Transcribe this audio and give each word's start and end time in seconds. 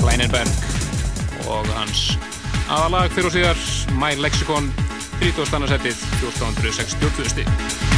Kleinenberg 0.00 0.48
og 1.50 1.68
hans 1.76 2.14
aðalag 2.70 3.12
fyrir 3.14 3.28
og 3.30 3.36
síðar 3.36 3.62
My 4.00 4.14
Lexicon 4.20 4.72
30. 5.20 5.68
settið 5.68 6.04
1460. 6.24 7.89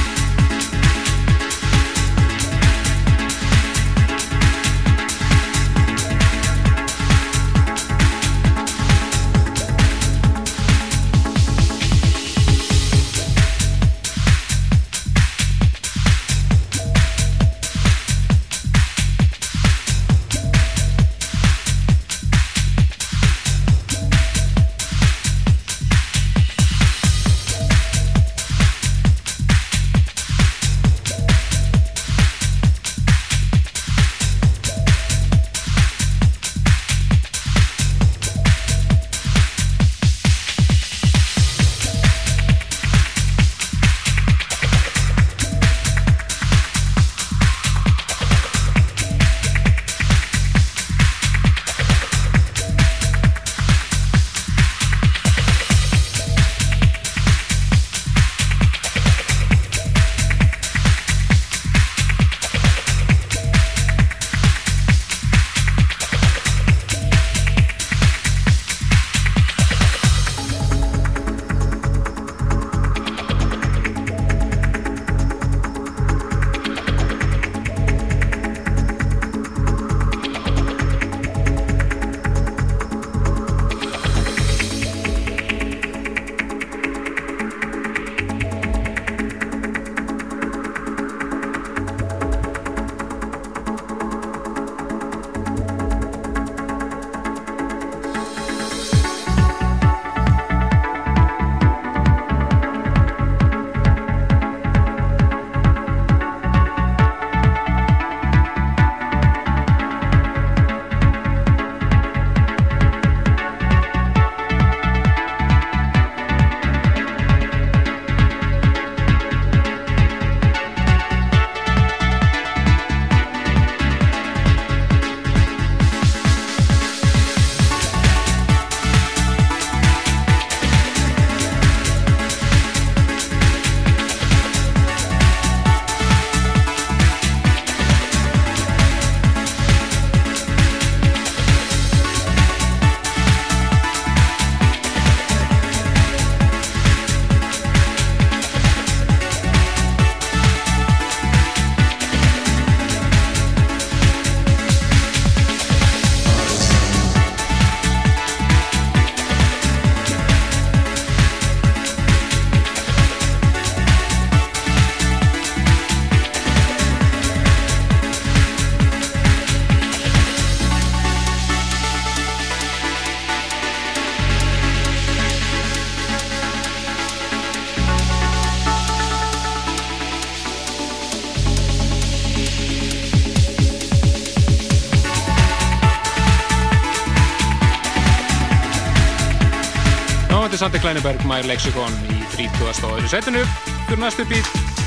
Sandi 190.63 190.79
Kleineberg, 190.79 191.25
My 191.27 191.41
Lexicon 191.43 191.95
í 192.07 192.21
30. 192.37 192.85
og 192.87 192.93
öðru 192.95 193.09
setinu 193.11 193.41
fyrir 193.89 193.99
næst 193.99 194.21
upp 194.23 194.31
í 194.31 194.39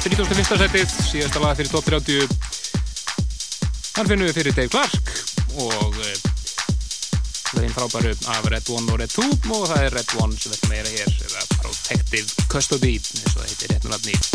31. 0.07 0.45
setið 0.61 0.93
síðasta 1.09 1.41
lag 1.43 1.57
fyrir 1.59 1.73
top 1.73 1.89
30 1.89 2.31
hann 3.97 4.07
finnum 4.07 4.29
við 4.29 4.37
fyrir 4.37 4.55
Dave 4.55 4.71
Clark 4.71 5.11
og 5.65 5.99
eh, 5.99 6.15
er 7.57 7.65
einn 7.65 7.75
frábæru 7.75 8.15
af 8.37 8.47
Red 8.47 8.71
1 8.71 8.87
og 8.87 9.03
Red 9.03 9.17
2 9.17 9.27
og 9.57 9.67
það 9.73 9.83
er 9.89 9.99
Red 9.99 10.15
1 10.15 10.39
sem 10.45 10.55
við 10.55 10.71
meira 10.71 10.95
hér 10.95 11.11
Protective 11.57 12.47
Custody 12.47 12.95
eins 12.95 13.35
og 13.35 13.43
það 13.43 13.51
heitir 13.51 13.75
rétt 13.75 14.34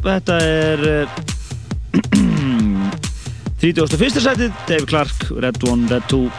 þetta 0.00 0.38
er 0.40 0.82
31. 3.62 4.18
sætið, 4.24 4.50
Dave 4.66 4.88
Clark, 4.90 5.28
Red 5.42 5.62
One, 5.68 5.86
Red 5.90 6.08
Two 6.10 6.30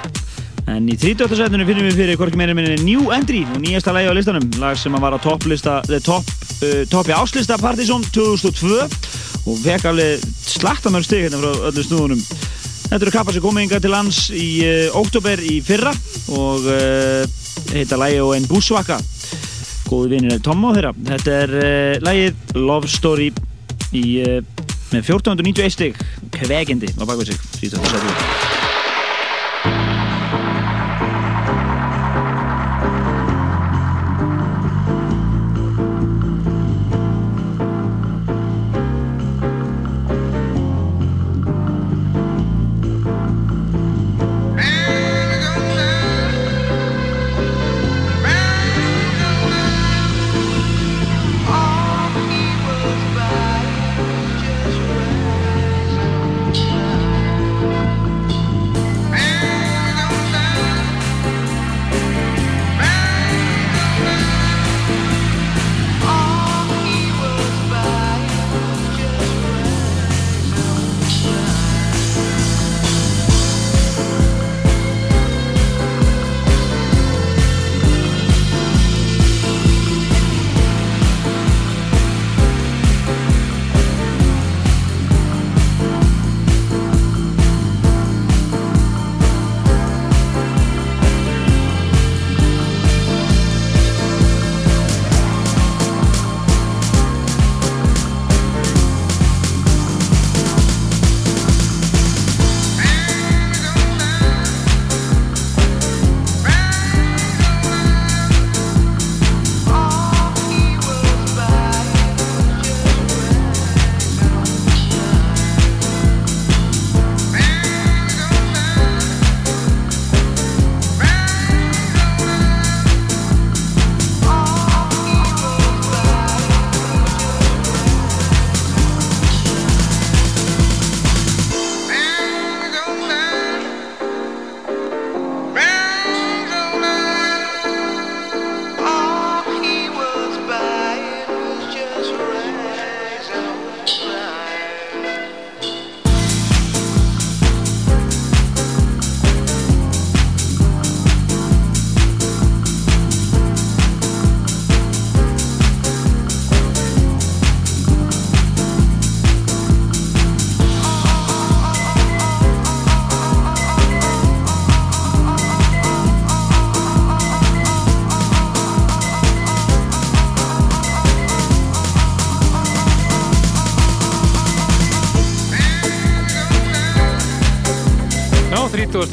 en 0.72 0.88
í 0.88 0.96
30. 1.00 1.36
sætinu 1.36 1.66
finnum 1.68 1.86
við 1.90 2.00
fyrir 2.00 2.18
hvorki 2.20 2.40
meira 2.40 2.56
minni 2.56 2.78
New 2.84 3.12
Entry 3.16 3.44
og 3.46 3.60
nýjasta 3.64 3.94
lægi 3.96 4.12
á 4.12 4.16
listanum, 4.16 4.48
lag 4.62 4.80
sem 4.80 4.96
var 4.96 5.16
á 5.16 5.20
topplista 5.22 5.82
top, 6.06 6.24
uh, 6.64 6.84
toppi 6.92 7.14
áslista 7.16 7.60
Partizón 7.62 8.06
2002 8.16 8.80
og 9.44 9.60
fekk 9.60 9.90
alveg 9.92 10.24
slagtamörg 10.48 11.08
stig 11.08 11.26
hérna 11.28 11.42
frá 11.42 11.70
öllu 11.70 11.86
snúðunum 11.86 12.26
Þetta 12.84 13.08
eru 13.08 13.14
kappar 13.16 13.34
sem 13.34 13.42
komið 13.42 13.64
yngar 13.66 13.82
til 13.82 13.92
lands 13.94 14.20
í 14.36 14.48
uh, 14.68 15.00
óttúber 15.00 15.42
í 15.44 15.58
fyrra 15.66 15.92
og 16.36 16.68
uh, 16.70 17.24
heita 17.74 17.98
lægi 18.00 18.22
og 18.24 18.36
einn 18.38 18.48
búsvaka 18.50 19.00
góðu 19.90 20.14
vinir 20.14 20.44
Tom 20.44 20.64
og 20.68 20.78
þeirra 20.78 20.94
þetta 21.10 21.40
er 21.42 21.58
uh, 21.60 22.04
lægið 22.06 22.56
Love 22.60 22.92
Story 22.92 23.32
í, 23.94 24.06
uh, 24.26 24.40
með 24.94 25.14
1491 25.14 25.78
stig. 25.78 26.02
Kvegendi 26.34 26.92
á 26.98 27.04
bakvið 27.06 27.34
sig 27.34 27.46
síðan 27.62 27.86
þess 27.86 28.02
að 28.02 28.43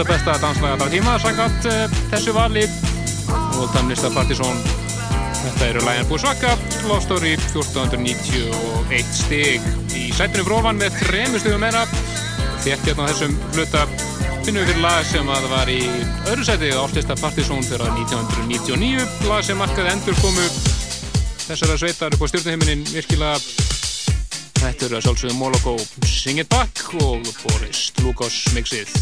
besta 0.07 0.37
danslaga 0.41 0.77
bara 0.81 0.91
tíma 0.91 1.17
sangat 1.19 1.67
uh, 1.67 1.73
eh, 1.73 1.99
þessu 2.13 2.33
vali. 2.37 2.63
Og 3.61 3.73
damnista 3.75 4.11
Partizón. 4.15 4.57
Þetta 5.41 5.67
eru 5.67 5.83
lægin 5.85 6.09
búið 6.09 6.23
svaka 6.25 6.53
Love 6.89 7.01
Story 7.05 7.33
1491 7.37 9.15
stig. 9.17 9.67
Í 9.97 10.11
sætunum 10.17 10.47
frófan 10.49 10.81
með 10.81 10.97
tremu 11.01 11.41
stigum 11.41 11.63
meira. 11.65 11.87
Þétt 12.65 12.87
hérna 12.89 13.07
á 13.07 13.11
þessum 13.11 13.37
hluta 13.57 13.85
finnum 14.45 14.63
við 14.63 14.71
fyrir 14.73 14.83
lag 14.85 15.01
sem 15.09 15.33
að 15.33 15.49
var 15.53 15.73
í 15.73 15.81
öðru 16.31 16.47
sæti 16.49 16.73
ástista 16.77 17.17
Partizón 17.21 17.65
fyrir 17.67 17.89
1999 17.97 19.29
lag 19.29 19.45
sem 19.47 19.59
markaði 19.61 19.95
endur 19.95 20.21
komu 20.21 20.47
þessara 21.47 21.81
sveitar 21.81 22.17
upp 22.17 22.25
á 22.25 22.27
stjórnuhiminin 22.31 22.87
virkilega. 22.93 23.41
Þetta 24.61 24.87
eru 24.87 25.01
að 25.01 25.07
sjálfsögðu 25.09 25.41
Moloko 25.41 25.77
Sing 26.05 26.41
It 26.41 26.53
Back 26.53 26.85
og 27.01 27.25
Boris 27.45 27.89
Lukos 28.05 28.45
mixið 28.53 28.93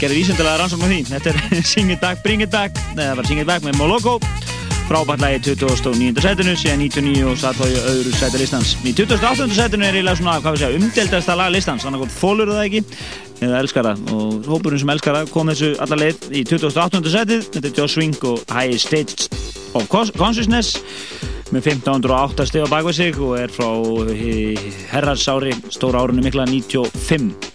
Gerði 0.00 0.22
vísendilega 0.22 0.56
rannsókn 0.56 0.80
með 0.86 0.92
því. 0.94 1.00
Þetta 1.10 1.32
er 1.60 1.64
Sing 1.74 1.90
It 1.92 2.00
Back, 2.00 2.22
Bring 2.24 2.40
It 2.40 2.52
Back, 2.54 2.78
neða 2.96 3.18
bara 3.18 3.28
Sing 3.28 3.42
It 3.42 3.48
Back 3.48 3.66
með 3.66 3.76
Moloko. 3.76 4.14
Frábært 4.88 5.20
lagi 5.22 5.42
2009. 5.44 6.22
setinu, 6.24 6.54
síðan 6.58 6.80
99 6.82 7.26
og 7.28 7.36
satt 7.38 7.60
á 7.60 7.66
í 7.68 7.76
öðru 7.76 8.14
seti 8.16 8.40
listans. 8.40 8.72
Í 8.80 8.94
2008. 8.96 9.50
setinu 9.54 9.86
er 9.86 9.98
eiginlega 9.98 10.18
svona, 10.18 10.38
hvað 10.40 10.56
við 10.56 10.64
segja, 10.64 10.80
umdeldasta 10.80 11.36
lag 11.38 11.52
listans. 11.52 11.84
Þannig 11.84 12.06
að 12.06 12.16
fólur 12.16 12.50
það 12.54 12.64
ekki, 12.64 12.82
eða 13.44 13.60
elskar 13.60 13.90
það. 13.90 14.02
Og 14.16 14.50
hópurinn 14.50 14.82
sem 14.82 14.94
elskar 14.96 15.18
það 15.20 15.30
kom 15.36 15.52
þessu 15.52 15.70
alla 15.84 16.00
leið 16.00 16.26
í 16.32 16.44
2008. 16.48 17.04
setið. 17.18 17.46
Þetta 17.58 17.70
er 17.70 17.78
Joss 17.82 17.98
Swing 17.98 18.26
og 18.32 18.56
High 18.56 18.80
State 18.80 19.28
of 19.76 19.86
Consciousness 19.92 20.80
með 21.52 21.74
1508 21.76 22.48
steg 22.48 22.66
á 22.66 22.72
bakvið 22.72 22.98
sig 23.02 23.22
og 23.22 23.36
er 23.38 23.52
frá 23.52 23.68
herrarsári 24.94 25.54
stóra 25.68 26.06
árunni 26.06 26.24
mikla 26.24 26.48
95 26.48 27.49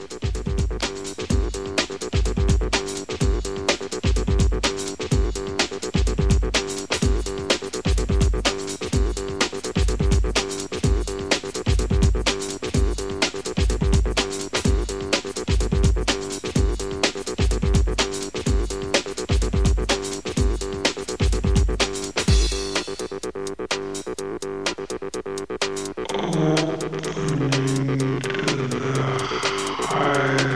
I... 29.97 30.54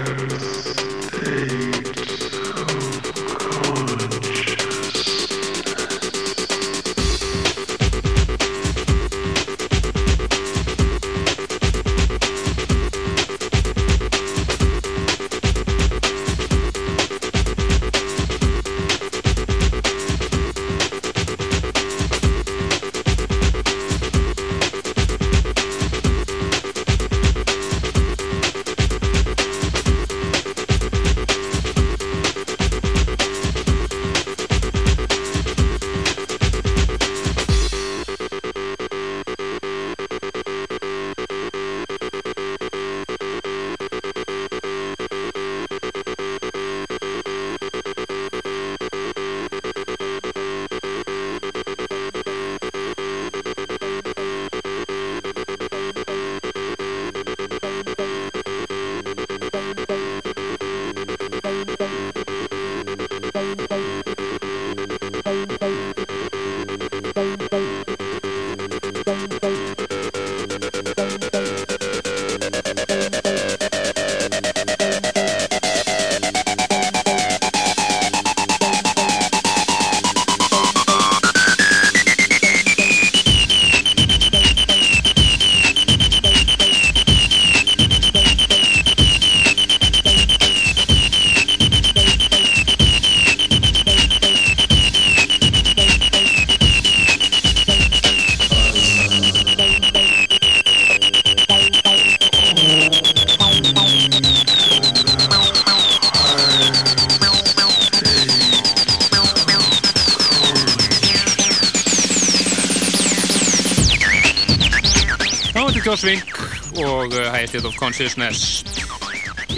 Consciousness 118.00 118.64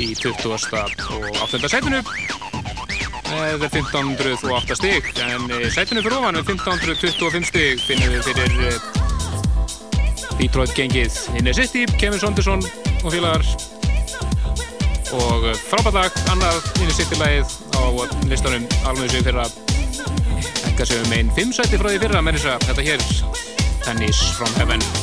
í 0.02 0.16
20. 0.18 0.50
og 0.50 1.36
8. 1.46 1.60
setinu 1.70 2.00
með 3.30 3.66
1508 3.68 4.78
stygg 4.80 5.10
en 5.28 5.46
eh, 5.60 5.68
setinu 5.70 6.02
fyrir 6.02 6.16
ofan 6.18 6.40
með 6.40 6.50
1525 6.56 7.46
stygg 7.52 7.84
finnum 7.86 8.16
við 8.16 8.26
fyrir 8.32 8.56
eh, 8.66 8.80
Detroit 10.40 10.74
gengið 10.74 11.20
Innesisty, 11.38 11.86
Kevin 12.02 12.18
Sonderson 12.24 12.66
og 13.04 13.14
félagar 13.14 13.46
og 15.20 15.46
eh, 15.52 15.62
frábæðlag, 15.68 16.18
annað 16.34 16.66
Innesisty-lægið 16.82 17.54
á 17.78 17.84
listanum 18.32 18.66
alveg 18.90 19.14
sem 19.14 19.30
fyrra 19.30 19.46
ekka 20.72 20.90
sem 20.90 21.06
um 21.06 21.16
einn 21.20 21.30
5 21.38 21.54
seti 21.62 21.78
frá 21.78 21.94
því 21.94 22.04
fyrra 22.08 22.26
með 22.26 22.42
þess 22.42 22.56
að 22.56 22.68
þetta 22.72 22.90
hér 22.90 23.08
Tennis 23.86 24.26
from 24.34 24.58
Heaven 24.58 25.01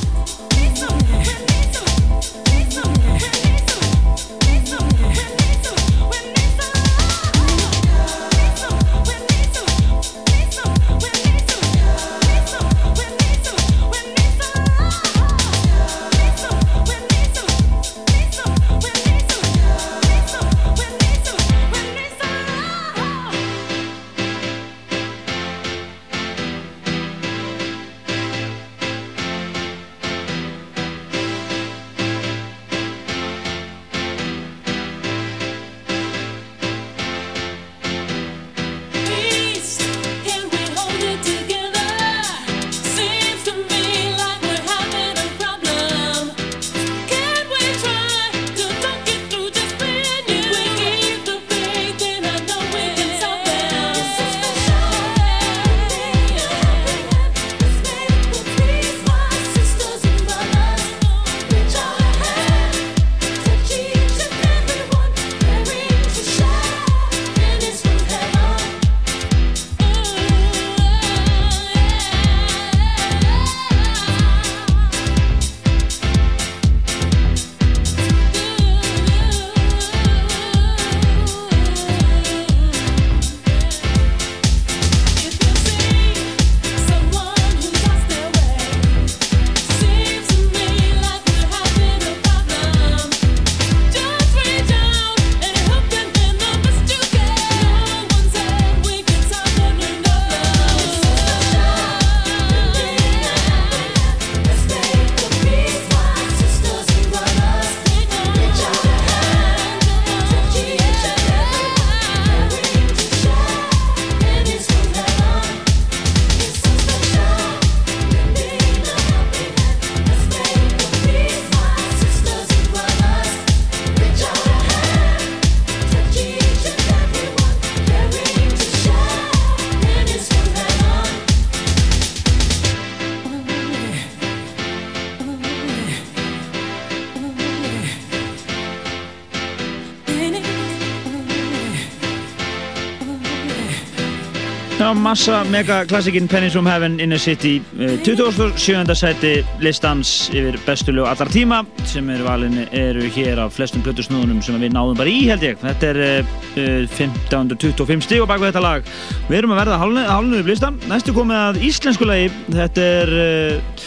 á 144.88 144.94
massa 144.96 145.44
megaklassikin 145.44 146.28
Pennies 146.28 146.52
from 146.52 146.66
Heaven, 146.66 147.00
Inner 147.00 147.18
City 147.18 147.60
27. 147.76 148.88
Eh, 148.88 148.94
seti 148.96 149.32
listans 149.60 150.30
yfir 150.32 150.56
bestu 150.64 150.94
lög 150.96 151.08
allar 151.10 151.28
tíma 151.28 151.58
sem 151.84 152.08
er 152.10 152.22
valin 152.24 152.56
eru 152.72 153.04
hér 153.12 153.42
af 153.42 153.52
flestum 153.56 153.82
plötusnúðunum 153.84 154.40
sem 154.44 154.56
við 154.56 154.72
náðum 154.72 154.96
bara 154.96 155.12
í 155.12 155.26
held 155.28 155.44
ég. 155.44 155.58
Þetta 155.60 155.90
er 155.90 156.00
uh, 156.06 156.86
1525 156.96 158.06
stíg 158.06 158.24
og 158.24 158.30
baka 158.30 158.48
þetta 158.48 158.64
lag. 158.64 158.88
Við 159.28 159.38
erum 159.42 159.52
að 159.52 159.60
verða 159.64 159.80
hálnuðu 159.82 160.46
blistan 160.46 160.80
næstu 160.88 161.12
komið 161.16 161.40
að 161.42 161.60
íslensku 161.68 162.08
lagi. 162.08 162.32
Þetta 162.48 162.88
er 163.02 163.14
uh, 163.18 163.84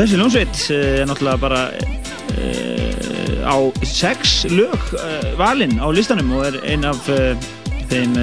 þessi 0.00 0.18
ljónsveit 0.18 0.66
uh, 0.74 0.82
er 1.04 1.10
náttúrulega 1.12 1.42
bara 1.46 1.62
á 3.46 3.56
sex 3.86 4.42
lög 4.50 4.90
valin 5.38 5.78
á 5.78 5.86
listanum 5.94 6.34
og 6.36 6.48
er 6.48 6.58
ein 6.66 6.84
af 6.84 7.06
þeim 7.06 8.18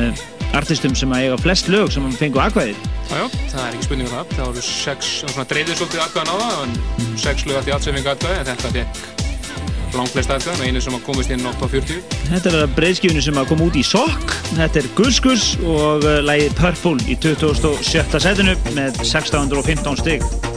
artistum 0.58 0.96
sem 0.98 1.14
að 1.14 1.26
eiga 1.26 1.40
flest 1.42 1.72
lög 1.72 1.92
sem 1.94 2.06
fengu 2.20 2.42
aðkvæðið. 2.44 2.86
Jájá, 3.10 3.26
það 3.52 3.66
er 3.66 3.74
ekki 3.74 3.88
spurning 3.88 4.08
um 4.10 4.14
það. 4.14 4.38
Það 4.38 4.48
voru 4.52 4.64
sex, 4.68 5.12
svona 5.24 5.50
dreifður 5.50 5.82
svolítið 5.82 6.06
aðkvæðan 6.06 6.32
á 6.32 6.36
það, 6.44 6.64
en 6.64 7.20
sex 7.26 7.46
lög 7.50 7.60
eftir 7.62 7.76
allt 7.76 7.88
sem 7.88 8.00
fengu 8.00 8.14
aðkvæðið, 8.14 8.40
en 8.40 8.50
þetta 8.52 8.74
fekk 8.78 9.22
langt 9.94 10.14
flest 10.14 10.32
aðkvæðan 10.34 10.64
og 10.64 10.70
einu 10.70 10.82
sem 10.82 10.98
að 10.98 11.04
komist 11.06 11.34
inn 11.34 11.46
á 11.46 11.52
top 11.60 11.76
40. 11.76 12.02
Þetta 12.32 12.54
er 12.54 12.74
breyðskifinu 12.78 13.26
sem 13.26 13.38
að 13.38 13.52
koma 13.52 13.68
út 13.70 13.78
í 13.78 13.86
Sokk, 13.86 14.34
þetta 14.54 14.82
er 14.82 14.90
Gurskus 14.98 15.52
og 15.62 16.08
uh, 16.08 16.18
lægið 16.26 16.58
Purple 16.62 16.98
í 17.06 17.20
2017. 17.22 18.26
setinu 18.26 18.58
með 18.74 19.04
615 19.06 20.02
stygg. 20.02 20.53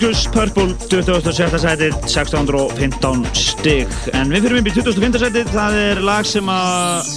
Hibiscus 0.00 0.30
Purple 0.32 0.72
27. 0.88 1.58
sætið 1.60 1.96
1615 2.08 3.26
stygg 3.36 3.90
en 4.16 4.30
við 4.32 4.46
fyrir 4.46 4.56
við 4.56 4.70
í 4.70 4.72
25. 4.78 5.18
sætið 5.20 5.50
það 5.52 5.76
er 5.76 6.00
lag 6.08 6.24
sem 6.24 6.48
að 6.48 7.10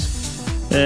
e, 0.76 0.82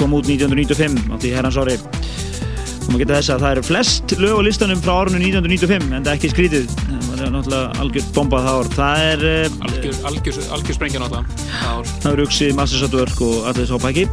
kom 0.00 0.16
út 0.18 0.26
1995 0.26 0.98
á 0.98 1.16
því 1.22 1.30
herrans 1.36 1.60
ári 1.62 1.76
og 1.78 2.88
maður 2.88 3.04
geta 3.04 3.20
þess 3.20 3.34
að 3.36 3.44
það 3.44 3.52
eru 3.52 3.64
flest 3.68 4.16
lög 4.18 4.42
á 4.42 4.46
listanum 4.48 4.82
frá 4.82 4.92
árunum 4.96 5.22
1995 5.22 5.86
en 5.86 6.02
það 6.08 6.10
er 6.10 6.18
ekki 6.18 6.32
skrítið 6.34 6.74
það 6.74 7.22
er 7.28 7.32
náttúrulega 7.36 7.86
algjör 7.86 8.10
bombað 8.18 8.50
það 8.50 8.58
ár 8.58 8.74
það 8.80 9.06
er 9.12 9.24
e, 9.30 9.38
algjör, 9.68 10.02
algjör, 10.10 10.42
algjör 10.58 10.80
sprengja 10.80 11.04
náttúrulega 11.04 11.86
það 12.02 12.10
eru 12.16 12.26
Uxi, 12.26 12.50
Mastersatwork 12.58 13.24
og 13.28 13.38
allir 13.46 13.62
þess 13.62 13.78
hópa 13.78 13.94
ekki 13.94 14.08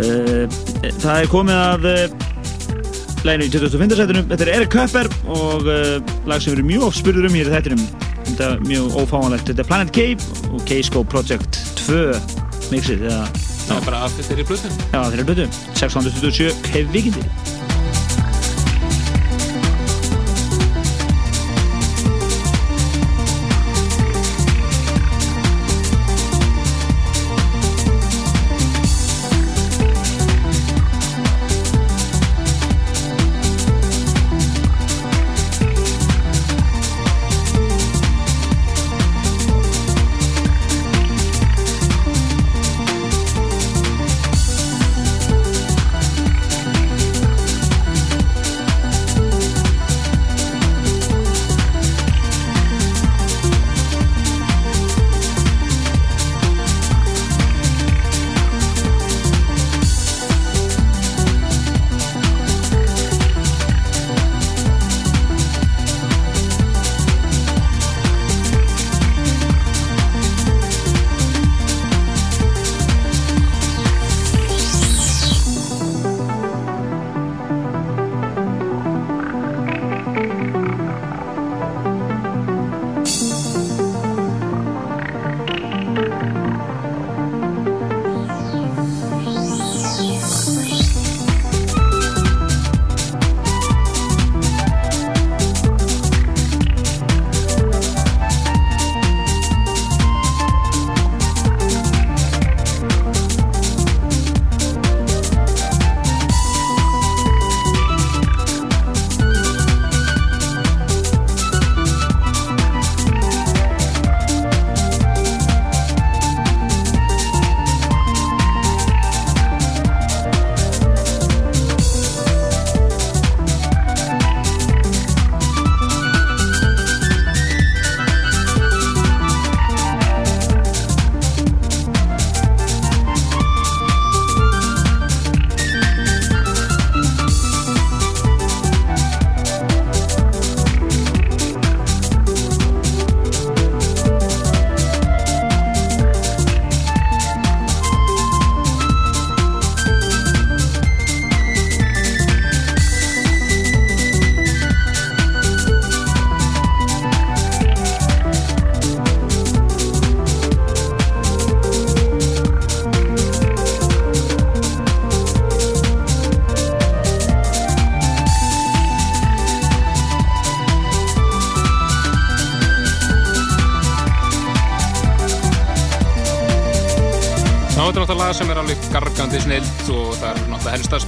e, 0.00 0.92
það 0.96 1.14
er 1.18 1.32
komið 1.36 1.64
að 1.66 1.88
læginu 3.26 3.48
í 3.48 3.52
2005. 3.52 3.96
setinu. 3.98 4.22
Þetta 4.30 4.46
er 4.46 4.52
Eric 4.54 4.72
Köpper 4.74 5.09
og 5.30 5.68
uh, 5.70 5.98
lag 6.28 6.42
sem 6.42 6.52
við 6.52 6.58
erum 6.58 6.70
mjög 6.72 6.86
oft 6.88 7.00
spurður 7.00 7.28
um 7.30 7.38
hér 7.38 7.50
í 7.50 7.54
þættinum. 7.54 7.84
Þetta 8.30 8.48
er 8.48 8.64
mjög 8.66 8.98
ófáanlegt. 9.02 9.46
Þetta 9.50 9.64
er 9.64 9.70
Planet 9.70 9.94
Cave 9.96 10.50
og 10.50 10.64
K-Scope 10.68 11.10
Project 11.12 11.60
2 11.84 12.02
mixið. 12.70 13.06
Það 13.70 13.76
er 13.76 13.86
bara 13.86 14.02
er 14.34 14.42
í 14.42 14.48
blötu. 14.48 14.74
Já, 14.90 15.00
í 15.24 15.28
blötu. 15.30 15.48
627 15.78 16.50
Cave 16.70 16.90
Vikindi. 16.94 17.39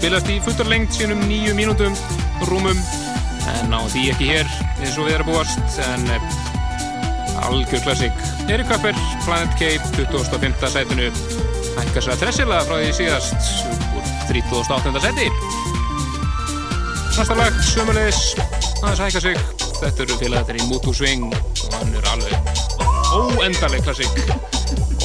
Spilast 0.03 0.31
í 0.35 0.41
fullurlengt 0.43 0.97
sínum 0.97 1.21
nýju 1.31 1.53
mínútum 1.55 1.93
rúmum 2.49 2.79
en 3.53 3.71
á 3.71 3.87
því 3.87 4.01
ekki 4.11 4.31
hér 4.33 4.49
eins 4.81 4.97
og 4.99 5.07
við 5.07 5.15
erum 5.15 5.29
búast 5.31 5.77
en 5.79 6.09
eh, 6.11 7.45
algjör 7.47 7.85
klassík 7.85 8.25
Erik 8.51 8.67
Kapper, 8.67 8.99
Planet 9.23 9.55
Cape 9.61 9.93
2005. 10.01 10.59
sætinu 10.75 11.07
hækkar 11.77 12.03
sér 12.03 12.17
að 12.17 12.25
tressilega 12.25 12.67
frá 12.67 12.81
því 12.81 12.91
síðast 12.99 13.47
úr 13.95 14.11
38. 14.27 15.05
seti 15.07 15.29
Næsta 17.15 17.39
lag, 17.39 17.63
sömulegis 17.71 18.35
aðeins 18.83 19.07
hækkar 19.07 19.27
sig 19.29 19.41
þetta 19.79 20.07
eru 20.09 20.21
félagatinn 20.25 20.63
í 20.65 20.71
Mutu 20.73 20.99
Swing 20.99 21.31
og 21.31 21.79
hann 21.79 21.95
er 21.95 22.13
alveg 22.17 22.63
óendarleg 23.15 23.87
klassík 23.87 24.23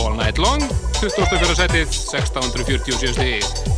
All 0.01 0.17
Night 0.17 0.41
Long 0.41 0.65
24. 1.03 1.53
setið 1.61 1.85
1647 1.85 3.19
stíð 3.21 3.76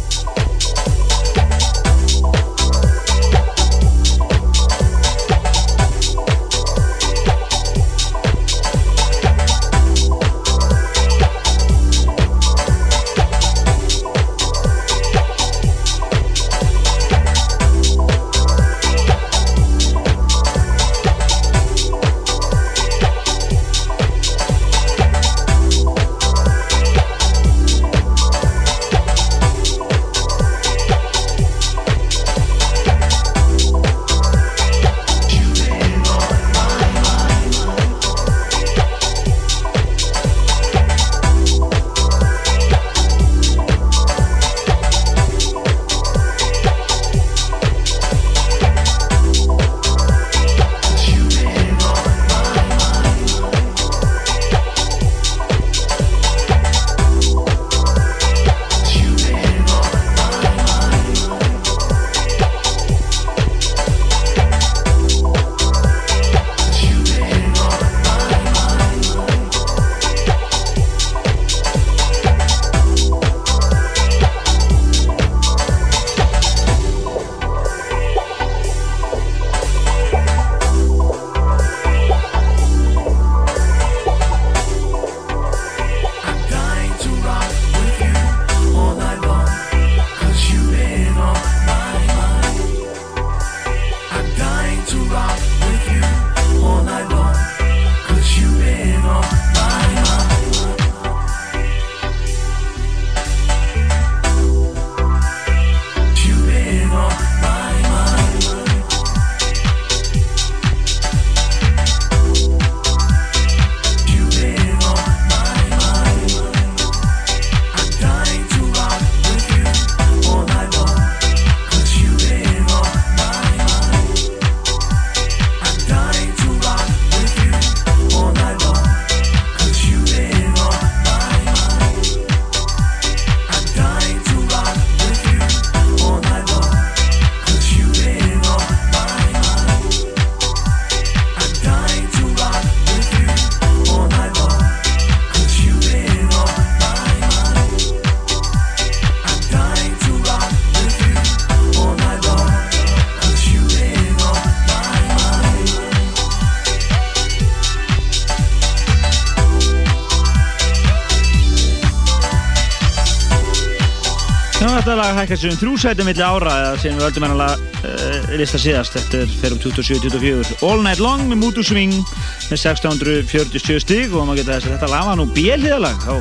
hækkast 165.19 165.45
um 165.49 165.57
þrjúsæti 165.59 166.05
millir 166.07 166.25
ára 166.25 166.53
eða 166.61 166.77
sem 166.79 166.95
við 166.95 167.05
öllum 167.09 167.25
ennalega 167.27 167.55
uh, 167.57 167.89
eh, 167.89 168.29
lista 168.39 168.59
síðast 168.61 168.95
þetta 168.95 169.19
er 169.23 169.33
fyrir 169.41 169.55
um 169.55 169.61
27-24 169.63 170.59
All 170.67 170.83
Night 170.85 171.01
Long 171.03 171.25
með 171.27 171.59
Swing 171.67 171.95
með 171.95 172.55
1647 172.55 173.83
stig 173.83 174.15
og 174.15 174.27
maður 174.29 174.41
geta 174.41 174.55
þess 174.55 174.69
að 174.69 174.75
þetta 174.77 174.91
laga 174.93 175.17
nú 175.19 175.25
bjelhiðalag 175.35 176.07
á 176.07 176.15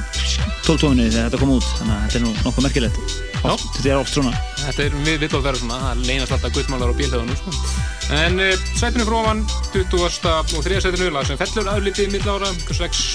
12 0.66 0.82
tóminni 0.82 1.08
þegar 1.12 1.28
þetta 1.28 1.40
kom 1.42 1.54
út 1.54 1.68
þannig 1.78 1.94
að 1.94 2.02
þetta 2.04 2.18
er 2.18 2.24
nú 2.24 2.32
nokkuð 2.42 2.66
merkilegt 2.66 3.00
þetta 3.38 3.88
er 3.92 4.00
oft 4.00 4.18
svona 4.18 4.34
Þetta 4.58 4.84
er 4.84 4.96
við 5.06 5.22
vitt 5.22 5.32
á 5.32 5.38
að 5.38 5.46
vera 5.46 5.60
svona, 5.60 5.78
það 5.84 6.02
leynast 6.08 6.34
alltaf 6.34 6.54
guttmálar 6.56 6.90
á 6.92 6.98
bjelhiðanum 6.98 7.38
sko. 7.38 7.52
en 8.18 8.42
uh, 8.42 8.66
sætinu 8.76 9.06
fróman 9.08 9.44
20. 9.72 10.34
og 10.58 10.66
3. 10.66 10.82
sætinu 10.84 11.12
lag 11.14 11.28
sem 11.28 11.38
fellur 11.40 11.70
aðlitið 11.72 12.12
millára 12.16 12.50
6, 12.66 13.06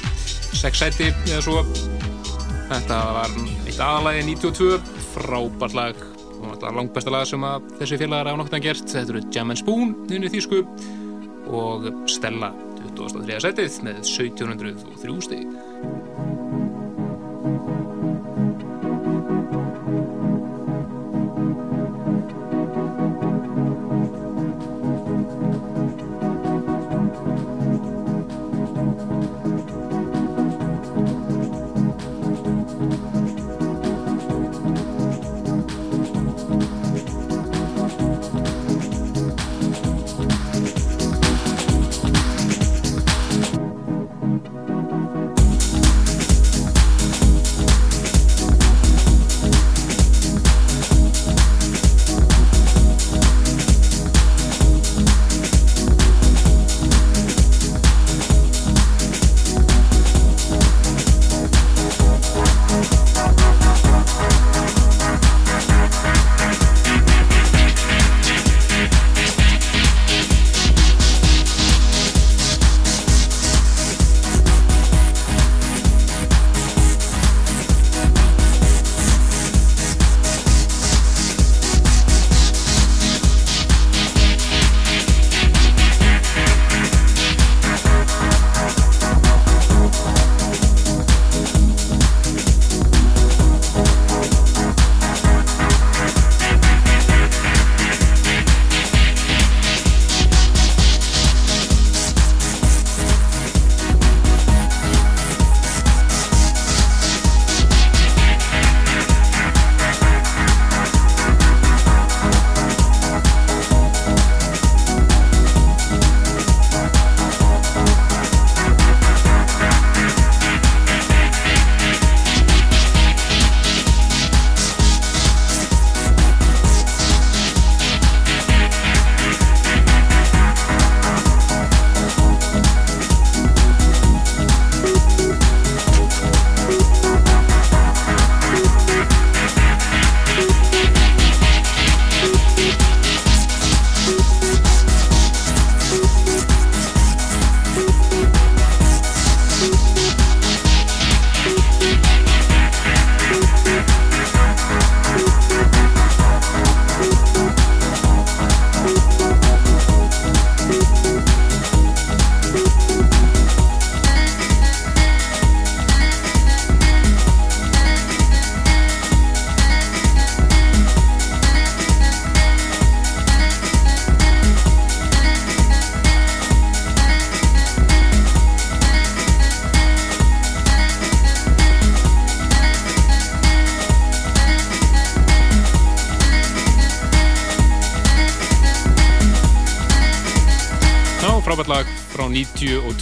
6 0.63 0.84
sæti 0.86 1.12
eða 1.28 1.43
svo 1.43 1.65
þetta 2.72 3.00
var 3.19 3.39
eitt 3.67 3.80
aðalagi 3.80 4.26
92 4.32 4.92
frábært 5.13 5.78
lag 5.78 6.04
besta 6.93 7.13
lag 7.13 7.26
sem 7.28 7.43
að 7.47 7.69
þessi 7.80 7.99
félagar 8.02 8.34
á 8.34 8.38
nokkurna 8.38 8.62
gert 8.63 8.86
þetta 8.89 9.15
eru 9.15 9.23
Jam 9.34 9.56
Spoon 9.56 9.95
inn 10.12 10.28
í 10.28 10.32
Þýsku 10.34 10.62
og 11.54 11.89
Stella 12.12 12.52
2003. 12.84 13.39
setið 13.47 13.82
með 13.88 14.04
1703 14.04 15.19
stík 15.30 16.33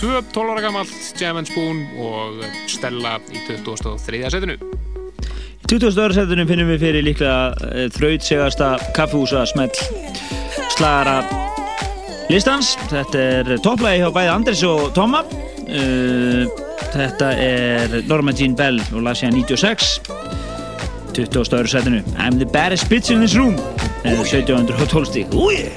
92, 0.02 0.32
12 0.34 0.50
ára 0.50 0.62
gammalt, 0.62 0.94
Jam 1.20 1.38
and 1.38 1.46
Spoon 1.46 1.84
og 2.02 2.40
Stella 2.66 3.20
í 3.30 3.44
2003. 3.46 4.22
setinu. 4.34 4.56
Í 5.62 5.70
2002. 5.70 6.16
setinu 6.18 6.46
finnum 6.50 6.72
við 6.74 6.82
fyrir 6.88 7.06
líklega 7.06 7.52
uh, 7.54 7.84
þrautsegasta 7.94 8.72
kaffehúsa 8.98 9.46
smell 9.52 9.70
slagara 10.74 11.20
listans. 12.34 12.74
Þetta 12.90 13.28
er 13.28 13.54
topplægi 13.62 14.02
hjá 14.02 14.10
bæði 14.18 14.34
Andris 14.34 14.66
og 14.66 14.90
Toma. 14.98 15.22
Uh, 15.70 16.50
þetta 16.98 17.32
er 17.38 18.02
Norma 18.10 18.34
Jean 18.34 18.58
Bell 18.58 18.82
og 18.90 19.06
lag 19.06 19.22
sér 19.22 19.38
96. 19.38 20.00
20. 21.14 21.68
setinu 21.70 22.02
I'm 22.18 22.40
the 22.40 22.48
baddest 22.48 22.90
bitch 22.90 23.12
in 23.12 23.20
this 23.20 23.36
room 23.36 23.58
1712 24.08 25.12
stík 25.12 25.36
Úi! 25.36 25.68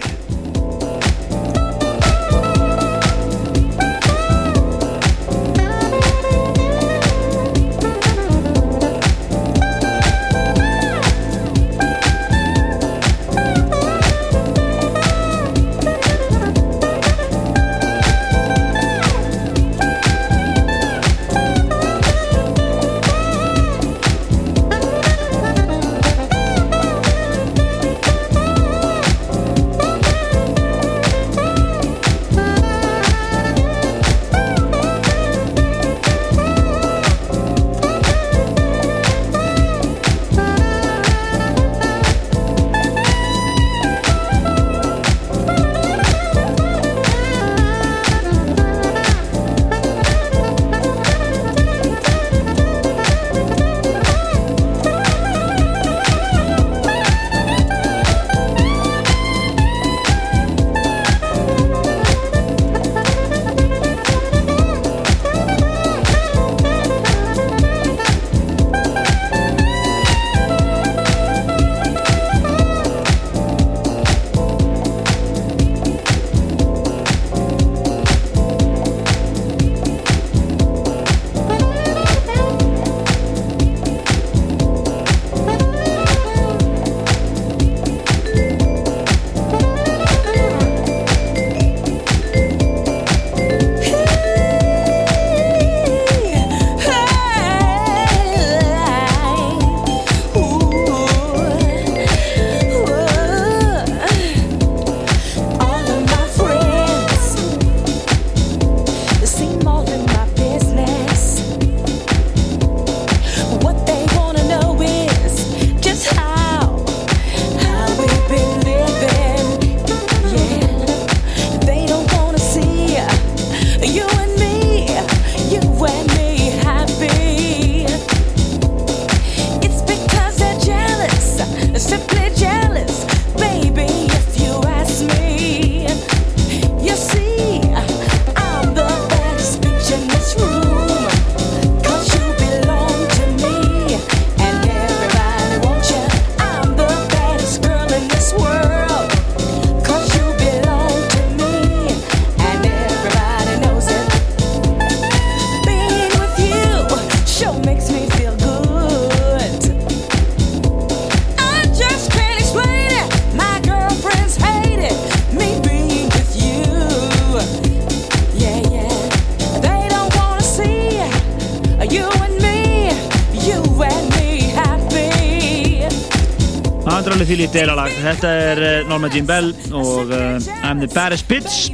Delalag. 177.55 177.95
Þetta 178.03 178.33
er 178.49 178.63
uh, 178.63 178.75
Norma 178.91 179.11
Jean 179.13 179.29
Bell 179.29 179.53
og 179.75 180.11
uh, 180.11 180.37
I'm 180.67 180.83
the 180.83 180.91
baddest 180.91 181.29
bitch 181.31 181.71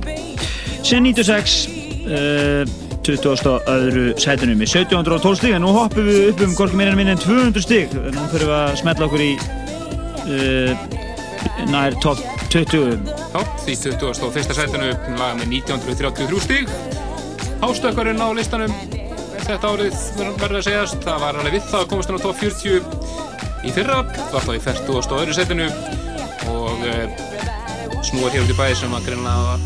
sem 0.86 1.04
96 1.04 1.56
uh, 2.06 2.64
20. 3.06 3.54
öðru 3.72 4.04
sætunum 4.20 4.60
í 4.60 4.68
1712 4.68 5.40
stíg 5.40 5.56
en 5.56 5.64
nú 5.64 5.72
hoppum 5.74 6.04
við 6.06 6.30
upp 6.30 6.44
um 6.44 6.56
gorki 6.58 6.76
meira 6.78 6.92
en 6.92 7.00
minna 7.00 7.16
en 7.16 7.22
200 7.22 7.64
stíg 7.64 7.94
nú 7.96 8.26
fyrir 8.32 8.50
við 8.50 8.56
að 8.58 8.74
smetla 8.82 9.08
okkur 9.08 9.24
í 9.24 9.30
nær 11.72 11.96
top 12.04 12.20
20 12.52 13.08
Já, 13.32 13.40
því 13.64 13.76
20. 13.86 14.24
og 14.26 14.34
fyrsta 14.36 14.56
sætunu 14.58 14.92
laga 15.16 15.38
með 15.40 15.56
1933 15.62 16.44
stíg 16.44 16.74
Ástökkarinn 17.64 18.20
á 18.20 18.28
listanum 18.36 18.72
þetta 19.50 19.72
árið 19.72 19.96
verður 20.40 20.58
að 20.60 20.66
segjast 20.68 21.04
það 21.04 21.22
var 21.24 21.38
alveg 21.40 21.56
við 21.56 21.68
það 21.70 21.80
að 21.82 21.88
komast 21.92 22.10
hann 22.10 22.20
á 22.20 22.24
top 22.26 22.38
40 22.40 22.99
í 23.66 23.72
fyrra, 23.74 24.00
var 24.32 24.46
þá 24.46 24.54
í 24.56 24.62
40 24.64 24.96
og 24.96 25.18
öðru 25.20 25.36
setinu 25.36 25.66
og 26.50 26.86
uh, 26.88 28.00
snúar 28.06 28.32
hér 28.32 28.46
út 28.46 28.54
í 28.54 28.56
bæði 28.56 28.78
sem 28.80 28.96
að 28.96 29.10
greinlega 29.10 29.58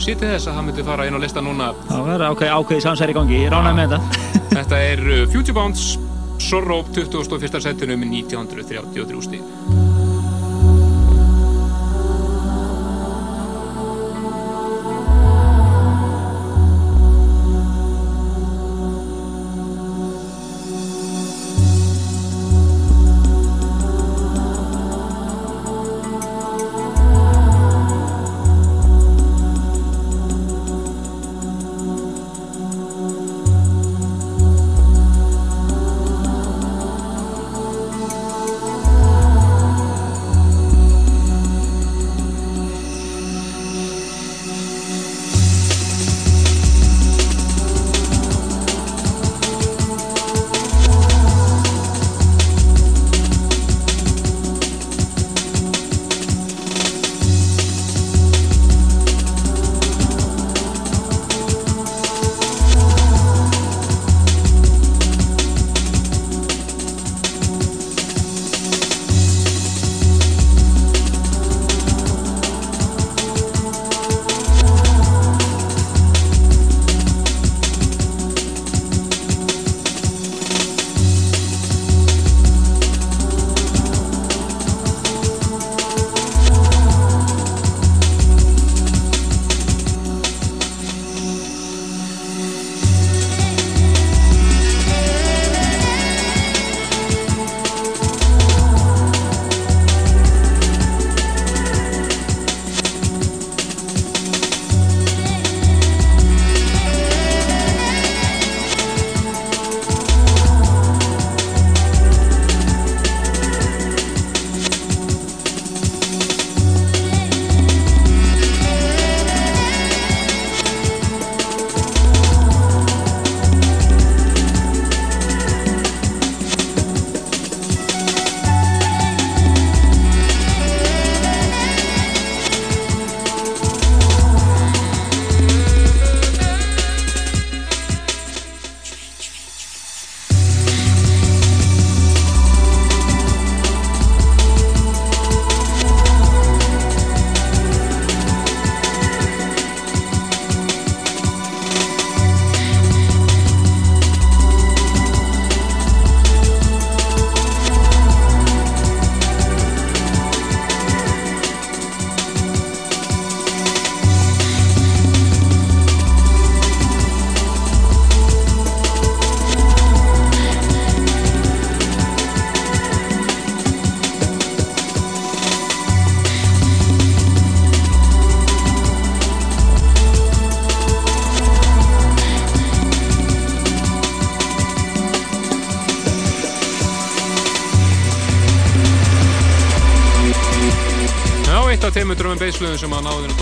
sýti 0.00 0.26
þess 0.26 0.48
að 0.48 0.56
það 0.56 0.64
myndi 0.68 0.86
fara 0.86 1.06
inn 1.08 1.18
á 1.18 1.20
lista 1.22 1.42
núna 1.44 1.70
Það 1.86 2.08
verður 2.08 2.26
ákveð, 2.32 2.54
ákveði 2.58 2.84
samsæri 2.86 3.14
í 3.14 3.18
gangi, 3.18 3.42
ég 3.44 3.52
ránaði 3.52 3.78
með 3.78 3.94
þetta 3.94 4.32
Þetta 4.56 4.80
er 4.88 5.04
uh, 5.04 5.22
Future 5.32 5.56
Bounce 5.56 6.00
Sorrow 6.44 6.84
21. 6.92 7.60
setinu 7.62 7.96
með 8.00 8.16
1933 8.24 9.22
stíð 9.28 9.63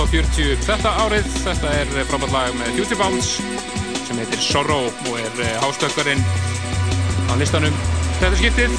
2040 0.03 0.65
þetta 0.67 0.93
árið. 1.05 1.27
Þetta 1.45 1.73
er 1.79 1.91
frábært 2.09 2.35
lag 2.35 2.57
með 2.59 2.75
Beauty 2.79 2.99
Bounce 2.99 3.45
sem 4.09 4.19
heitir 4.19 4.43
Sorrow 4.43 4.89
og 4.91 5.19
er 5.21 5.43
eh, 5.45 5.59
hástökkarinn 5.63 6.23
á 7.31 7.33
listanum 7.39 7.77
þetta 8.19 8.41
skiptið. 8.41 8.77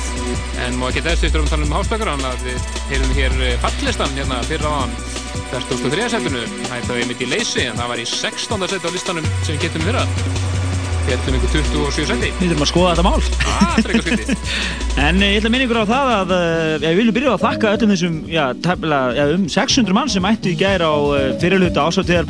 En 0.66 0.78
má 0.80 0.90
ekki 0.90 1.06
þessi 1.08 1.30
eftir 1.30 1.42
um 1.42 1.48
að 1.48 1.50
við 1.50 1.56
tala 1.56 1.68
um 1.70 1.76
hástökkar, 1.78 2.12
þannig 2.14 2.30
að 2.30 2.48
við 2.50 2.70
heyrum 2.92 3.18
hér 3.18 3.38
eh, 3.48 3.60
fallistan 3.64 4.18
hérna 4.20 4.40
fyrir 4.50 4.70
aðan 4.70 4.96
2003. 5.54 6.10
setinu. 6.16 6.48
Það 6.68 6.80
er 6.80 6.88
það 6.90 7.02
við 7.02 7.12
mitt 7.14 7.24
í 7.24 7.30
leysi 7.32 7.68
en 7.70 7.80
það 7.80 7.94
var 7.94 8.04
í 8.04 8.10
16. 8.16 8.72
set 8.74 8.90
á 8.90 8.96
listanum 8.96 9.30
sem 9.44 9.54
við 9.56 9.68
getum 9.68 9.88
verið 9.88 10.04
að. 10.04 10.43
Fjallum 11.04 11.36
ykkur 11.38 11.52
27 11.54 12.06
seti. 12.08 12.30
Við 12.40 12.52
þurfum 12.54 12.64
að 12.64 12.70
skoða 12.70 12.92
þetta 12.94 13.04
mál. 13.06 13.18
Ah, 13.44 13.74
það 13.76 13.90
er 13.90 13.92
eitthvað 13.92 14.06
skyttið. 14.08 14.54
En 15.04 15.20
eh, 15.26 15.34
ég 15.34 15.40
ætla 15.42 15.50
að 15.50 15.54
minna 15.56 15.66
ykkur 15.66 15.80
á 15.84 15.86
það 15.90 16.12
að 16.14 16.34
uh, 16.36 16.76
við 16.84 17.00
viljum 17.00 17.16
byrja 17.18 17.34
að 17.34 17.44
þakka 17.44 17.72
öllum 17.76 17.92
þessum, 17.94 18.18
já, 18.30 18.44
tefnilega, 18.64 19.16
já, 19.18 19.24
um 19.34 19.48
600 19.56 19.98
mann 19.98 20.12
sem 20.14 20.28
ættu 20.30 20.52
í 20.52 20.58
gæri 20.60 20.86
á 20.86 20.96
uh, 20.96 21.24
fyrirluta 21.42 21.88
ásáttíðar 21.90 22.30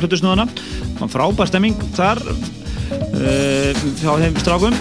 var 0.94 1.10
frábær 1.10 1.50
stemming 1.50 1.80
þar 1.94 2.22
uh, 2.24 3.84
hjá 4.00 4.10
þeim 4.24 4.38
strákum, 4.40 4.78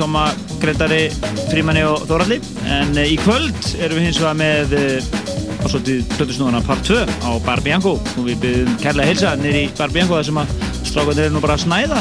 Tóma, 0.00 0.30
Gretari, 0.62 1.10
Frímanni 1.50 1.84
og 1.84 2.06
Þóralli. 2.08 2.40
En 2.72 2.96
í 3.04 3.18
kvöld 3.20 3.74
erum 3.78 4.00
við 4.00 4.08
hins 4.08 4.22
vegar 4.22 4.38
með 4.40 4.74
ásáttíð 5.60 6.06
plötusnúðana 6.16 6.62
part 6.64 6.82
2 6.88 7.04
á 7.04 7.30
Bar 7.44 7.60
Bianco 7.64 7.98
og 8.00 8.22
við 8.24 8.40
byrjum 8.46 8.76
kærlega 8.80 9.12
heilsa 9.12 9.36
nýri 9.38 9.66
í 9.66 9.72
Bar 9.76 9.92
Bianco 9.92 10.16
þar 10.16 10.28
sem 10.30 10.40
að 10.40 10.54
strákunir 10.88 11.26
eru 11.26 11.36
nú 11.36 11.42
bara 11.44 11.58
að 11.58 11.66
snæða 11.66 12.00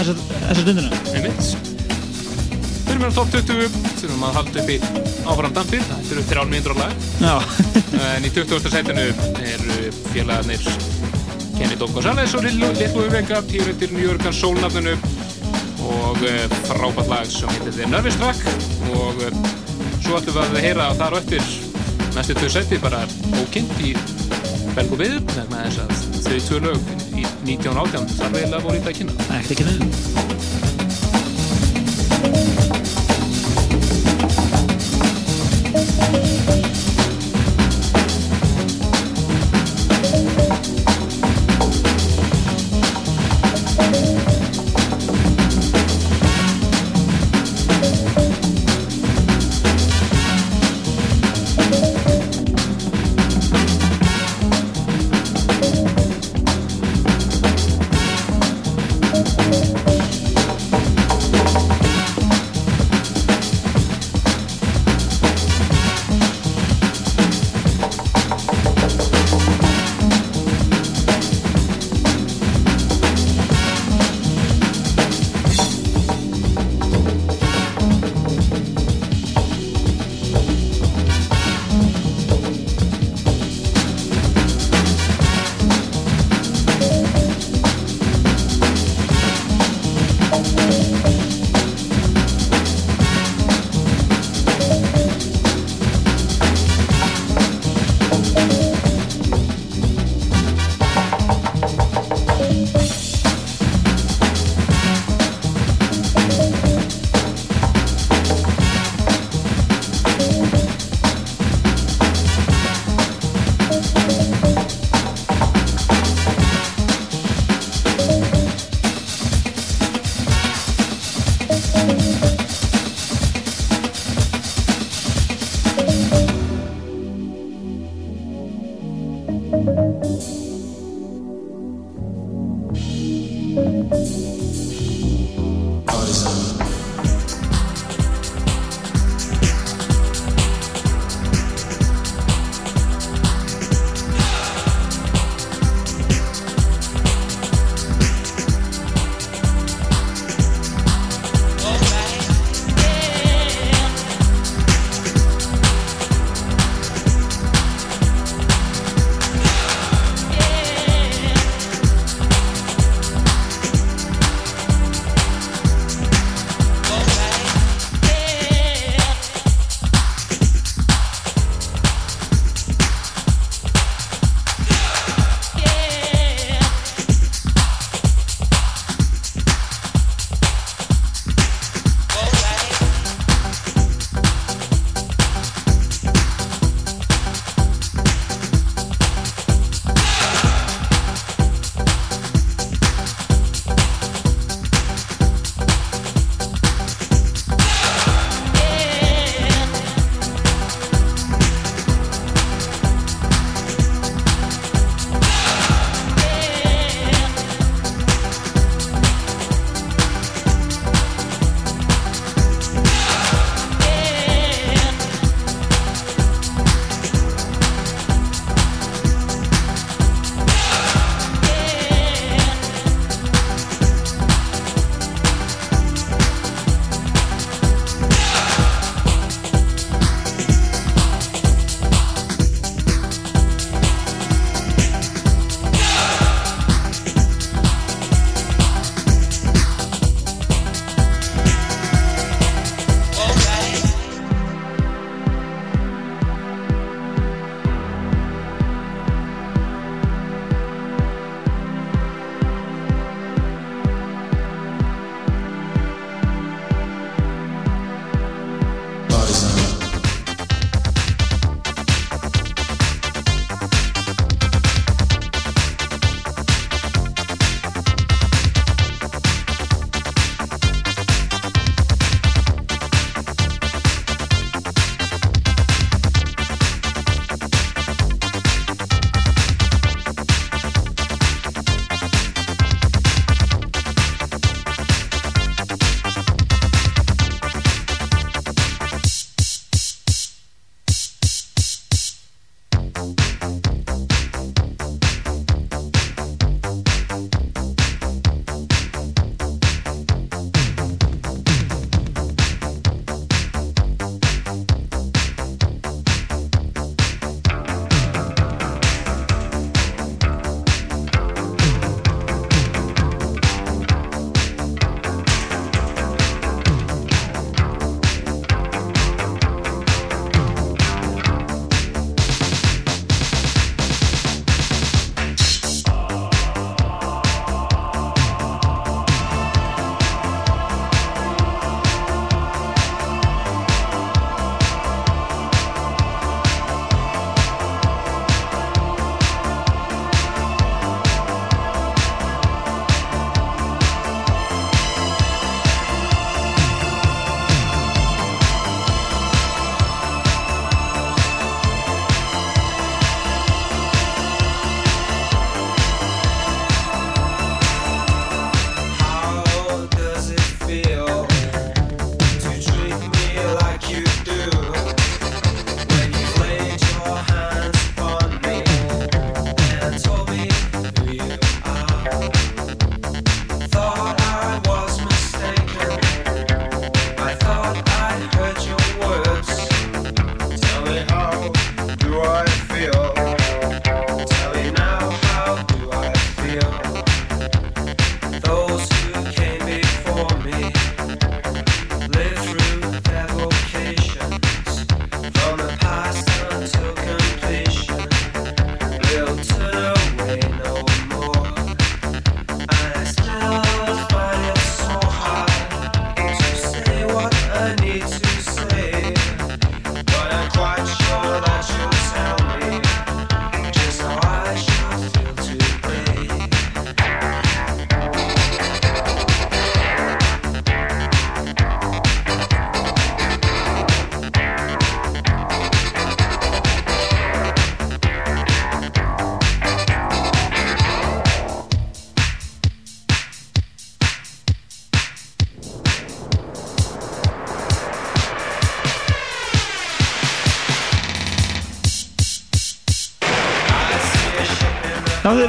þessa 0.50 0.66
stundina. 0.66 1.02
Einmitt. 1.14 1.42
Fyrir 2.90 3.02
mér 3.02 3.14
á 3.14 3.18
top 3.18 3.34
20 3.34 3.80
þurfum 4.02 4.28
að 4.28 4.38
halda 4.40 4.64
upp 4.64 4.72
í 4.74 4.78
áfram 5.30 5.58
dampir. 5.58 5.84
Það 5.90 6.14
eru 6.16 6.28
þrjálf 6.32 6.54
mínútur 6.54 6.76
á 6.76 6.78
lag. 6.84 6.94
En 8.00 8.24
í 8.24 8.30
20. 8.32 8.70
setinu 8.72 9.06
eru 9.44 9.90
félagarnir 10.14 10.62
Kenny 11.58 11.76
Dog 11.76 11.92
González 11.92 12.34
og 12.38 12.46
Lillu 12.46 12.70
Uvega 12.96 13.42
hér 13.50 13.74
undir 13.74 13.92
New 13.92 14.06
Yorkan 14.06 14.34
sólnafnunu 14.34 14.94
og 15.84 16.22
uh, 16.24 16.56
frábært 16.70 17.10
lag 17.12 17.28
sem 17.28 17.52
heitir 17.52 17.76
The 17.76 17.90
Nervous 17.92 18.16
Track 18.22 18.40
og 18.96 19.20
uh, 19.26 19.42
svo 20.00 20.22
ætlum 20.22 20.38
við 20.38 20.40
að 20.46 20.64
heyra 20.64 20.88
þar 21.02 21.18
og 21.18 21.26
eftir 21.26 21.52
næstu 22.16 22.38
tvö 22.40 22.54
seti 22.54 22.80
bara 22.80 23.04
ókynnt 23.42 23.84
í 23.84 23.92
belgu 24.78 25.02
við 25.04 25.20
vegna 25.36 25.68
þess 25.68 25.84
að 25.84 26.26
þau 26.30 26.40
tvö 26.48 26.64
lög 26.70 26.99
í 27.50 27.58
1918 27.58 28.18
þar 28.20 28.36
vegilega 28.38 28.62
voru 28.66 28.78
í 28.78 30.69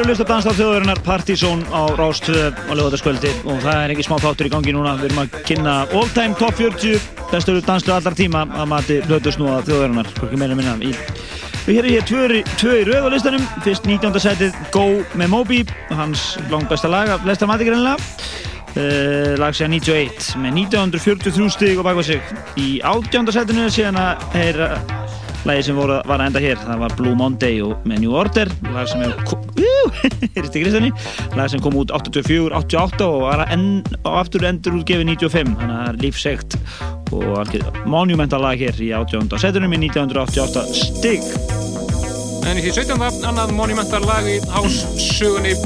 það 0.00 0.06
að 0.06 0.14
eru 0.14 0.14
að 0.14 0.14
lusta 0.14 0.24
danstátt 0.30 0.56
þjóðurinnar 0.56 1.00
Partizón 1.04 1.62
á 1.76 1.82
Rástöðu 1.98 2.44
á 2.56 2.72
lögutaskvöldi 2.72 3.32
og 3.44 3.58
það 3.60 3.80
er 3.82 3.92
ekki 3.92 4.04
smá 4.06 4.14
þáttur 4.22 4.48
í 4.48 4.52
gangi 4.54 4.72
núna. 4.72 4.94
Við 4.96 5.10
erum 5.10 5.20
að 5.20 5.34
kynna 5.44 5.74
All 5.92 6.12
Time 6.14 6.38
Top 6.40 6.56
40 6.56 7.02
bestur 7.28 7.58
danslu 7.66 7.92
allar 7.92 8.16
tíma 8.16 8.46
að 8.48 8.70
mati 8.70 8.96
hlutust-núa 9.04 9.58
þjóðurinnar, 9.66 10.08
hvorki 10.16 10.38
meira 10.40 10.56
minna. 10.56 10.78
Í, 10.80 10.94
við 11.66 11.76
hér 11.76 11.90
er 11.90 11.92
hér 11.98 12.46
tvö, 12.56 12.78
í 12.78 12.86
rauð 12.88 13.10
á 13.10 13.12
listanum. 13.12 13.44
Fyrst 13.66 13.90
19. 13.90 14.16
setið 14.24 14.56
Go 14.72 14.86
með 15.20 15.32
Moby, 15.34 15.60
hans 15.92 16.30
langt 16.48 16.72
besta 16.72 16.88
lag 16.88 17.12
af 17.12 17.26
flestar 17.26 17.50
mati 17.50 17.68
greinlega. 17.68 18.00
Uh, 18.70 19.36
lag 19.36 19.52
sér 19.58 19.68
91 19.68 20.32
með 20.40 20.62
1943 20.70 21.52
stíg 21.58 21.82
og 21.82 21.90
baka 21.90 22.06
sig. 22.08 22.32
Í 22.56 22.78
18. 22.80 23.34
setinu 23.36 23.66
er 23.66 23.76
síðan 23.76 24.00
að 24.00 24.30
heyra 24.38 24.72
Lægi 25.48 25.62
sem 25.70 25.76
voru, 25.76 25.96
var 26.04 26.20
að 26.20 26.26
enda 26.28 26.40
hér, 26.44 26.58
það 26.60 26.82
var 26.82 26.96
Blue 26.98 27.16
Monday 27.16 27.62
og 27.64 27.86
með 27.88 28.04
New 28.04 28.16
Order, 28.20 28.52
lag 28.74 28.90
sem 28.90 29.06
hefur 30.20 31.36
lag 31.38 31.50
sem 31.50 31.62
kom 31.62 31.76
út 31.80 31.92
84, 31.94 32.50
88 32.56 33.06
og 33.06 33.22
var 33.24 33.44
enn, 33.48 33.82
aftur 34.08 34.44
endur 34.48 34.80
útgefið 34.80 35.06
95, 35.08 35.54
þannig 35.60 35.76
að 35.76 35.80
það 35.80 35.92
er 35.92 36.00
lífsegt 36.04 36.58
og 37.10 37.56
monumental 37.90 38.42
lag 38.44 38.60
hér 38.60 38.82
í 38.82 38.92
18. 38.96 39.30
setunum 39.42 39.74
í 39.74 39.80
1988 39.88 40.66
stygg. 40.80 41.26
En 42.48 42.58
í 42.58 42.64
því 42.64 42.74
17. 42.82 43.26
annað 43.28 43.54
monumental 43.56 44.02
lag 44.06 44.26
í 44.28 44.38
hássögunni 44.54 45.56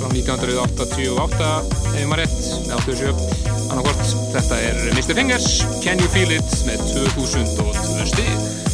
frá 0.00 0.08
1988 0.10 1.52
ef 2.00 2.08
maður 2.08 2.24
rétt, 2.24 2.40
með 2.66 2.82
87 2.86 3.50
annarkort, 3.70 4.16
þetta 4.34 4.58
er 4.66 4.80
Mr. 4.96 5.14
Fingers 5.14 5.52
Can 5.84 6.02
You 6.02 6.10
Feel 6.10 6.34
It 6.34 6.58
með 6.66 6.82
2002 6.96 7.70
stygg 8.10 8.69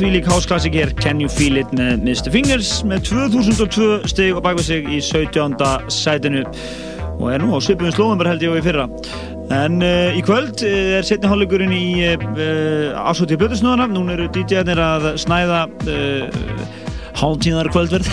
því 0.00 0.08
lík 0.12 0.26
hásklassíker 0.28 0.90
Can 1.00 1.20
You 1.22 1.28
Feel 1.32 1.56
It 1.60 1.70
með 1.76 2.02
Mr. 2.04 2.28
Fingers 2.34 2.70
með 2.88 2.98
2002 3.08 3.86
steg 4.10 4.36
og 4.36 4.42
bakvað 4.44 4.66
sig 4.68 4.80
í 4.92 4.94
17. 5.04 5.56
sætinu 5.92 6.42
og 7.16 7.26
er 7.32 7.40
nú 7.40 7.48
á 7.56 7.58
svipum 7.64 7.92
slóðum 7.94 8.20
bara 8.20 8.30
held 8.34 8.42
ég 8.44 8.52
og 8.52 8.60
í 8.60 8.66
fyrra 8.66 8.84
en 9.56 9.74
uh, 9.84 10.16
í 10.16 10.20
kvöld 10.26 10.56
uh, 10.66 10.96
er 10.98 11.04
setni 11.06 11.30
hálfleikurinn 11.30 11.72
í 11.72 11.76
uh, 12.12 13.08
ásvöldið 13.08 13.40
blöðusnúðana 13.44 13.86
nún 13.92 14.12
eru 14.12 14.26
DJ-arnir 14.34 14.80
að 14.84 15.02
snæða 15.22 15.60
hálftíðar 17.16 17.68
kvöldverð 17.72 18.06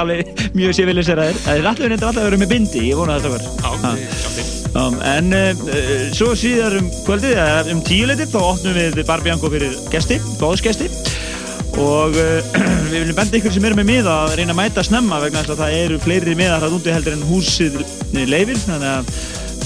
alveg 0.00 0.18
mjög 0.56 0.72
séfilis 0.80 1.08
er 1.12 1.18
að 1.22 1.30
það 1.44 1.56
er 1.60 1.66
allir 1.72 1.88
reyndir 1.92 2.08
alltaf 2.08 2.22
að 2.22 2.28
vera 2.30 2.42
með 2.42 2.52
bindi 2.56 2.80
ég 2.90 2.96
vona 2.98 3.20
þetta 3.20 3.34
Um, 3.36 3.42
en 5.06 5.32
uh, 5.36 5.64
svo 6.16 6.32
síðar 6.38 6.78
um 6.80 6.90
kvöldið, 7.06 7.38
um 7.72 7.82
tíuleitið, 7.86 8.32
þá 8.32 8.40
opnum 8.42 8.76
við 8.76 9.00
Barbiango 9.08 9.50
fyrir 9.52 9.78
gesti, 9.92 10.20
góðsgesti 10.40 10.90
og 11.82 12.16
uh, 12.16 12.52
við 12.90 13.00
viljum 13.00 13.18
benda 13.18 13.40
ykkur 13.40 13.56
sem 13.56 13.66
eru 13.68 13.78
með 13.78 13.90
miða 13.90 14.20
að 14.24 14.36
reyna 14.40 14.54
að 14.54 14.60
mæta 14.62 14.86
snemma 14.86 15.22
vegna 15.24 15.42
að 15.44 15.58
það 15.58 15.80
eru 15.80 15.98
fleiri 16.04 16.36
miðar 16.38 16.62
hratt 16.62 16.78
úti 16.78 16.94
heldur 16.94 17.16
en 17.16 17.26
húsið 17.28 17.82
leifir 18.16 18.62
þannig 18.62 18.92
að 18.92 19.12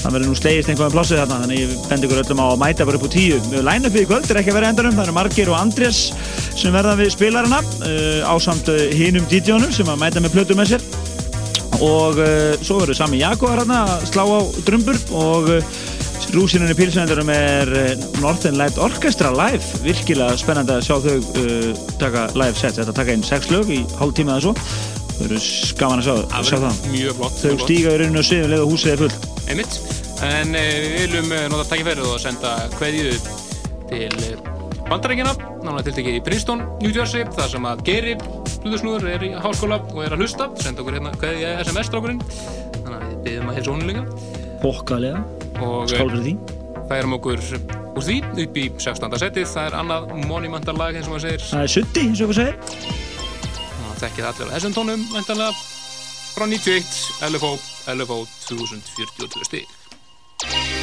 það 0.01 0.15
verður 0.15 0.31
nú 0.31 0.37
slegist 0.39 0.71
einhverjum 0.71 0.95
plássið 0.95 1.19
þarna. 1.21 1.39
Þannig 1.43 1.59
ég 1.61 1.73
benda 1.89 2.07
ykkur 2.07 2.21
öllum 2.23 2.41
á 2.41 2.45
að 2.47 2.61
mæta 2.63 2.87
bara 2.89 2.97
upp 2.97 3.05
á 3.05 3.09
tíu. 3.13 3.37
Line-upið 3.53 4.01
í 4.01 4.07
kvöld 4.09 4.31
er 4.31 4.41
ekki 4.41 4.53
að 4.53 4.57
vera 4.57 4.71
endarum, 4.73 4.97
það 4.97 5.05
eru 5.05 5.15
Margir 5.17 5.51
og 5.51 5.59
Andrés 5.59 6.01
sem 6.57 6.73
verða 6.73 6.97
við 6.99 7.13
spilarana 7.13 7.61
uh, 7.61 8.25
á 8.25 8.33
samt 8.41 8.73
hinum 8.97 9.29
DJ-unum 9.29 9.73
sem 9.75 9.89
að 9.91 10.01
mæta 10.01 10.23
með 10.23 10.39
plötu 10.39 10.57
með 10.57 10.73
sér 10.73 11.00
og 11.81 12.19
uh, 12.21 12.53
svo 12.61 12.79
verður 12.81 12.97
Sami 12.97 13.21
Jaguar 13.21 13.61
hérna 13.61 13.81
að 13.89 14.05
slá 14.11 14.23
á 14.23 14.39
drömbur 14.67 14.99
og 15.17 15.49
uh, 15.55 15.75
rúsinunni 16.35 16.75
pilsvendurum 16.77 17.31
er 17.33 17.71
uh, 17.73 18.05
Northern 18.21 18.59
Light 18.59 18.77
Orchestra 18.81 19.33
live. 19.33 19.63
Virkilega 19.85 20.37
spennandi 20.39 20.77
að 20.77 20.85
sjá 20.87 20.95
þau 21.03 21.17
taka 22.01 22.27
live 22.37 22.57
set, 22.57 22.77
þetta 22.79 22.95
taka 23.01 23.17
inn 23.17 23.25
sex 23.25 23.49
lög 23.53 23.73
í 23.73 23.81
hálf 23.99 24.15
tíma 24.17 24.37
eða 24.37 24.47
svo. 24.47 24.55
Þau 25.17 25.25
eru 25.27 25.41
skaman 25.43 26.01
að 26.01 26.07
sjá, 26.07 26.43
sjá 26.47 26.57
það. 26.63 26.85
mjög 26.93 27.19
flott 27.19 27.41
þau 27.41 27.57
stíga 27.65 27.95
í 27.95 28.01
rauninu 28.01 28.21
og 28.21 28.29
séu 28.29 28.47
leða 28.49 28.69
húsið 28.69 28.93
er 28.95 29.03
full 29.03 29.31
einmitt, 29.51 29.75
en 30.25 30.55
við 30.55 30.95
viljum 30.95 31.33
nota 31.51 31.67
takkifærið 31.73 32.07
og 32.07 32.21
senda 32.23 32.53
hverju 32.77 33.17
til 33.91 34.37
bandarækina 34.87 35.33
náttúrulega 35.33 35.83
til 35.87 35.97
tekið 35.97 36.17
í 36.17 36.23
Princeton, 36.25 36.63
New 36.81 36.93
Jersey 36.95 37.27
þar 37.35 37.51
sem 37.51 37.67
að 37.69 37.83
Geri 37.87 38.15
Plutusnúður 38.61 39.07
er 39.09 39.23
í 39.25 39.31
háskóla 39.41 39.79
og 39.81 40.01
er 40.05 40.13
að 40.15 40.23
hlusta. 40.23 40.47
Senda 40.61 40.83
okkur 40.83 40.97
hérna 40.99 41.13
hvað 41.17 41.37
ég 41.41 41.47
er 41.49 41.65
SMS-strákurinn 41.65 42.21
þannig 42.29 42.95
að 42.97 43.05
við 43.07 43.19
byrjum 43.25 43.49
að 43.49 43.57
helsa 43.57 43.73
honum 43.73 43.89
líka. 43.89 44.03
Bokkalega, 44.61 45.23
skál 45.89 46.11
fyrir 46.11 46.25
því. 46.27 46.33
færum 46.91 47.15
okkur 47.17 47.41
úr 47.91 48.05
því 48.05 48.17
upp 48.45 48.57
í 48.61 48.65
16. 48.77 49.17
setið, 49.23 49.47
það 49.51 49.69
er 49.69 49.77
annað 49.79 50.11
monumental 50.29 50.75
lag 50.77 50.95
eins 50.95 51.07
og 51.09 51.15
maður 51.15 51.27
segir. 51.27 51.45
Það 51.49 51.65
er 51.65 51.73
70 51.75 52.05
eins 52.05 52.21
og 52.21 52.31
maður 52.31 52.39
segir. 52.41 52.55
Það 53.81 54.01
þekkið 54.03 54.29
allir 54.31 54.51
á 54.51 54.53
þessum 54.55 54.77
tónum 54.77 55.07
vendanlega 55.15 55.51
frá 56.31 56.45
91, 56.47 56.93
LFO, 57.31 57.55
LFO 57.97 58.21
2042 58.47 59.49
stík 59.49 60.80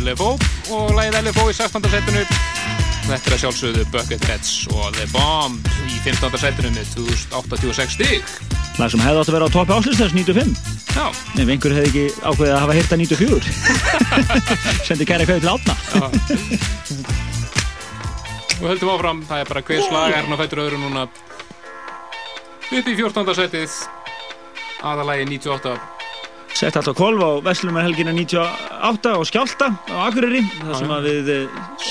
LFO 0.00 0.30
og 0.76 0.92
lægið 0.96 1.18
LFO 1.20 1.44
í 1.50 1.54
16. 1.56 1.88
setinu 1.92 2.22
þetta 3.06 3.18
er 3.18 3.34
að 3.36 3.42
sjálfsögðu 3.44 3.86
Bucketheads 3.94 4.52
og 4.72 4.90
The 4.96 5.06
Bomb 5.12 5.70
í 5.88 5.98
15. 6.04 6.40
setinu 6.40 6.72
með 6.74 6.92
2086 6.96 7.96
stík 7.98 8.34
lag 8.80 8.92
sem 8.92 9.02
hefði 9.04 9.22
átt 9.22 9.32
að 9.32 9.36
vera 9.36 9.48
á 9.50 9.54
topi 9.56 9.76
áslustast 9.76 10.16
95 10.16 10.54
já. 10.96 11.06
Ef 11.10 11.46
einhver 11.46 11.76
hefði 11.76 11.90
ekki 11.90 12.06
ákveðið 12.24 12.54
að 12.54 12.62
hafa 12.64 12.78
hýrta 12.78 13.00
94 13.04 13.50
sendi 14.88 15.08
kæra 15.10 15.28
kvæði 15.28 15.44
til 15.44 15.52
átna 15.54 15.74
og 18.60 18.68
höldum 18.68 18.92
áfram. 18.92 19.22
Það 19.28 19.42
er 19.42 19.48
bara 19.48 19.62
hver 19.64 19.86
slag 19.86 20.12
er 20.12 20.20
hann 20.20 20.36
á 20.36 20.40
fættur 20.40 20.60
öðru 20.66 20.80
núna. 20.82 21.06
Upp 22.70 22.90
í 22.92 22.96
14. 22.98 23.32
setið 23.38 23.78
aðalagi 24.84 25.24
98 25.32 25.99
Sett 26.56 26.76
alltaf 26.76 26.96
kolv 26.98 27.22
á 27.22 27.30
Veslumarhelgina 27.44 28.12
98 28.12 29.12
og 29.16 29.26
Skjálta 29.28 29.70
á 29.88 29.96
Akureyri 30.08 30.42
þar 30.58 30.74
sem 30.78 30.92
að 30.96 31.08
við 31.08 31.30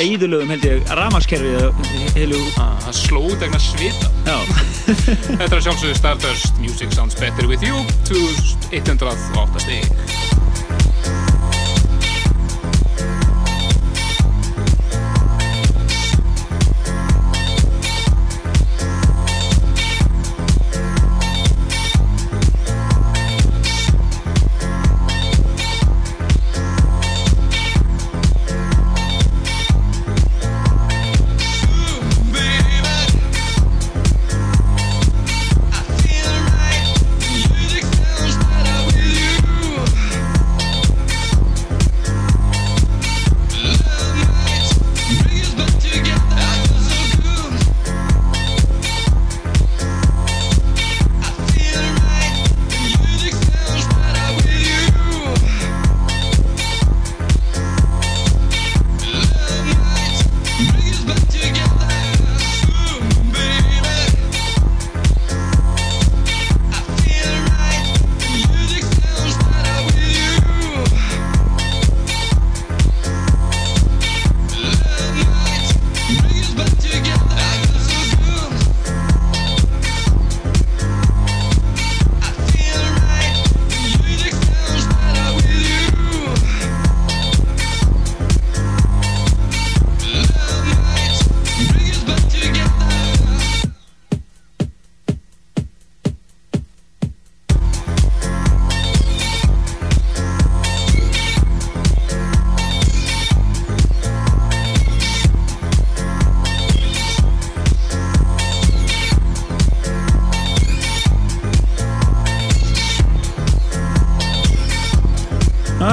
eigðulögum 0.03 0.53
held 0.53 0.67
ég 0.67 0.93
ramarskerfið 0.99 2.13
heilu... 2.17 2.41
Það 2.57 2.97
slóð 2.99 3.47
egnar 3.47 3.63
svita. 3.63 4.11
Þetta 5.39 5.49
er 5.49 5.65
sjálfsögðu 5.65 5.95
Stardust 5.97 6.61
Music 6.61 6.93
Sounds 6.95 7.17
Better 7.19 7.49
With 7.49 7.65
You 7.65 7.81
2108 8.09 9.65
stík 9.65 10.48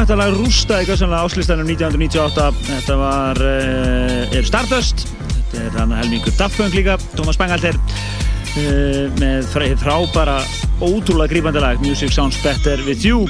Þetta 0.06 0.20
lag 0.20 0.36
rústaði 0.38 0.86
gössanlega 0.86 1.26
áslistanum 1.26 1.66
1998. 1.66 2.58
Þetta 2.68 2.96
var 3.00 3.40
uh, 3.42 4.36
er 4.38 4.44
Stardust. 4.46 5.02
Þetta 5.50 5.64
er 5.64 5.78
hann 5.80 5.94
helmingur 5.98 6.36
Daffung 6.38 6.70
líka. 6.70 6.94
Thomas 7.18 7.34
Bangalter 7.40 7.74
uh, 7.74 9.08
með 9.18 9.50
frábara 9.82 10.36
ótrúlega 10.78 11.26
grípandi 11.32 11.64
lag 11.64 11.82
Music 11.82 12.14
Sounds 12.14 12.38
Better 12.44 12.86
With 12.86 13.02
You. 13.02 13.26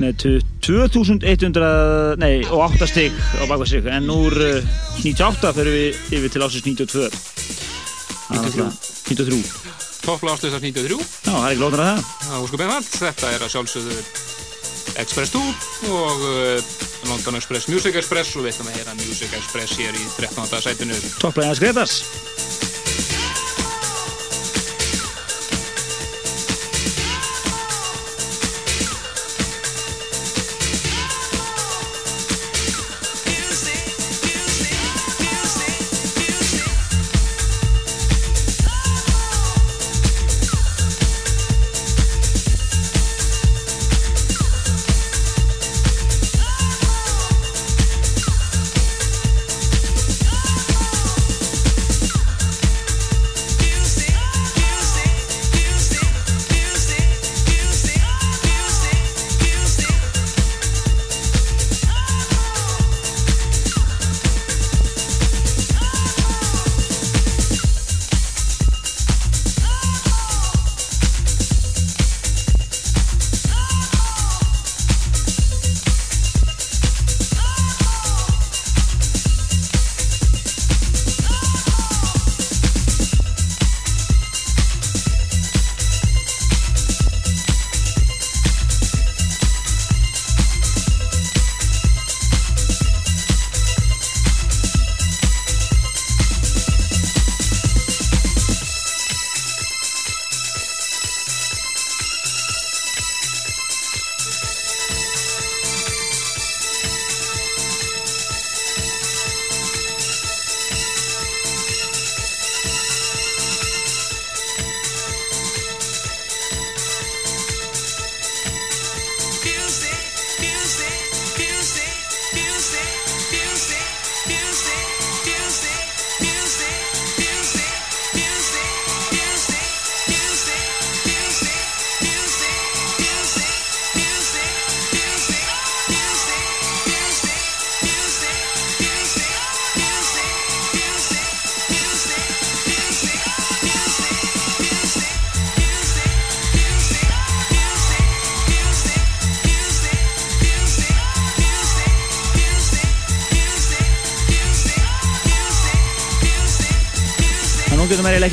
með 0.00 0.24
2100 0.64 2.16
nei, 2.16 2.40
og 2.48 2.64
8 2.64 2.88
stygg 2.88 3.20
á 3.36 3.44
sig 3.68 3.84
en 3.84 4.08
úr 4.08 4.40
uh, 4.40 4.74
98 5.04 5.52
fyrir 5.52 5.76
við 5.76 6.16
yfir 6.16 6.32
til 6.32 6.46
ásins 6.48 6.64
92 6.64 7.12
93. 8.32 8.72
93 9.12 9.44
Toppla 10.00 10.32
ástöðsar 10.32 10.64
93 10.64 10.96
Já, 10.96 11.28
það 11.28 11.44
er 11.44 11.50
ekki 11.52 11.66
lóðan 11.66 11.84
að 11.84 11.90
það 11.92 12.06
Það 12.24 12.38
er 12.38 12.46
óskup 12.48 12.64
einfalt, 12.64 12.94
þetta 13.04 13.34
er 13.36 13.44
að 13.44 13.52
sjálfsögðu 13.58 14.32
Express 15.00 15.34
2 15.34 15.42
og 15.92 16.26
uh, 16.28 16.76
London 17.08 17.40
Express 17.40 17.68
Music 17.72 17.96
Express 18.00 18.36
og 18.36 18.46
við 18.46 18.54
ætlum 18.54 18.70
að 18.72 18.78
heyra 18.80 18.96
Music 19.00 19.34
Express 19.36 19.80
hér 19.80 19.96
í 19.96 20.06
13. 20.16 20.62
sætinu 20.68 21.02
Topplæðins 21.22 21.62
Gretas 21.62 21.98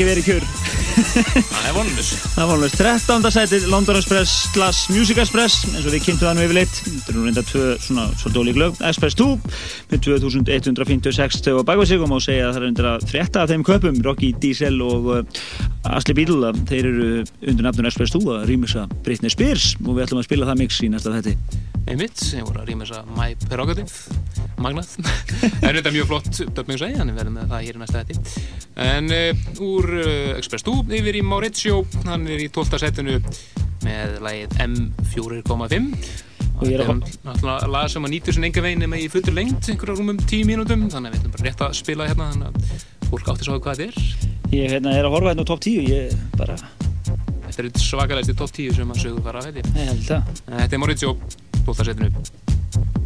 ekki 0.01 0.09
verið 0.09 0.25
kjör. 0.25 0.45
Það 1.51 1.65
er 1.67 1.73
vonlust 1.75 2.23
Það 2.33 2.47
var 2.47 2.55
alveg 2.55 2.73
13. 2.79 3.25
sætið 3.35 3.65
London 3.69 3.97
Express 3.99 4.31
slash 4.51 4.89
Music 4.91 5.19
Express 5.21 5.65
eins 5.69 5.85
og 5.85 5.93
við 5.93 6.05
kynntum 6.07 6.27
það 6.27 6.37
nú 6.37 6.45
yfirleitt. 6.47 6.79
Þetta 6.87 7.11
er 7.11 7.17
nú 7.17 7.25
reynda 7.27 7.43
tvö 7.45 7.65
svona 7.85 8.05
svolítið 8.17 8.41
ólík 8.41 8.59
lög. 8.61 8.81
Express 8.89 9.17
2 9.19 9.27
með 9.91 10.03
2156 10.07 11.39
stöð 11.41 11.61
á 11.61 11.63
bakvað 11.69 11.91
sig 11.91 12.01
og 12.01 12.11
má 12.11 12.17
segja 12.23 12.47
að 12.47 12.55
það 12.55 12.61
er 12.61 12.67
undir 12.71 12.89
að 12.91 13.07
frétta 13.11 13.43
af 13.43 13.51
þeim 13.51 13.65
köpum 13.67 14.01
Rocky 14.07 14.31
Diesel 14.41 14.81
og 14.85 15.11
uh, 15.13 15.43
Asli 15.91 16.17
Beedle 16.17 16.53
þeir 16.71 16.89
eru 16.91 17.09
undir 17.21 17.67
nafnun 17.67 17.91
Express 17.91 18.15
2 18.17 18.23
að 18.39 18.47
rýmisa 18.49 18.87
Britney 19.05 19.33
Spears. 19.33 19.75
Og 19.85 19.93
við 19.93 20.07
ætlum 20.07 20.23
að 20.23 20.29
spila 20.31 20.49
það 20.49 20.63
mix 20.65 20.81
í 20.81 20.89
næsta 20.89 21.13
þetti 21.19 21.37
Einmitt, 21.89 22.17
sem 22.21 22.45
voru 22.45 22.61
að 22.61 22.97
að 22.97 23.13
My 23.17 23.33
Prerogative 23.49 24.21
Magnað. 24.65 24.95
Það 25.61 25.67
er 25.69 25.77
þetta 25.79 25.93
mjög 25.95 26.09
flott 26.11 26.41
döfning 26.57 26.81
segi, 26.81 26.97
hann 26.99 27.11
er 27.11 27.17
verið 27.17 27.35
með 27.37 27.53
það 27.53 27.67
hér 27.67 27.77
í 27.77 27.81
næsta 27.81 28.01
þetti 28.01 28.45
En 28.87 29.13
uh, 29.15 29.45
úr 29.67 29.93
uh, 29.99 30.33
Express 30.37 30.67
2 30.67 30.75
yfir 30.99 31.19
í 31.19 31.23
Maurizio 31.25 31.81
hann 32.07 32.27
er 32.29 32.43
í 32.43 32.49
12. 32.53 32.81
setinu 32.81 33.19
með 33.85 34.19
lagið 34.25 34.59
M4.5 34.67 36.29
Og 36.61 36.67
ég 36.69 36.77
er 36.77 36.83
að 36.85 36.99
náttúrulega 37.25 37.69
lag 37.73 37.87
sem 37.89 38.05
að 38.05 38.13
nýtur 38.13 38.35
sem 38.37 38.43
enga 38.45 38.61
veginn 38.61 38.85
með 38.91 39.07
í 39.07 39.07
fullur 39.09 39.33
lengt 39.33 39.69
einhverja 39.71 39.97
rúmum 39.97 40.19
10 40.21 40.45
mínútum 40.45 40.83
þannig 40.93 41.09
að 41.09 41.15
við 41.15 41.21
ætlum 41.21 41.33
bara 41.33 41.47
rétt 41.47 41.63
að 41.65 41.73
spila 41.79 42.09
hérna 42.09 42.27
þannig 42.35 42.51
að 42.51 43.07
fólk 43.09 43.31
átti 43.33 43.47
svo 43.47 43.57
hvað 43.57 43.81
þetta 43.81 43.87
er. 43.87 44.29
Ég 44.53 44.75
hérna, 44.75 44.93
er 44.93 45.07
að 45.07 45.15
horfa 45.15 45.33
hérna 45.33 45.47
á 45.47 45.49
top 45.49 45.65
10 45.65 45.89
ég 45.89 46.13
bara, 46.37 46.59
Þetta 47.47 47.65
er 47.65 47.83
svakalegsti 47.83 48.37
top 48.37 48.53
10 48.55 48.77
sem 48.77 48.93
að 48.93 49.01
sögu 49.01 49.25
fara 49.25 49.41
að 49.41 49.49
veit 49.49 49.65
ég 49.65 49.81
ég 49.81 49.89
held 49.89 50.05
það. 50.07 50.31
En 50.45 50.61
Þetta 50.61 50.77
er 50.77 50.83
Maurizio, 50.85 51.15
12. 51.65 51.87
setinu 51.89 53.00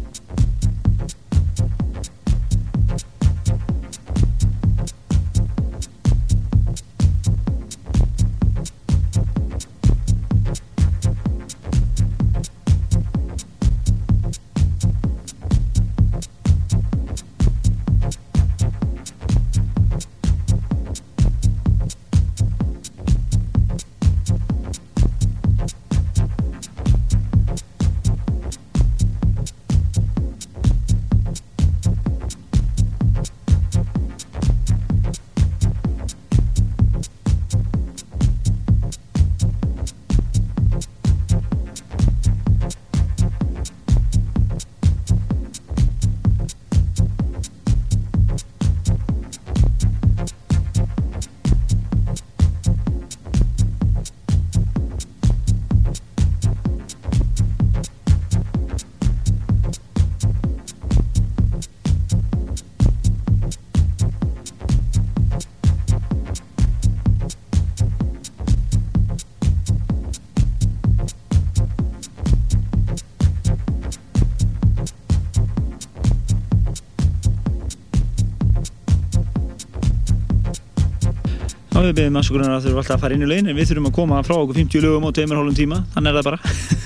við 81.96 82.02
byrjum 82.02 82.18
afsökunar 82.20 82.52
að 82.52 82.66
eru 82.68 82.80
alltaf 82.80 82.96
að 82.96 83.02
fara 83.04 83.16
inn 83.16 83.24
í 83.24 83.28
lögin 83.30 83.48
en 83.50 83.56
við 83.56 83.70
þurfum 83.70 83.88
að 83.88 83.94
koma 83.96 84.18
frá 84.26 84.34
okkur 84.36 84.58
50 84.58 84.82
lögum 84.84 85.06
á 85.08 85.10
tveimur 85.16 85.38
hálfum 85.40 85.56
tíma. 85.56 85.78
Þannig 85.94 86.10
er 86.10 86.16
það 86.18 86.26
bara. 86.26 86.38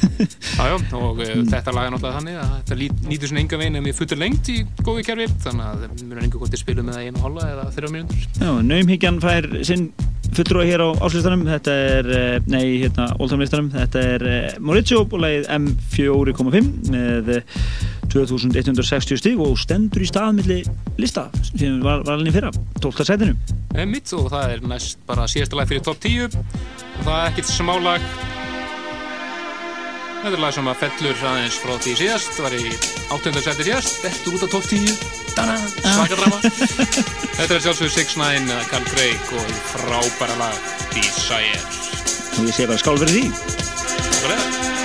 Jájá, 0.61 0.77
og 1.01 1.23
mm. 1.25 1.49
þetta 1.51 1.75
lag 1.75 1.89
er 1.89 1.95
náttúrulega 1.95 2.19
þannig 2.19 2.39
að 2.41 2.53
þetta 2.59 3.09
nýtur 3.11 3.33
svona 3.33 3.43
enga 3.43 3.61
veginn 3.63 3.81
en 3.81 3.89
við 3.89 3.99
futur 3.99 4.21
lengt 4.21 4.53
í 4.53 4.59
góði 4.87 5.07
kerfi. 5.09 5.27
Þannig 5.47 5.67
að 5.67 5.83
við 5.87 6.05
mjög 6.07 6.23
enga 6.27 6.43
hvort 6.43 6.55
við 6.55 6.63
spilum 6.63 6.89
með 6.89 6.99
það 6.99 7.09
einu 7.09 7.25
hálfa 7.25 7.49
eða 7.55 7.67
þrjá 7.77 7.93
mínútur. 7.97 8.27
Já, 8.39 8.51
Naumhyggjan 8.71 9.21
fær 9.25 9.51
sinn 9.67 9.87
fulltrúa 10.31 10.67
hér 10.69 10.85
á 10.87 10.89
áslistanum. 11.03 11.47
Þetta 11.49 11.79
er, 11.97 12.11
eh, 12.21 12.51
nei, 12.53 12.65
hérna, 12.85 13.09
oldhamlistanum. 13.19 13.73
Þetta 13.75 14.05
er 14.15 14.27
eh, 14.31 14.59
Mauricio 14.63 15.03
og 15.03 15.19
lagið 15.25 15.51
M4.5 15.57 16.71
með 16.95 17.35
2160 18.13 19.15
eh, 19.15 19.21
stíg 19.21 19.41
og 19.43 19.57
stendur 19.61 20.05
í 20.05 20.09
staðmilli 20.11 20.61
lista 21.01 21.29
sem 21.53 21.81
var, 21.85 22.05
var 22.07 22.19
alveg 22.19 22.37
fyrra 22.37 22.53
12. 22.83 23.07
setinu 23.07 23.87
Mitt 23.87 24.13
og 24.17 24.29
það 24.33 24.57
er 24.57 24.69
næst 24.73 25.01
bara 25.09 25.29
síðasta 25.31 25.59
lag 25.59 25.71
fyrir 25.71 25.87
top 25.87 26.03
10 26.03 26.29
og 26.29 27.03
það 27.07 27.17
er 27.17 27.27
ekkit 27.31 27.51
smálag 27.53 28.13
Þetta 30.21 30.37
er 30.37 30.43
lag 30.43 30.53
sem 30.53 30.67
að 30.69 30.81
fellur 30.83 31.23
aðeins 31.31 31.55
frá 31.63 31.71
því 31.81 31.93
síðast, 31.97 32.35
það 32.37 32.45
var 32.45 32.57
í 32.59 32.73
áttöndarsæti 33.15 33.65
síðast, 33.71 34.03
eftir 34.05 34.35
út 34.37 34.45
á 34.45 34.49
top 34.53 34.67
10, 34.69 34.91
svakadrama. 35.81 36.41
Þetta 37.39 37.57
er 37.57 37.65
sjálfsögur 37.65 37.95
6ix9ine, 37.95 38.59
Carl 38.69 38.85
Craig 38.91 39.33
og 39.41 39.55
frábæra 39.71 40.37
lag 40.43 40.61
Desire. 40.93 41.63
Og 42.37 42.51
ég 42.51 42.53
sé 42.53 42.69
bara 42.69 42.85
skál 42.85 43.01
fyrir 43.01 43.17
því. 43.17 43.25
Takk 43.33 44.21
fyrir 44.21 44.45
það. 44.45 44.80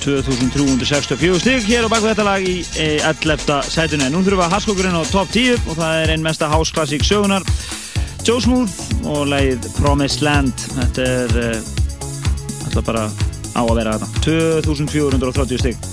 2364 0.08 1.40
stygg 1.42 1.68
hér 1.68 1.88
á 1.88 1.92
bakvið 1.92 2.14
þetta 2.14 2.26
lag 2.28 2.46
í 2.48 2.62
11. 2.80 3.58
sætunni. 3.68 4.08
Nú 4.14 4.22
þurfum 4.24 4.40
við 4.40 4.46
að 4.46 4.56
haskokkurinn 4.56 4.96
á 4.96 5.04
top 5.12 5.34
10 5.34 5.68
og 5.68 5.76
það 5.82 6.04
er 6.04 6.14
einn 6.14 6.24
mesta 6.24 6.48
house 6.52 6.72
classic 6.72 7.04
sögunar 7.04 7.44
Joe 8.24 8.40
Smooth 8.44 9.04
og 9.08 9.28
lagið 9.34 9.68
Promised 9.82 10.24
Land 10.24 10.64
þetta 10.78 11.12
er 11.12 11.38
uh, 11.44 11.70
alltaf 12.70 12.88
bara 12.88 13.06
á 13.52 13.62
að 13.66 13.76
vera 13.82 14.00
þetta 14.00 14.26
2430 14.30 15.64
stygg 15.66 15.87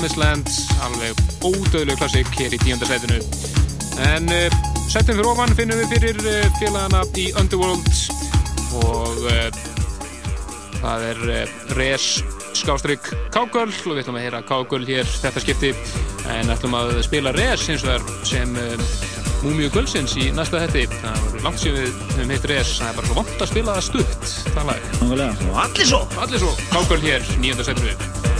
Promised 0.00 0.16
Land 0.16 0.48
alveg 0.80 1.18
ódöðlu 1.44 1.92
klassik 2.00 2.28
hér 2.38 2.54
í 2.56 2.58
tíundarsætinu 2.62 3.18
en 4.06 4.30
uh, 4.32 4.54
sættum 4.88 5.18
fyrir 5.18 5.26
ofan 5.28 5.50
finnum 5.58 5.76
við 5.76 5.90
fyrir 5.92 6.20
uh, 6.22 6.46
félagana 6.56 7.02
í 7.20 7.26
Underworld 7.36 7.90
og 8.80 9.18
uh, 9.28 9.58
það 10.78 11.04
er 11.10 11.20
uh, 11.26 11.52
Res 11.76 12.06
skástrygg 12.56 13.10
Kágöl 13.34 13.66
og 13.68 13.90
við 13.90 14.00
ætlum 14.06 14.16
að 14.16 14.24
heyra 14.24 14.40
Kágöl 14.48 14.88
hér 14.88 15.04
þetta 15.18 15.44
skipti. 15.44 15.74
En 16.32 16.48
ætlum 16.48 16.78
að 16.80 16.94
spila 17.04 17.34
Res 17.36 17.68
eins 17.68 17.84
og 17.84 17.92
þar 17.92 18.24
sem 18.30 18.56
uh, 18.56 18.88
Múmiu 19.44 19.68
Gölsins 19.74 20.16
í 20.16 20.30
næsta 20.32 20.64
þetti 20.64 20.86
það 20.94 21.20
var 21.26 21.44
langt 21.50 21.60
sem 21.60 21.76
við 21.76 21.92
höfum 22.14 22.32
heitt 22.38 22.48
Res 22.54 22.72
það 22.78 22.88
er 22.88 22.98
bara 23.02 23.12
svo 23.12 23.20
vant 23.20 23.36
að 23.36 23.52
spila 23.52 23.76
það 23.76 23.86
stutt 23.90 24.34
það 24.48 24.72
lag. 24.72 24.90
Og 25.50 25.62
allir 25.66 25.92
svo! 25.92 26.02
Allir 26.24 26.46
svo, 26.46 26.56
Kágöl 26.72 27.02
hér, 27.04 27.32
nýjöndarsætinu 27.44 28.39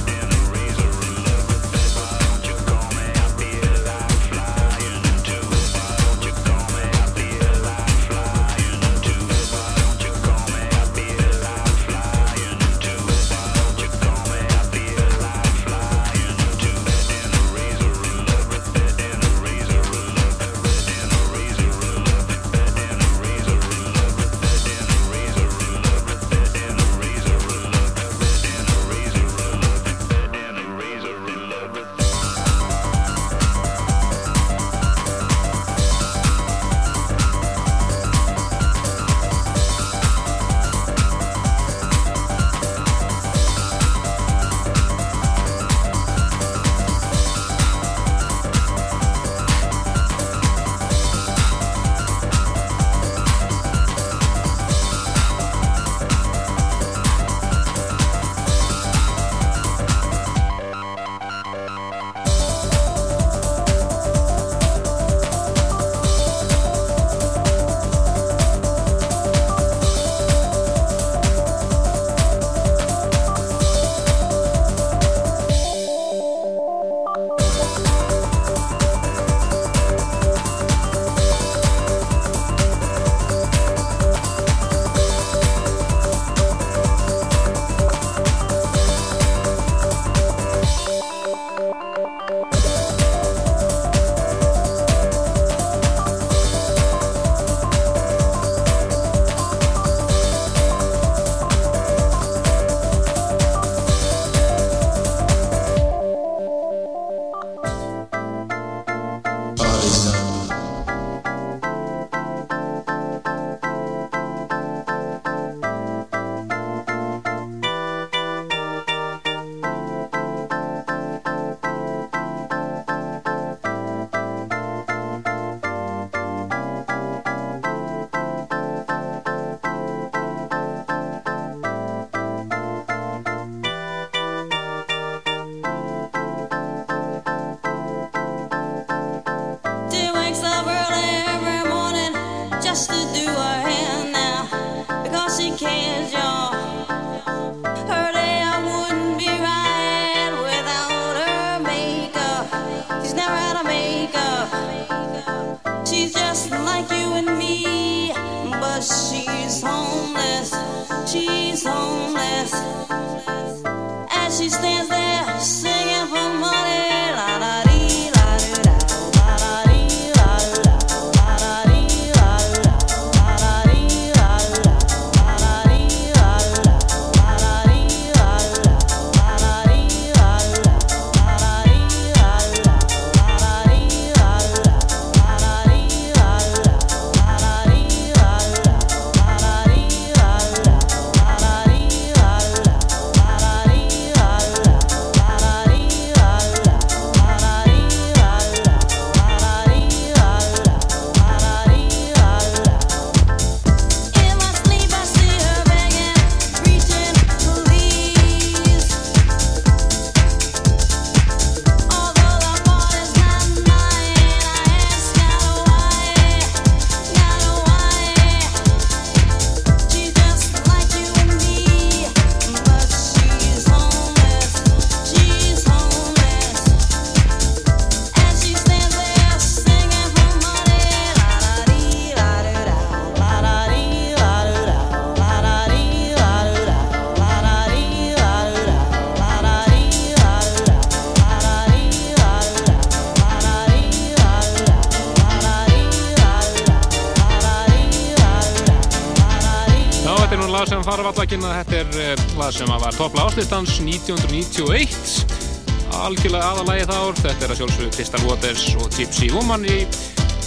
að 251.39 251.53
þetta 251.61 251.77
er 251.79 252.17
uh, 252.17 252.23
lag 252.41 252.55
sem 252.57 252.71
að 252.75 252.81
var 252.83 252.97
toppla 252.99 253.27
áslistans 253.29 253.77
1991 253.85 255.93
algjörlega 256.01 256.49
aðalagi 256.49 256.89
þá 256.89 256.97
þetta 257.21 257.47
er 257.47 257.55
að 257.55 257.61
sjálfsögðu 257.61 257.91
Crystal 257.95 258.23
Waters 258.27 258.65
og 258.75 258.89
Gypsy 258.97 259.29
Woman 259.35 259.69
í 259.71 259.77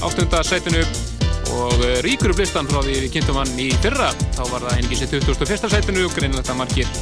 áttunda 0.03 0.41
sætinu 0.43 0.81
og 1.53 1.77
uh, 1.77 1.93
ríkur 2.03 2.33
upp 2.33 2.43
listan 2.43 2.67
frá 2.67 2.81
því 2.81 2.97
við 2.97 3.07
kynntum 3.15 3.39
hann 3.39 3.55
í 3.55 3.69
fyrra. 3.85 4.09
Þá 4.35 4.43
var 4.51 4.67
það 4.67 4.81
einnig 4.81 4.99
sér 4.99 5.15
21. 5.15 5.71
sætinu 5.77 6.05
og 6.09 6.17
greinilegt 6.17 6.51
að 6.51 6.59
margir 6.59 6.93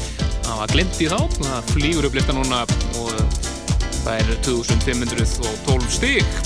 það 0.46 0.62
var 0.62 0.76
glemt 0.76 1.02
í 1.02 1.10
þá. 1.10 1.20
Það 1.40 1.74
flýgur 1.74 2.10
upp 2.12 2.20
listan 2.20 2.42
núna 2.42 2.62
og 3.02 3.12
það 4.04 4.16
er 4.20 4.34
2512 4.46 5.94
stík 5.98 6.42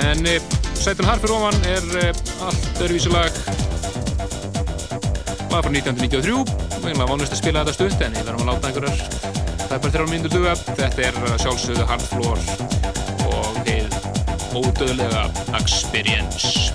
en 0.00 0.26
eh, 0.26 0.42
Sætun 0.74 1.06
Harfur 1.06 1.36
ofan 1.36 1.54
er 1.70 1.84
eh, 2.00 2.24
allt 2.42 2.82
öðruvísilag 2.82 3.30
lag 3.30 3.73
frá 5.62 5.70
1993 5.70 6.34
og 6.40 6.88
einlega 6.88 7.10
vonist 7.10 7.34
að 7.36 7.42
spila 7.44 7.62
þetta 7.62 7.76
stutt 7.76 8.04
en 8.06 8.16
ég 8.18 8.26
verðum 8.26 8.48
að 8.48 8.54
láta 8.54 8.70
einhverjar 8.70 9.42
það 9.64 9.76
er 9.76 9.82
bara 9.84 9.94
þrjá 9.94 10.08
myndur 10.10 10.34
duga. 10.34 10.54
Þetta 10.78 11.06
er 11.08 11.20
sjálfsögðu 11.42 11.86
Hard 11.90 12.06
Floor 12.10 12.38
og 13.30 13.60
heið 13.68 13.96
ódöðlega 14.54 15.24
Experience 15.58 16.74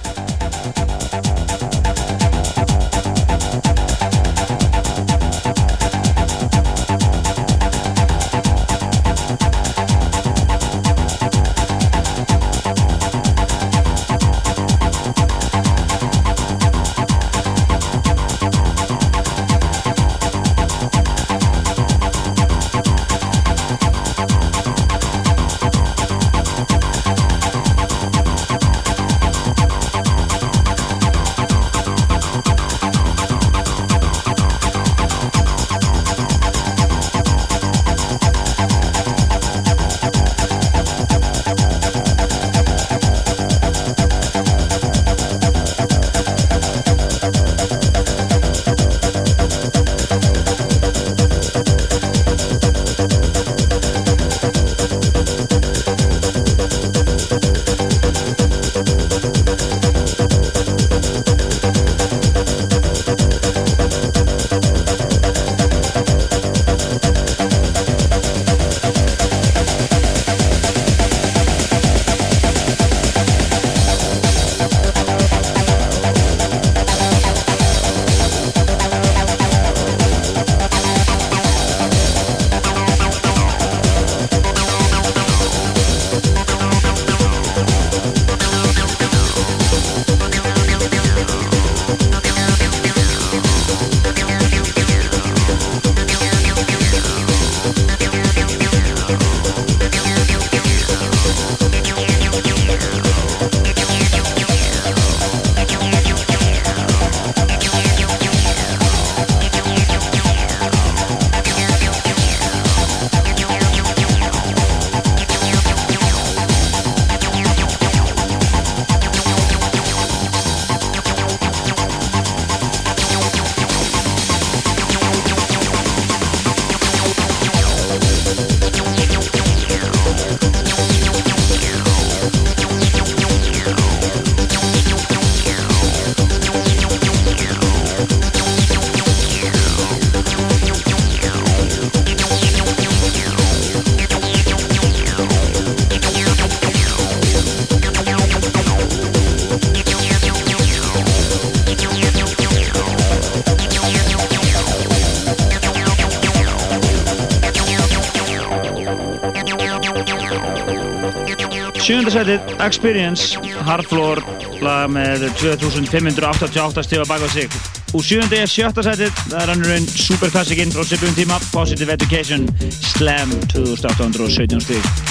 Sjöndasætið 161.99 162.51
Experience 162.63 163.55
Hardfloor 163.67 164.21
lag 164.63 164.85
með 164.87 165.25
2588 165.41 166.85
stífa 166.87 167.07
baka 167.09 167.27
sig. 167.33 167.51
Og 167.91 168.05
sjöndi 168.07 168.39
er 168.39 168.47
sjötta 168.47 168.87
sætið 168.87 169.11
það 169.25 169.37
er 169.43 169.53
annurinn 169.57 169.91
superklassikinn 170.07 170.71
frá 170.71 170.87
sipjum 170.87 171.19
tíma 171.19 171.43
Positive 171.51 171.99
Education 171.99 172.47
Slam 172.93 173.35
2817 173.51 174.63
stíf 174.69 175.08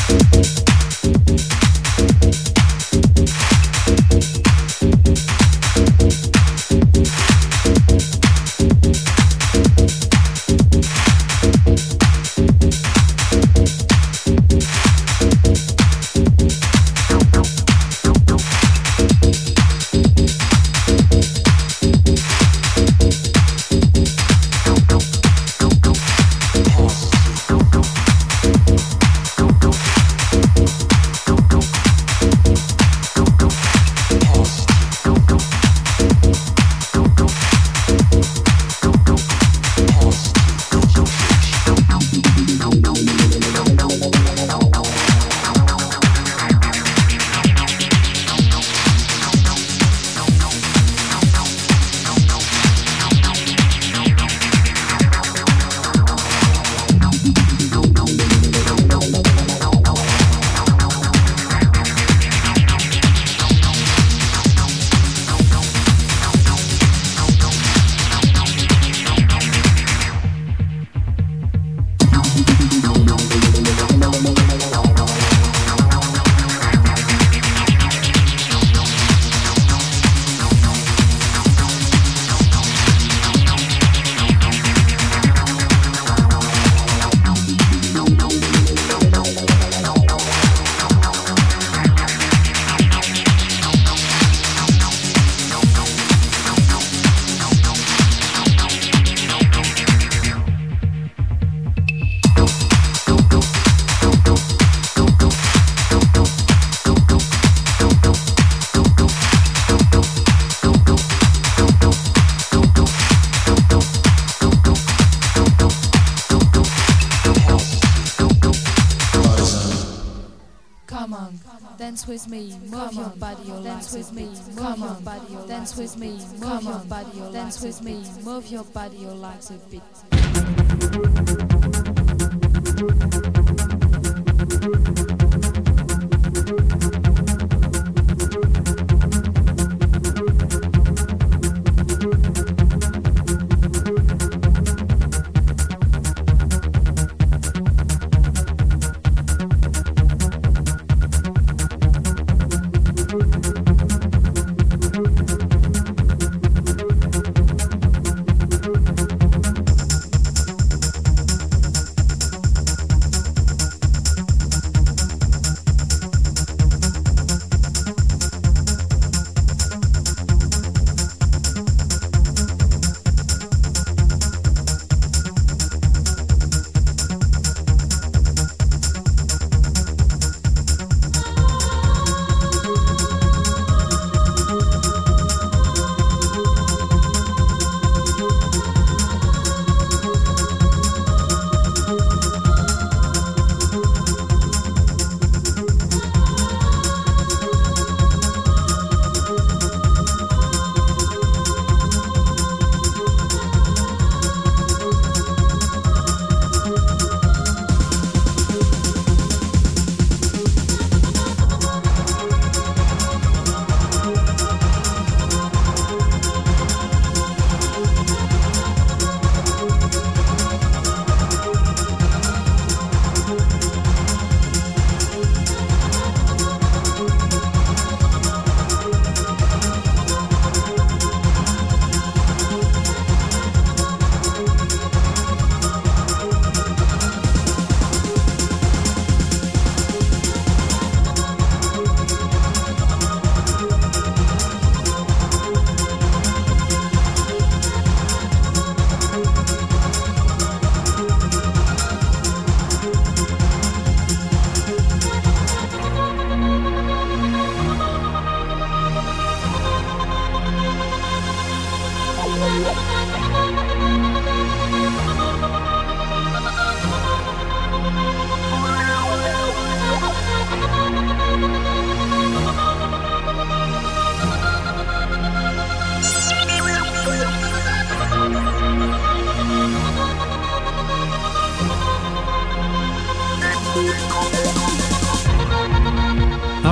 dance 125.68 125.76
with 125.76 125.98
me, 125.98 126.18
move 126.38 126.62
your 126.62 126.78
body, 126.78 127.18
your 127.18 127.32
dance 127.32 127.62
with 127.62 127.82
me, 127.82 128.02
move 128.24 128.46
your 128.46 128.64
body, 128.64 128.96
your 128.96 129.12
legs 129.12 129.50
a 129.50 129.58
bit. 129.68 129.82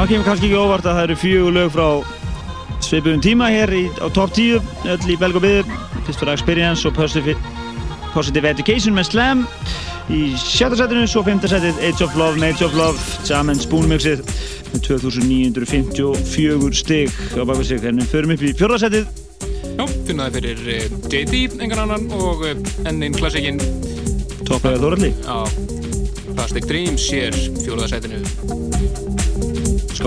Það 0.06 0.12
kemur 0.12 0.26
kannski 0.28 0.46
ekki 0.46 0.58
óvart 0.62 0.84
að 0.86 0.94
það 0.94 1.04
eru 1.04 1.14
fjögur 1.18 1.54
lög 1.56 1.70
frá 1.74 1.86
svipum 2.86 3.22
tíma 3.24 3.48
hér 3.50 3.72
í, 3.74 3.80
á 3.98 4.06
top 4.14 4.30
10 4.36 4.62
öll 4.92 5.08
í 5.10 5.16
belg 5.18 5.34
og 5.34 5.42
byður 5.42 5.66
fyrst 6.06 6.20
fyrir 6.20 6.30
Experience 6.30 6.86
og 6.86 6.92
Positive, 6.94 7.34
Positive 8.12 8.46
Education 8.54 8.94
með 8.94 9.08
Slam 9.08 9.42
í 10.06 10.20
sjötta 10.38 10.78
setinu, 10.78 11.08
svo 11.10 11.24
femta 11.26 11.50
setið 11.50 11.82
Age 11.88 12.06
of 12.06 12.14
Love, 12.14 12.38
Mage 12.38 12.62
of 12.62 12.76
Love, 12.78 13.02
Spoon 13.58 13.90
Mixið 13.90 14.22
með 14.76 14.84
2954 14.86 16.70
stig 16.84 17.10
á 17.34 17.42
baka 17.42 17.66
sig, 17.66 17.82
hennum 17.82 18.06
förum 18.06 18.36
upp 18.36 18.46
í 18.46 18.54
fjörða 18.54 18.78
setið. 18.84 19.10
Já, 19.74 19.84
finnum 20.06 20.22
það 20.22 20.38
fyrir 20.38 20.62
uh, 20.62 20.86
JD, 21.10 21.34
engan 21.58 21.82
annan 21.88 22.06
og 22.14 22.46
uh, 22.46 22.54
enn 22.86 23.02
einn 23.02 23.18
klassikinn 23.18 23.58
topplega 24.46 24.78
Þóralli, 24.86 25.10
á 25.26 25.42
Plastic 26.30 26.70
Dreams 26.70 27.10
hér, 27.10 27.34
fjóruðarsætinu. 27.58 28.22
skál 28.22 28.65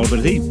fyrir 0.05 0.41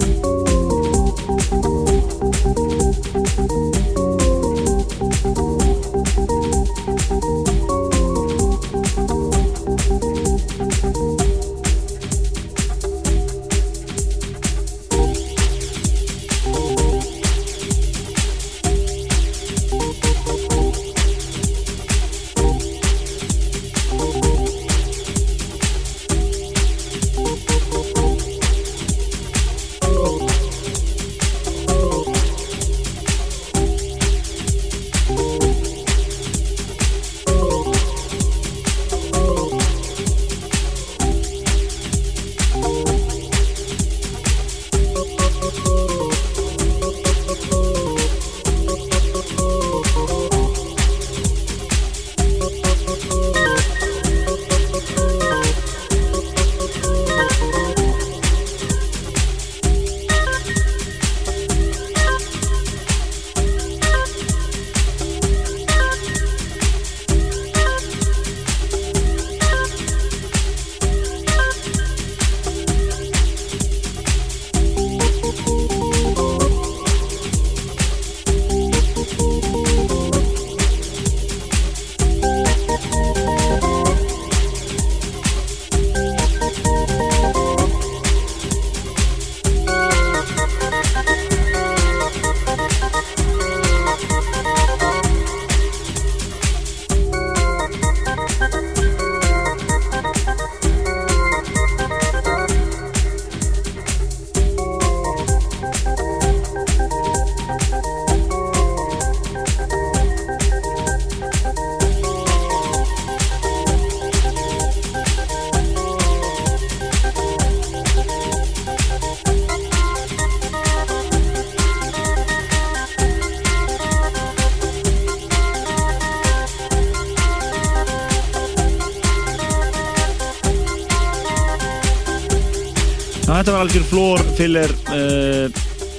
Filler 134.38 134.72
uh, 134.94 135.50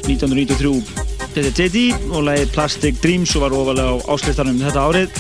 1993 0.08 1.08
Þetta 1.30 1.50
er 1.52 1.70
JD 1.70 2.10
og 2.10 2.24
lagið 2.26 2.52
Plastic 2.56 2.98
Dreams 3.04 3.36
og 3.38 3.46
var 3.46 3.54
ofalega 3.56 3.94
á 3.94 3.98
áslistanum 4.16 4.58
þetta 4.60 4.86
árið. 4.90 5.20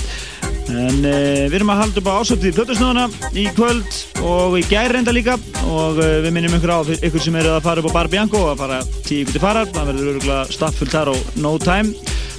En 0.69 0.97
uh, 1.05 1.45
við 1.49 1.57
erum 1.59 1.71
að 1.73 1.81
halda 1.83 2.01
upp 2.01 2.09
á 2.09 2.19
ásöktið 2.19 2.55
plötusnöðuna 2.57 3.05
í 3.37 3.45
kvöld 3.57 3.99
og 4.25 4.57
í 4.57 4.63
gær 4.69 4.93
reynda 4.95 5.13
líka. 5.13 5.37
Og 5.69 6.01
uh, 6.01 6.15
við 6.25 6.33
minnum 6.33 6.57
ykkur 6.57 6.73
á 6.73 6.79
ykkur 6.97 7.23
sem 7.23 7.37
eru 7.39 7.53
að 7.53 7.67
fara 7.67 7.83
upp 7.83 7.91
á 7.93 7.97
Bar 7.99 8.09
Bianco 8.11 8.41
að 8.49 8.63
fara 8.63 8.79
tíu 9.05 9.21
ykkur 9.21 9.37
til 9.37 9.43
farar. 9.43 9.69
Það 9.75 9.91
verður 9.91 10.11
öruglega 10.15 10.57
staffullt 10.57 10.95
þar 10.95 11.13
og 11.13 11.39
no 11.45 11.53
time. 11.61 11.93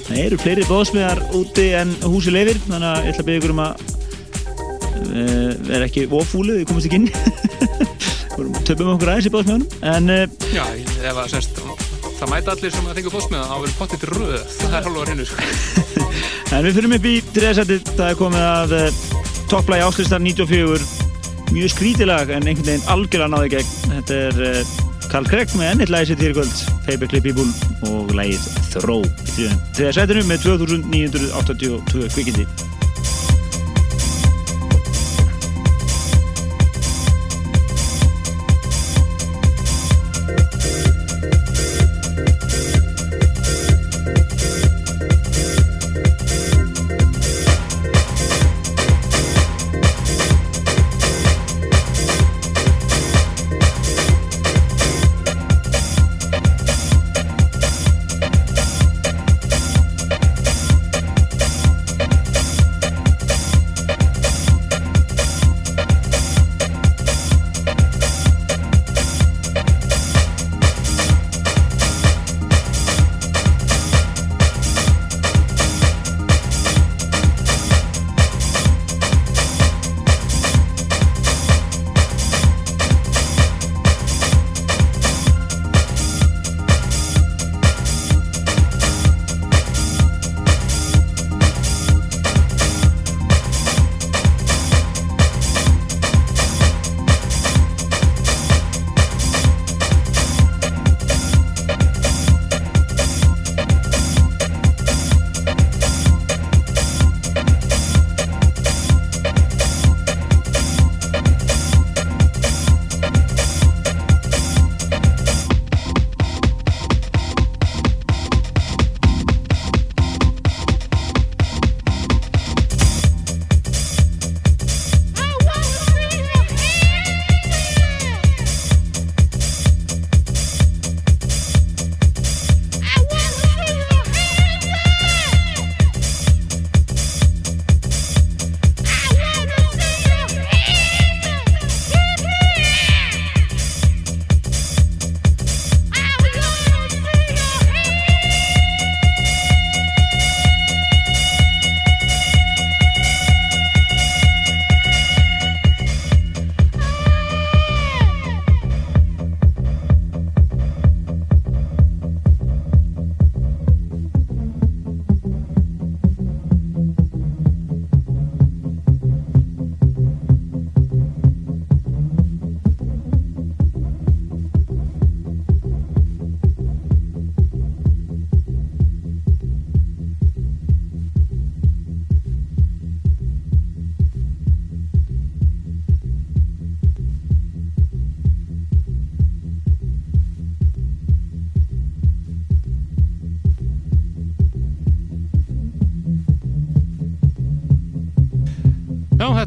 Það 0.09 0.21
eru 0.25 0.41
fleiri 0.43 0.67
bóðsmiðar 0.67 1.23
úti 1.39 1.69
en 1.79 1.95
húsi 2.03 2.35
leifir 2.35 2.59
þannig 2.67 2.89
að 2.91 3.07
ég 3.07 3.15
ætla 3.15 3.23
að 3.23 3.29
byggja 3.29 3.43
ykkur 3.43 3.55
um 3.55 3.63
að 3.63 3.87
uh, 4.99 5.49
vera 5.71 5.87
ekki 5.87 6.05
ofúlið, 6.11 6.61
við 6.61 6.69
komumst 6.69 6.91
ekki 6.91 7.01
inn 7.01 7.11
töpum 8.67 8.93
okkur 8.95 9.13
aðeins 9.13 9.29
í 9.29 9.33
bóðsmiðunum 9.33 9.87
en 9.93 10.13
uh, 10.13 10.51
Já, 10.53 10.65
ef 11.01 11.17
að 11.17 11.31
semst 11.35 11.61
það 12.21 12.31
mæta 12.35 12.53
allir 12.53 12.73
sem 12.73 12.85
að 12.87 12.99
þengja 12.99 13.13
fósmiða 13.15 13.45
á 13.49 13.55
verið 13.57 13.77
pottit 13.79 14.03
röð, 14.11 14.41
það 14.59 14.75
er 14.77 14.89
að 14.91 14.99
hreinu 15.07 15.25
sko. 15.25 15.47
En 16.55 16.65
við 16.67 16.77
fyrir 16.77 16.93
upp 16.97 17.05
í 17.07 17.13
þriðarsættið, 17.31 17.91
það 17.95 18.09
er 18.09 18.17
komið 18.19 18.45
að 18.45 18.73
uh, 18.77 19.01
topplægi 19.51 19.85
áslistar 19.87 20.21
94 20.21 20.89
mjög 21.55 21.73
skrítilag 21.73 22.33
en 22.35 22.47
einhvern 22.47 22.67
veginn 22.67 22.89
algjörlega 22.91 23.31
náði 23.31 23.53
gegn. 23.55 23.71
Þetta 23.91 24.19
er 24.27 24.41
uh, 24.49 24.73
Karl 25.11 25.29
Gregg 25.31 25.55
með 25.59 25.71
ennitt 25.73 25.91
lægi 25.91 26.11
sér 26.11 26.19
til 26.21 26.33
kvöld. 26.35 26.65
Paperclip 26.85 27.25
People 27.25 27.47
og 27.89 28.11
lægið 28.15 28.49
Throw 28.75 29.07
í 29.39 29.47
þriðarsættinu 29.77 30.27
með 30.27 30.45
2982 30.49 32.11
kvikindi 32.13 32.60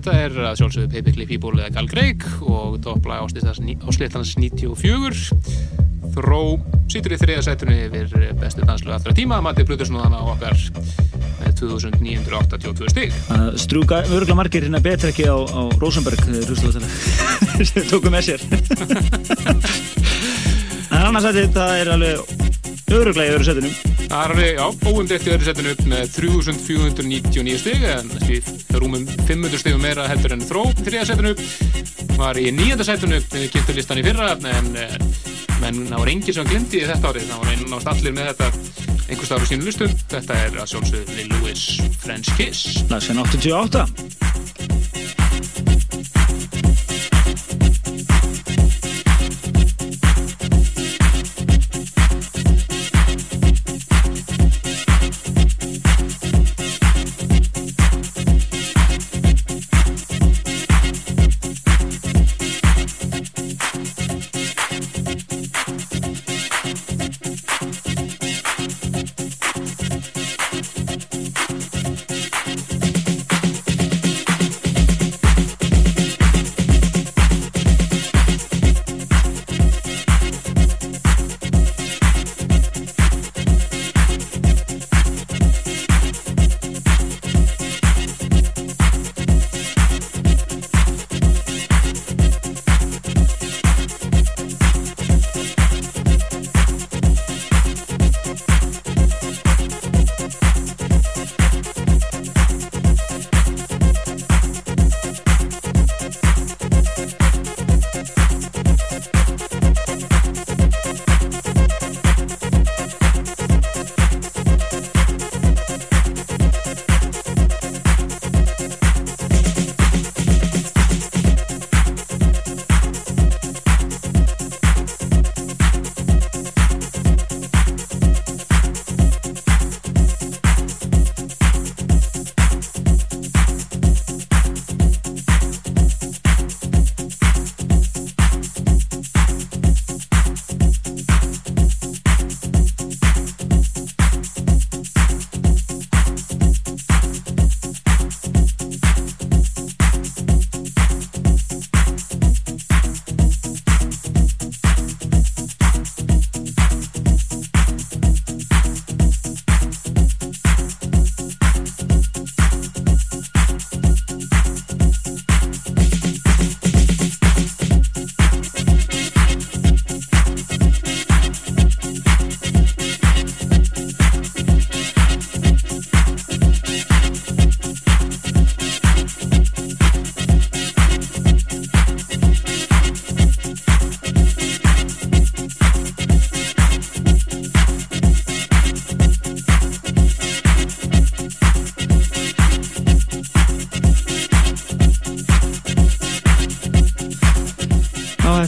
þetta 0.05 0.20
er 0.20 0.35
að 0.51 0.59
sjálfsögðu 0.59 0.89
Paperclip 0.93 1.31
People 1.31 1.60
eða 1.62 1.70
Gal 1.78 1.86
Greig 1.89 2.24
og 2.44 2.74
toppla 2.85 3.22
áslitans 3.24 4.35
94 4.36 5.22
Þró 6.14 6.40
sýtur 6.93 7.14
í 7.14 7.18
þriða 7.22 7.44
sætunni 7.47 7.78
yfir 7.86 8.26
bestu 8.36 8.66
danslu 8.68 8.93
allra 8.93 9.14
tíma 9.16 9.39
Matti 9.43 9.64
Plutursnúðan 9.64 10.12
á 10.12 10.20
okkar 10.35 10.60
með 11.40 11.56
2982 11.62 12.93
stig. 12.93 13.16
Að 13.32 13.56
strúka 13.64 14.02
örgulega 14.05 14.36
margir 14.36 14.68
hérna 14.68 14.82
betra 14.85 15.09
ekki 15.10 15.24
á, 15.24 15.40
á 15.40 15.62
Rosenberg 15.81 16.20
sem 17.64 17.89
tókum 17.89 18.12
með 18.12 18.28
sér. 18.28 18.40
En 20.94 21.09
annars 21.09 21.26
að 21.26 21.40
þetta 21.40 21.64
er 21.81 21.89
alveg 21.97 22.93
öruglega 22.94 23.32
í 23.32 23.35
öðru 23.35 23.48
setinu 23.48 23.94
Það 24.15 24.20
er 24.23 24.31
alveg, 24.31 24.51
já, 24.55 24.91
óumdreitt 24.93 25.24
í 25.27 25.31
öðru 25.35 25.47
setinu 25.49 25.70
upp 25.74 25.81
með 25.91 26.11
3499 26.15 27.57
stig 27.59 27.86
en 27.91 28.12
því 28.23 28.36
rúmum 28.78 29.09
500 29.27 29.59
stigum 29.59 29.82
meira 29.82 30.05
heldur 30.07 30.36
en 30.36 30.45
þró 30.47 30.62
í 30.70 30.85
þriða 30.86 31.09
setinu 31.09 31.32
var 32.20 32.39
í 32.39 32.45
nýjönda 32.55 32.86
setinu 32.86 33.19
kynntu 33.27 33.74
listan 33.74 33.99
í 33.99 34.07
fyrra 34.07 34.36
en 34.39 34.70
menn 34.70 35.82
það 35.91 35.99
var 35.99 36.12
enginn 36.15 36.39
sem 36.39 36.47
glindi 36.47 36.85
þetta 36.86 37.11
árið, 37.11 37.27
það 37.32 37.43
var 37.43 37.53
einn 37.57 37.77
ást 37.81 37.91
allir 37.91 38.15
með 38.15 38.31
þetta 38.31 38.85
einhver 39.09 39.27
starf 39.27 39.45
á 39.45 39.47
sínu 39.51 39.66
listum. 39.66 39.99
Þetta 40.11 40.39
er 40.47 40.59
að 40.62 40.70
sjálfsögðu 40.73 41.19
Lil 41.19 41.28
Louis 41.35 41.65
French 42.05 42.31
Kiss. 42.39 42.85
Lagsin 42.93 43.20
88 43.20 43.85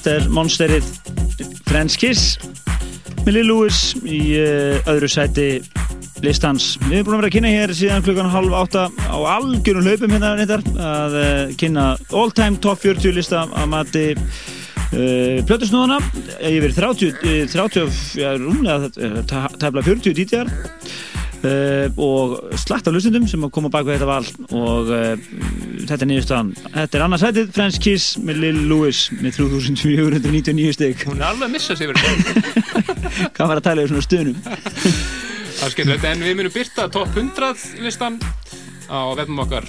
þetta 0.07 0.23
er 0.23 0.35
Monsterið 0.37 0.89
Friends 1.67 1.97
Kiss 1.99 2.37
með 3.25 3.33
Lil 3.33 3.49
Louis 3.49 3.79
í 4.07 4.19
uh, 4.39 4.77
öðru 4.93 5.09
sæti 5.11 5.47
listans. 6.23 6.77
Við 6.85 7.01
erum 7.01 7.09
búin 7.09 7.17
að 7.17 7.19
vera 7.25 7.31
að 7.33 7.35
kynna 7.35 7.51
hér 7.51 7.73
síðan 7.75 8.05
klukkan 8.07 8.31
halv 8.31 8.55
átta 8.55 8.85
á 8.87 9.19
algjörum 9.33 9.89
hlaupum 9.89 10.15
hérna 10.15 10.31
reyndar 10.39 10.63
að 10.79 11.17
uh, 11.19 11.43
kynna 11.59 11.89
All 12.15 12.31
Time 12.39 12.63
Top 12.63 12.79
40 12.85 13.17
lista 13.19 13.43
að 13.51 13.67
mati 13.73 14.05
uh, 14.15 15.43
plötusnúðana 15.49 15.99
yfir 16.53 16.79
30, 16.79 17.19
uh, 17.27 17.43
30 17.57 18.01
ja, 18.23 18.37
rúmlega 18.39 19.27
tæpla 19.59 19.87
40 19.91 20.19
dítjar 20.23 20.55
Uh, 21.47 21.93
og 22.01 22.55
slatt 22.59 22.87
af 22.89 22.95
hlustundum 22.95 23.27
sem 23.29 23.43
að 23.45 23.51
koma 23.55 23.69
bak 23.71 23.85
við 23.85 23.99
þetta 23.99 24.07
val 24.09 24.25
og 24.57 24.89
uh, 24.89 25.27
þetta 25.91 26.07
er 26.07 26.11
niðurstaðan. 26.11 26.51
Þetta 26.75 26.99
er 26.99 27.05
annarsætið, 27.07 27.53
Friends 27.57 27.79
Kiss 27.83 28.17
með 28.23 28.43
Lil 28.45 28.63
Louis 28.71 29.03
með 29.21 29.39
3499 29.41 30.77
stygg 30.77 31.07
Hún 31.09 31.21
er 31.23 31.29
alveg 31.31 31.49
að 31.49 31.55
missa 31.57 31.77
verið. 31.79 32.03
hvað 33.37 33.51
var 33.53 33.61
að 33.61 33.67
tala 33.69 33.87
um 33.87 33.93
svona 33.93 34.07
stöðnum 34.07 34.39
Það 35.57 35.67
er 35.67 35.73
skemmtilegt, 35.73 36.09
en 36.11 36.25
við 36.27 36.35
munum 36.37 36.53
byrta 36.53 36.89
top 36.93 37.15
100 37.17 37.85
listan 37.85 38.19
á 38.87 38.99
vefnum 39.19 39.41
okkar 39.43 39.67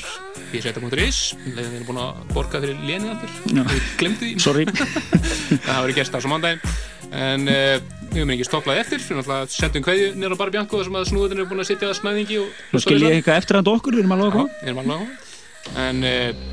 p7.is 0.51 1.19
við 1.45 1.61
erum 1.63 1.85
búin 1.87 2.01
að 2.01 2.19
borga 2.35 2.61
fyrir 2.63 2.79
lénið 2.87 3.13
aftur. 3.13 3.35
Við 3.71 3.87
glemdu 3.99 4.23
því. 4.23 4.33
Sorry, 4.43 4.65
það 4.73 5.69
hafa 5.71 5.85
verið 5.85 5.99
gert 5.99 6.17
á 6.17 6.19
svo 6.19 6.31
mándaginn 6.31 6.61
en 7.07 7.47
uh, 7.51 7.77
við 8.11 8.19
höfum 8.19 8.33
ekki 8.35 8.47
stopplað 8.47 8.81
eftir. 8.83 9.03
Fyrir 9.03 9.21
náttúrulega 9.21 9.53
setjum 9.55 9.87
kveðju 9.87 10.09
nýra 10.19 10.37
á 10.37 10.41
Barbjanko 10.41 10.81
þar 10.81 10.89
sem 10.89 10.99
að 10.99 11.07
snúðin 11.11 11.43
er 11.43 11.49
búin 11.51 11.63
að 11.63 11.71
sitja 11.71 11.91
að 11.91 11.97
smæðingi 12.01 12.41
og 12.43 12.61
nú 12.75 12.83
skil 12.83 12.99
ég 13.03 13.17
eitthvað 13.17 13.41
eftir 13.41 13.59
hann 13.59 13.71
okkur, 13.73 13.97
við 13.97 14.05
erum 14.05 14.15
alveg 14.17 14.41
að 14.41 15.26
Já, 15.67 15.75
við 15.75 15.75
á. 15.75 15.87
En 15.87 16.03
uh, 16.07 16.45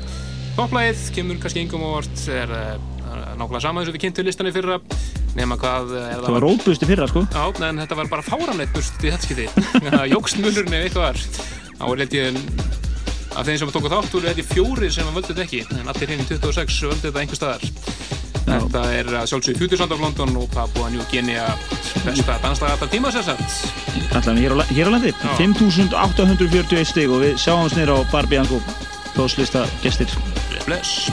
topplægið 0.57 1.05
kemur 1.15 1.41
kannski 1.43 1.63
engum 1.63 1.85
ávart 1.87 2.25
er 2.31 2.55
uh, 2.55 2.73
nákvæmlega 3.35 3.63
sama 3.63 3.83
þess 3.83 3.91
að 3.91 3.97
við 3.97 4.03
kynntum 4.05 4.27
listanni 4.27 4.55
fyrra 4.55 4.79
nema 5.35 5.57
hvað 5.59 5.93
er 5.99 6.23
það 6.23 6.35
var 6.37 6.45
rótbusti 6.45 6.89
fyrra 6.89 7.09
sko. 7.11 7.25
Já, 7.27 7.43
en 7.67 7.83
þetta 7.83 7.99
var 7.99 8.11
bara 8.11 8.25
fáramleitt 8.25 8.73
burt 8.75 9.03
í 9.03 9.11
þetta 9.11 9.27
skipti. 9.27 9.47
Munurinn 10.45 10.77
ef 10.77 10.87
eitthvað 10.87 11.21
þá 11.75 11.85
er 11.89 12.03
held 12.03 12.15
ég 12.15 12.39
af 13.35 13.47
þeim 13.47 13.57
sem 13.59 13.71
tóku 13.75 13.91
þátt 13.91 14.13
voru 14.15 14.29
held 14.29 14.39
ég 14.39 14.47
fjórir 14.47 14.93
sem 14.95 15.09
völdu 15.11 15.33
þetta 15.33 15.43
ekki 15.43 15.63
en 15.75 15.91
allir 15.91 16.13
hinn 16.13 16.23
26 16.29 16.79
völdu 16.87 17.09
þetta 17.09 17.23
einhver 17.23 17.39
staðar. 17.41 17.67
Þetta 18.45 18.81
er 18.93 19.09
að 19.09 19.29
sjálfsögðu 19.31 19.59
Future 19.63 19.79
Sound 19.81 19.95
of 19.95 20.03
London 20.03 20.35
og 20.39 20.51
Papua 20.53 20.91
New 20.93 21.03
Guinea 21.11 21.49
besta 22.05 22.37
danslaga 22.43 22.77
alltaf 22.77 22.91
tíma 22.93 23.11
sér 23.11 23.25
satt 23.25 23.55
allavega 24.15 24.67
hér 24.69 24.87
á, 24.87 24.87
á 24.87 24.93
landi. 24.93 25.11
Já. 25.11 25.31
5841 25.41 26.91
stygg 26.93 27.15
og 27.15 27.25
við 27.25 27.39
sjáum 27.41 27.65
oss 27.65 27.75
nýra 27.75 27.97
á 27.97 28.01
Barbie 28.13 28.94
Anko 29.15 29.23
tóslista 29.23 29.65
gestir 29.81 30.07
Bless 30.65 31.09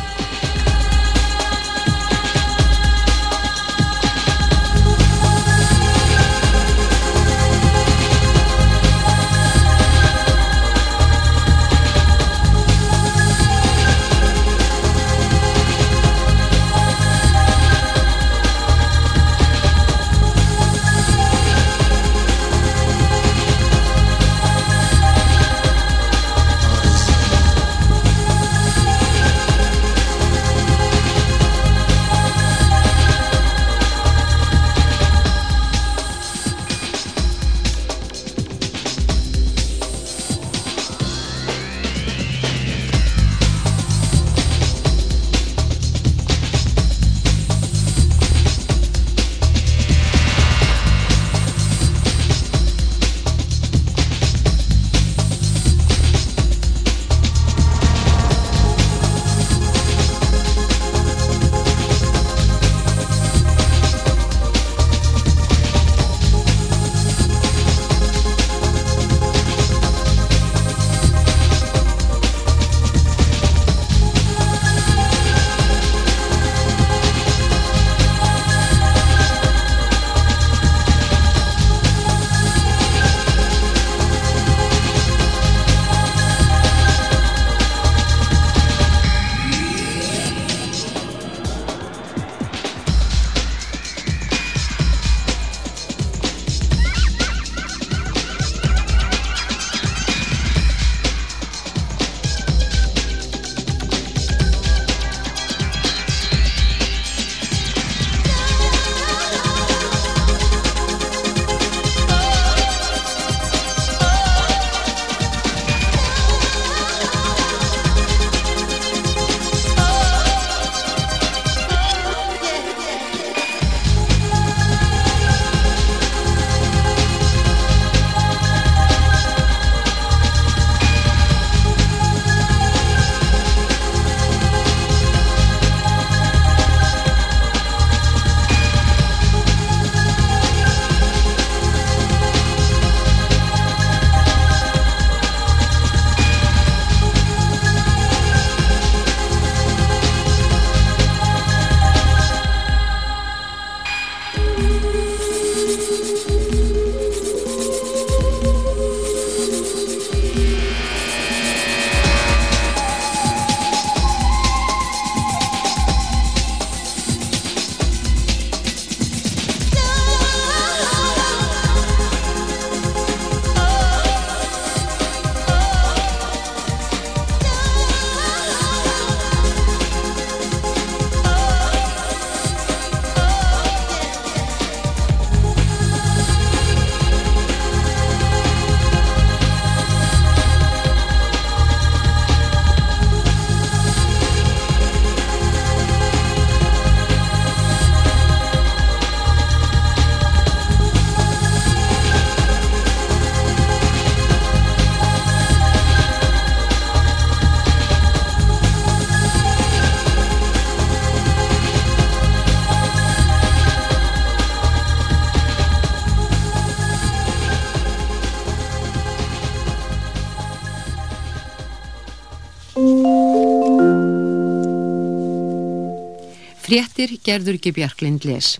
gerður 227.24 227.58
ekki 227.58 227.72
Bjarklind 227.76 228.24
les. 228.28 228.58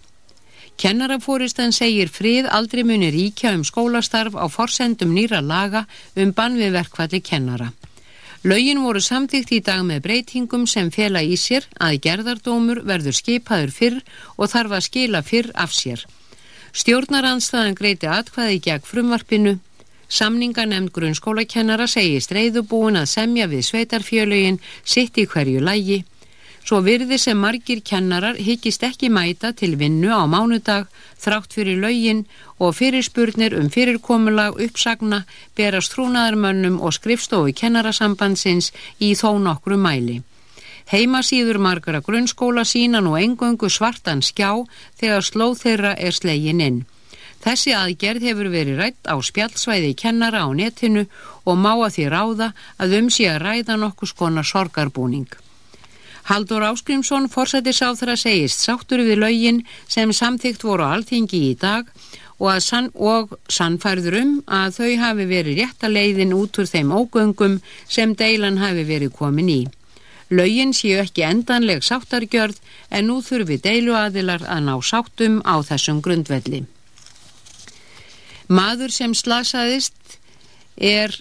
Kennarafóristan 0.81 1.73
segir 1.77 2.09
frið 2.11 2.49
aldrei 2.51 2.83
muni 2.85 3.11
ríkja 3.13 3.53
um 3.55 3.63
skólastarf 3.65 4.35
á 4.35 4.47
forsendum 4.51 5.13
nýra 5.15 5.43
laga 5.45 5.85
um 6.17 6.33
bann 6.33 6.57
við 6.59 6.73
verkvalli 6.79 7.21
kennara. 7.21 7.73
Laugin 8.43 8.81
voru 8.83 9.01
samtíkt 9.01 9.53
í 9.55 9.61
dag 9.63 9.85
með 9.87 10.03
breytingum 10.07 10.65
sem 10.67 10.91
fela 10.91 11.23
í 11.23 11.37
sér 11.39 11.69
að 11.79 12.01
gerðardómur 12.07 12.83
verður 12.89 13.15
skipaður 13.15 13.75
fyrr 13.77 13.99
og 14.37 14.51
þarf 14.51 14.79
að 14.79 14.87
skila 14.89 15.23
fyrr 15.23 15.53
af 15.55 15.71
sér. 15.77 16.03
Stjórnaranstæðan 16.73 17.79
greiti 17.79 18.09
atkvaði 18.11 18.59
gegn 18.65 18.89
frumvarpinu. 18.89 19.59
Samninganemnd 20.09 20.91
grunnskólakennara 20.93 21.87
segist 21.87 22.33
reyðubúin 22.35 22.99
að 22.99 23.13
semja 23.13 23.47
við 23.47 23.69
sveitarfjölögin 23.69 24.59
sitt 24.83 25.21
í 25.23 25.29
hverju 25.31 25.63
lægi 25.63 26.03
Svo 26.63 26.79
virði 26.87 27.19
sem 27.19 27.39
margir 27.43 27.81
kennarar 27.83 28.37
higgist 28.39 28.85
ekki 28.87 29.09
mæta 29.11 29.51
til 29.53 29.75
vinnu 29.81 30.13
á 30.15 30.23
mánudag 30.31 30.87
þrátt 31.25 31.57
fyrir 31.57 31.81
laugin 31.83 32.23
og 32.63 32.77
fyrirspurnir 32.79 33.57
um 33.59 33.67
fyrirkomulag 33.75 34.61
uppsagna 34.67 35.25
berast 35.59 35.97
trúnaðarmönnum 35.97 36.79
og 36.79 36.95
skrifstofu 36.95 37.51
kennarasambandsins 37.63 38.71
í 39.01 39.11
þó 39.19 39.43
nokkru 39.43 39.77
mæli. 39.77 40.23
Heimasýður 40.93 41.59
margara 41.59 42.01
grunnskóla 42.07 42.65
sína 42.69 43.03
nú 43.03 43.19
engöngu 43.19 43.71
svartan 43.71 44.23
skjá 44.23 44.55
þegar 45.01 45.27
slóð 45.27 45.59
þeirra 45.67 45.93
er 45.99 46.15
slegin 46.15 46.63
inn. 46.63 46.81
Þessi 47.43 47.75
aðgerð 47.75 48.27
hefur 48.29 48.55
verið 48.55 48.79
rætt 48.79 49.09
á 49.11 49.19
spjallsvæði 49.19 49.95
kennara 49.99 50.47
á 50.47 50.49
netinu 50.55 51.09
og 51.43 51.59
má 51.59 51.73
að 51.75 51.95
því 51.97 52.05
ráða 52.15 52.53
að 52.79 53.01
um 53.01 53.09
sé 53.11 53.27
að 53.33 53.43
ræða 53.47 53.79
nokkus 53.83 54.15
konar 54.15 54.47
sorgarbúning. 54.47 55.27
Haldur 56.33 56.63
Áskrimsson 56.65 57.27
forsættisáþra 57.29 58.15
segist 58.17 58.63
sáttur 58.65 59.03
við 59.05 59.19
laugin 59.21 59.59
sem 59.85 60.09
samþygt 60.17 60.63
voru 60.65 60.87
alþingi 60.89 61.41
í 61.51 61.57
dag 61.61 61.91
og, 62.39 62.55
sann, 62.65 62.89
og 62.97 63.35
sannfærður 63.53 64.17
um 64.17 64.31
að 64.49 64.79
þau 64.79 64.95
hafi 65.03 65.27
verið 65.29 65.59
rétta 65.61 65.91
leiðin 65.93 66.33
út 66.33 66.57
úr 66.57 66.71
þeim 66.71 66.95
ógöngum 66.97 67.59
sem 67.85 68.15
deilan 68.17 68.57
hafi 68.63 68.87
verið 68.89 69.13
komin 69.19 69.51
í. 69.53 69.59
Laugin 70.33 70.73
séu 70.73 71.03
ekki 71.03 71.27
endanleg 71.29 71.85
sáttargjörð 71.85 72.63
en 72.89 73.11
nú 73.11 73.19
þurfi 73.21 73.61
deiluadilar 73.61 74.47
að 74.49 74.65
ná 74.71 74.75
sáttum 74.81 75.43
á 75.45 75.61
þessum 75.61 76.01
grundvelli. 76.01 76.63
Maður 78.49 78.97
sem 78.97 79.13
slasaðist 79.13 80.17
er 80.81 81.13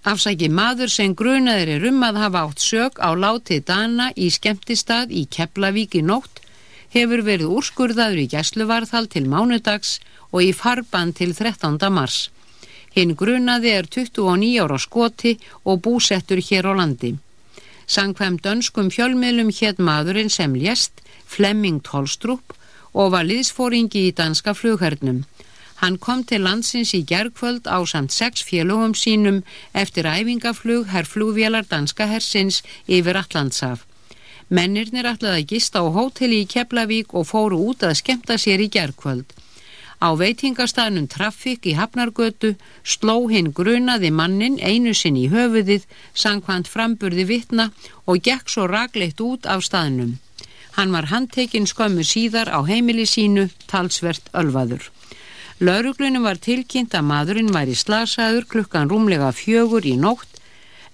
Afsæki 0.00 0.48
maður 0.48 0.88
sem 0.88 1.12
grunaður 1.12 1.74
er 1.76 1.82
um 1.90 2.04
að 2.06 2.18
hafa 2.22 2.42
átt 2.46 2.62
sög 2.64 3.00
á 3.04 3.12
látið 3.12 3.66
Dana 3.68 4.06
í 4.16 4.30
skemmtistad 4.32 5.10
í 5.12 5.26
Keflavík 5.28 5.98
í 5.98 6.00
nótt 6.00 6.40
hefur 6.94 7.20
verið 7.26 7.52
úrskurðaður 7.56 8.22
í 8.22 8.30
gæsluvarðhald 8.32 9.10
til 9.12 9.26
mánudags 9.28 9.98
og 10.32 10.46
í 10.46 10.54
farban 10.56 11.12
til 11.12 11.34
13. 11.36 11.76
mars. 11.92 12.30
Hinn 12.96 13.12
grunaði 13.14 13.74
er 13.76 13.86
29 13.86 14.56
ára 14.64 14.78
skoti 14.80 15.36
og 15.68 15.82
búsettur 15.84 16.40
hér 16.48 16.72
á 16.72 16.80
landi. 16.80 17.12
Sankvæm 17.86 18.40
dönskum 18.40 18.88
fjölmiðlum 18.88 19.52
hétt 19.52 19.78
maðurinn 19.78 20.32
sem 20.32 20.54
lést 20.56 21.04
Flemming 21.26 21.84
Tolstrup 21.84 22.56
og 22.94 23.12
var 23.12 23.28
liðsfóringi 23.28 24.08
í 24.08 24.16
danska 24.16 24.56
flughernum. 24.56 25.26
Hann 25.80 25.96
kom 25.96 26.24
til 26.28 26.42
landsins 26.44 26.90
í 26.92 27.00
gergkvöld 27.08 27.64
á 27.64 27.80
samt 27.88 28.12
sex 28.12 28.42
félögum 28.44 28.92
sínum 28.92 29.38
eftir 29.72 30.04
æfingaflug 30.04 30.90
herr 30.92 31.08
flugvélar 31.08 31.64
danska 31.70 32.04
hersins 32.10 32.60
yfir 32.86 33.16
Allandsaf. 33.16 33.86
Mennirnir 34.50 35.08
ætlaði 35.08 35.40
að 35.40 35.50
gista 35.54 35.80
á 35.80 35.88
hóteli 35.88 36.42
í 36.42 36.50
Keflavík 36.52 37.14
og 37.14 37.28
fóru 37.32 37.62
út 37.70 37.86
að 37.86 37.96
skemta 38.02 38.36
sér 38.36 38.60
í 38.60 38.68
gergkvöld. 38.76 39.24
Á 40.00 40.08
veitingastæðnum 40.16 41.08
Traffic 41.12 41.64
í 41.70 41.76
Hafnargötu 41.80 42.54
sló 42.84 43.16
hinn 43.32 43.52
grunaði 43.56 44.10
mannin 44.10 44.60
einu 44.60 44.92
sinn 44.96 45.16
í 45.16 45.28
höfuðið, 45.32 45.84
sangkvæmt 46.12 46.68
framburði 46.68 47.24
vittna 47.28 47.70
og 48.04 48.20
gekk 48.26 48.52
svo 48.52 48.68
ragleitt 48.68 49.20
út 49.20 49.48
af 49.48 49.64
staðnum. 49.64 50.16
Hann 50.76 50.92
var 50.92 51.08
handtekinn 51.12 51.68
skömmu 51.68 52.04
síðar 52.04 52.52
á 52.52 52.60
heimili 52.68 53.04
sínu, 53.08 53.48
talsvert 53.68 54.32
ölvaður. 54.32 54.90
Lauruglunum 55.60 56.24
var 56.24 56.38
tilkynnt 56.40 56.94
að 56.96 57.04
maðurinn 57.04 57.50
væri 57.52 57.74
slasaður 57.76 58.46
klukkan 58.48 58.88
rúmlega 58.88 59.28
fjögur 59.36 59.84
í 59.84 59.92
nótt 60.00 60.38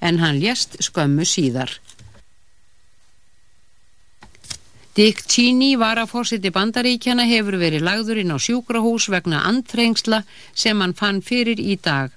en 0.02 0.18
hann 0.18 0.40
lést 0.42 0.74
skömmu 0.82 1.22
síðar. 1.22 1.70
Dick 4.96 5.22
Cheney 5.28 5.76
var 5.76 6.00
að 6.00 6.10
fórsiti 6.14 6.50
bandaríkjana 6.50 7.28
hefur 7.28 7.58
verið 7.60 7.84
lagður 7.84 8.22
inn 8.22 8.32
á 8.32 8.40
sjúkrahús 8.40 9.10
vegna 9.12 9.44
antrengsla 9.44 10.22
sem 10.50 10.80
hann 10.80 10.96
fann 10.96 11.22
fyrir 11.22 11.60
í 11.60 11.76
dag. 11.76 12.10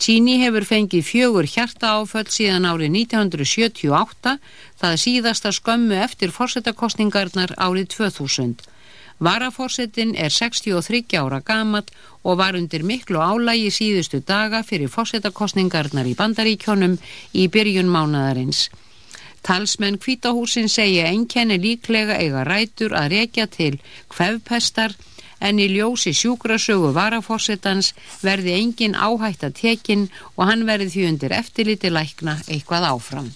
Cheney 0.00 0.38
hefur 0.40 0.64
fengið 0.64 1.04
fjögur 1.04 1.48
hjarta 1.50 1.98
áföll 1.98 2.30
síðan 2.32 2.70
árið 2.70 2.94
1978, 3.02 4.38
það 4.80 5.00
síðasta 5.04 5.52
skömmu 5.52 5.98
eftir 6.00 6.32
fórsetakostningarnar 6.32 7.52
árið 7.58 7.90
2000. 7.98 8.69
Varaforsetin 9.20 10.14
er 10.16 10.32
63 10.32 11.18
ára 11.20 11.40
gamat 11.44 11.90
og 12.24 12.38
var 12.40 12.56
undir 12.56 12.82
miklu 12.82 13.20
álægi 13.20 13.68
síðustu 13.68 14.22
daga 14.24 14.62
fyrir 14.64 14.88
forsetakostningarnar 14.88 16.08
í 16.08 16.14
bandaríkjónum 16.16 16.96
í 17.36 17.48
byrjun 17.52 17.92
mánadarins. 17.92 18.70
Talsmenn 19.44 20.00
kvítahúsin 20.00 20.68
segja 20.68 21.08
einkenni 21.12 21.58
líklega 21.60 22.16
eiga 22.16 22.44
rætur 22.48 22.96
að 22.96 23.12
rekja 23.16 23.46
til 23.46 23.78
hvefpestar 24.16 24.96
en 25.40 25.60
í 25.60 25.68
ljósi 25.72 26.12
sjúkrasögu 26.16 26.92
varaforsetans 26.96 27.92
verði 28.24 28.56
engin 28.56 28.96
áhætt 28.96 29.44
að 29.48 29.56
tekin 29.60 30.08
og 30.36 30.48
hann 30.48 30.66
verði 30.68 30.90
því 30.94 31.06
undir 31.12 31.36
eftirliti 31.36 31.92
lækna 31.92 32.40
eitthvað 32.48 32.88
áfram. 32.92 33.30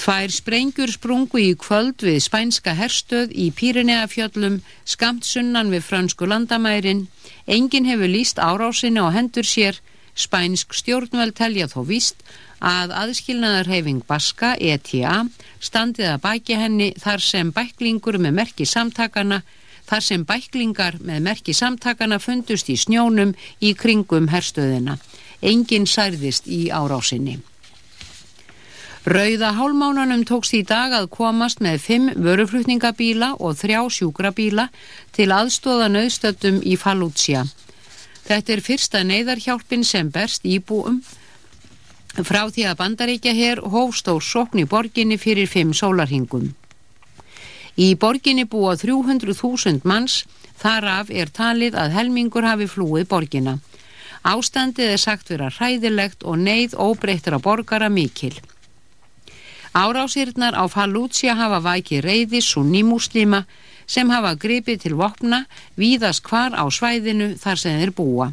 Tvær 0.00 0.32
sprengjur 0.34 0.90
sprungu 0.90 1.38
í 1.40 1.52
kvöld 1.56 2.02
við 2.04 2.18
spænska 2.24 2.74
herstöð 2.76 3.30
í 3.30 3.50
Pírineafjöllum 3.54 4.58
skamt 4.84 5.24
sunnan 5.24 5.70
við 5.72 5.86
fransku 5.86 6.26
landamærin. 6.26 7.06
Engin 7.46 7.86
hefur 7.88 8.10
líst 8.10 8.40
árásinni 8.42 9.00
og 9.00 9.14
hendur 9.14 9.46
sér. 9.46 9.78
Spænsk 10.14 10.74
stjórnveld 10.78 11.34
telja 11.38 11.66
þó 11.70 11.80
víst 11.88 12.20
að 12.64 12.92
aðskilnaðarhefing 13.00 14.04
Baska, 14.06 14.54
ETA, 14.60 15.24
standið 15.60 16.12
að 16.12 16.20
bæki 16.26 16.58
henni 16.58 16.90
þar 17.00 17.24
sem 17.24 17.50
bæklingur 17.54 18.18
með 18.22 18.36
merki 18.38 18.66
samtakana, 18.66 19.42
þar 19.88 20.06
sem 20.10 20.26
bæklingar 20.26 21.00
með 21.00 21.26
merki 21.30 21.54
samtakana 21.54 22.20
fundust 22.22 22.70
í 22.70 22.78
snjónum 22.78 23.34
í 23.60 23.74
kringum 23.74 24.30
herstöðina. 24.32 24.98
Engin 25.42 25.86
særðist 25.86 26.46
í 26.48 26.70
árásinni. 26.70 27.40
Rauða 29.04 29.50
hálmánanum 29.52 30.22
tókst 30.24 30.54
í 30.56 30.62
dag 30.64 30.94
að 30.96 31.10
komast 31.12 31.58
með 31.60 31.82
fimm 31.84 32.06
vöruflutningabíla 32.24 33.34
og 33.36 33.58
þrjá 33.60 33.82
sjúkrabíla 33.92 34.70
til 35.12 35.26
aðstóða 35.28 35.90
nöðstöttum 35.92 36.62
í 36.64 36.78
Fallútsja. 36.80 37.42
Þetta 38.24 38.54
er 38.54 38.62
fyrsta 38.64 39.02
neyðarhjálpin 39.04 39.84
sem 39.84 40.08
berst 40.08 40.48
íbúum 40.48 41.02
frá 42.16 42.46
því 42.48 42.64
að 42.70 42.78
bandaríkja 42.78 43.34
hér 43.36 43.60
hófstór 43.74 44.24
sokn 44.24 44.62
í 44.62 44.64
borginni 44.64 45.20
fyrir 45.20 45.52
fimm 45.52 45.76
sólarhingum. 45.76 46.54
Í 47.76 47.90
borginni 48.00 48.48
búa 48.48 48.72
300.000 48.80 49.84
manns, 49.84 50.22
þaraf 50.56 51.12
er 51.12 51.28
talið 51.28 51.76
að 51.76 51.92
helmingur 51.98 52.48
hafi 52.48 52.70
flúið 52.72 53.10
borginna. 53.12 53.58
Ástandið 54.24 54.96
er 54.96 55.04
sagt 55.04 55.28
vera 55.28 55.52
hræðilegt 55.52 56.24
og 56.24 56.40
neyð 56.40 56.80
óbreyttra 56.80 57.36
borgara 57.36 57.92
mikil. 57.92 58.32
Árásirnar 59.74 60.54
á 60.54 60.70
Fallútsja 60.70 61.34
hafa 61.34 61.58
væki 61.58 61.98
reyði 61.98 62.40
sunni 62.40 62.84
muslima 62.86 63.40
sem 63.90 64.10
hafa 64.14 64.36
gripið 64.38 64.84
til 64.84 64.94
vopna 65.00 65.40
víðast 65.74 66.22
hvar 66.28 66.54
á 66.54 66.62
svæðinu 66.70 67.34
þar 67.42 67.58
sem 67.58 67.80
þeir 67.80 67.92
búa. 67.98 68.28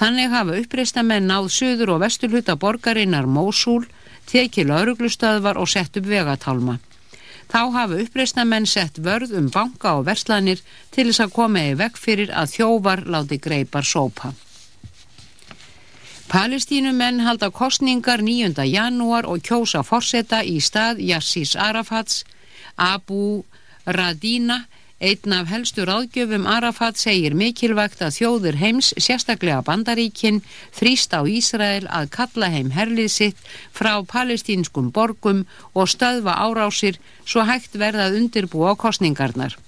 Þannig 0.00 0.32
hafa 0.32 0.56
uppreistamenn 0.62 1.28
náð 1.28 1.50
söður 1.52 1.92
og 1.94 2.00
vesturluta 2.06 2.56
borgarinnar 2.56 3.28
Mósúl, 3.28 3.84
tekið 4.32 4.70
lauruglustöðvar 4.70 5.60
og 5.60 5.68
sett 5.68 6.00
upp 6.00 6.08
vegatálma. 6.08 6.78
Þá 7.52 7.62
hafa 7.76 8.00
uppreistamenn 8.00 8.64
sett 8.64 8.96
vörð 8.96 9.36
um 9.36 9.50
banka 9.52 9.98
og 9.98 10.06
verslanir 10.08 10.64
til 10.88 11.10
þess 11.10 11.26
að 11.26 11.34
koma 11.36 11.66
í 11.68 11.76
vekk 11.76 12.00
fyrir 12.00 12.32
að 12.32 12.54
þjóvar 12.54 13.04
láti 13.12 13.36
greipar 13.36 13.84
sópa. 13.84 14.32
Palestínumenn 16.32 17.20
halda 17.20 17.50
kostningar 17.52 18.22
9. 18.24 18.64
janúar 18.64 19.26
og 19.28 19.42
kjósa 19.44 19.82
forsetta 19.84 20.38
í 20.40 20.62
stað 20.64 21.02
Yassís 21.04 21.50
Arafats. 21.60 22.22
Abu 22.80 23.42
Radina 23.84 24.62
Einn 25.02 25.34
af 25.36 25.50
helstu 25.52 25.84
ráðgjöfum 25.84 26.46
Arafat 26.48 26.96
segir 26.96 27.34
mikilvægt 27.36 28.00
að 28.06 28.14
þjóður 28.16 28.56
heims, 28.62 28.92
sérstaklega 28.96 29.58
bandaríkin, 29.66 30.38
þrýst 30.72 31.12
á 31.12 31.20
Ísrael 31.26 31.84
að 31.90 32.08
kalla 32.16 32.48
heim 32.54 32.70
herlið 32.72 33.10
sitt 33.12 33.42
frá 33.76 33.98
palestínskum 34.14 34.88
borgum 34.88 35.44
og 35.74 35.90
stöðva 35.92 36.38
árásir 36.46 36.96
svo 37.26 37.44
hægt 37.44 37.76
verðað 37.76 38.16
undirbúa 38.22 38.72
kostningarnar. 38.78 39.58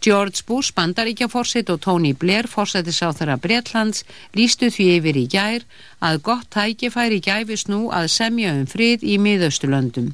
George 0.00 0.44
Bush, 0.46 0.72
bandaríkjaforsitt 0.76 1.70
og 1.72 1.80
Tony 1.80 2.12
Blair, 2.14 2.46
þeirra 2.46 3.36
Bretlands, 3.36 4.04
lístu 4.34 4.70
því 4.70 4.86
yfir 4.98 5.16
í 5.16 5.26
gær 5.26 5.64
að 6.00 6.22
gott 6.22 6.50
tækifæri 6.54 7.20
gæfis 7.20 7.66
nú 7.68 7.90
að 7.90 8.08
semja 8.14 8.52
um 8.54 8.66
frið 8.66 9.02
í 9.02 9.16
miðaustulöndum. 9.18 10.12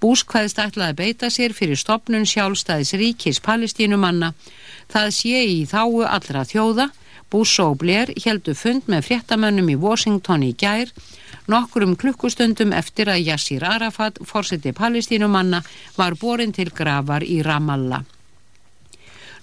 Bús 0.00 0.22
hvaðist 0.28 0.60
ætlaði 0.60 0.92
að 0.92 1.00
beita 1.00 1.30
sér 1.32 1.54
fyrir 1.56 1.78
stopnun 1.80 2.28
sjálfstæðis 2.28 2.94
ríkis 3.00 3.40
palestínumanna. 3.40 4.32
Það 4.92 5.12
sé 5.18 5.44
í 5.48 5.60
þáu 5.66 6.04
allra 6.04 6.44
þjóða. 6.44 6.90
Bús 7.30 7.56
og 7.58 7.78
Blair 7.80 8.12
heldu 8.24 8.54
fund 8.54 8.86
með 8.86 9.08
fréttamönnum 9.08 9.72
í 9.72 9.80
Washington 9.80 10.44
í 10.46 10.52
gær 10.54 10.92
nokkurum 11.50 11.94
klukkustundum 11.98 12.74
eftir 12.74 13.10
að 13.12 13.24
Yassir 13.28 13.64
Arafat, 13.66 14.18
fórseti 14.26 14.74
palestínumanna, 14.74 15.62
var 15.96 16.18
borin 16.20 16.52
til 16.52 16.70
gravar 16.74 17.24
í 17.24 17.42
Ramallah. 17.46 18.15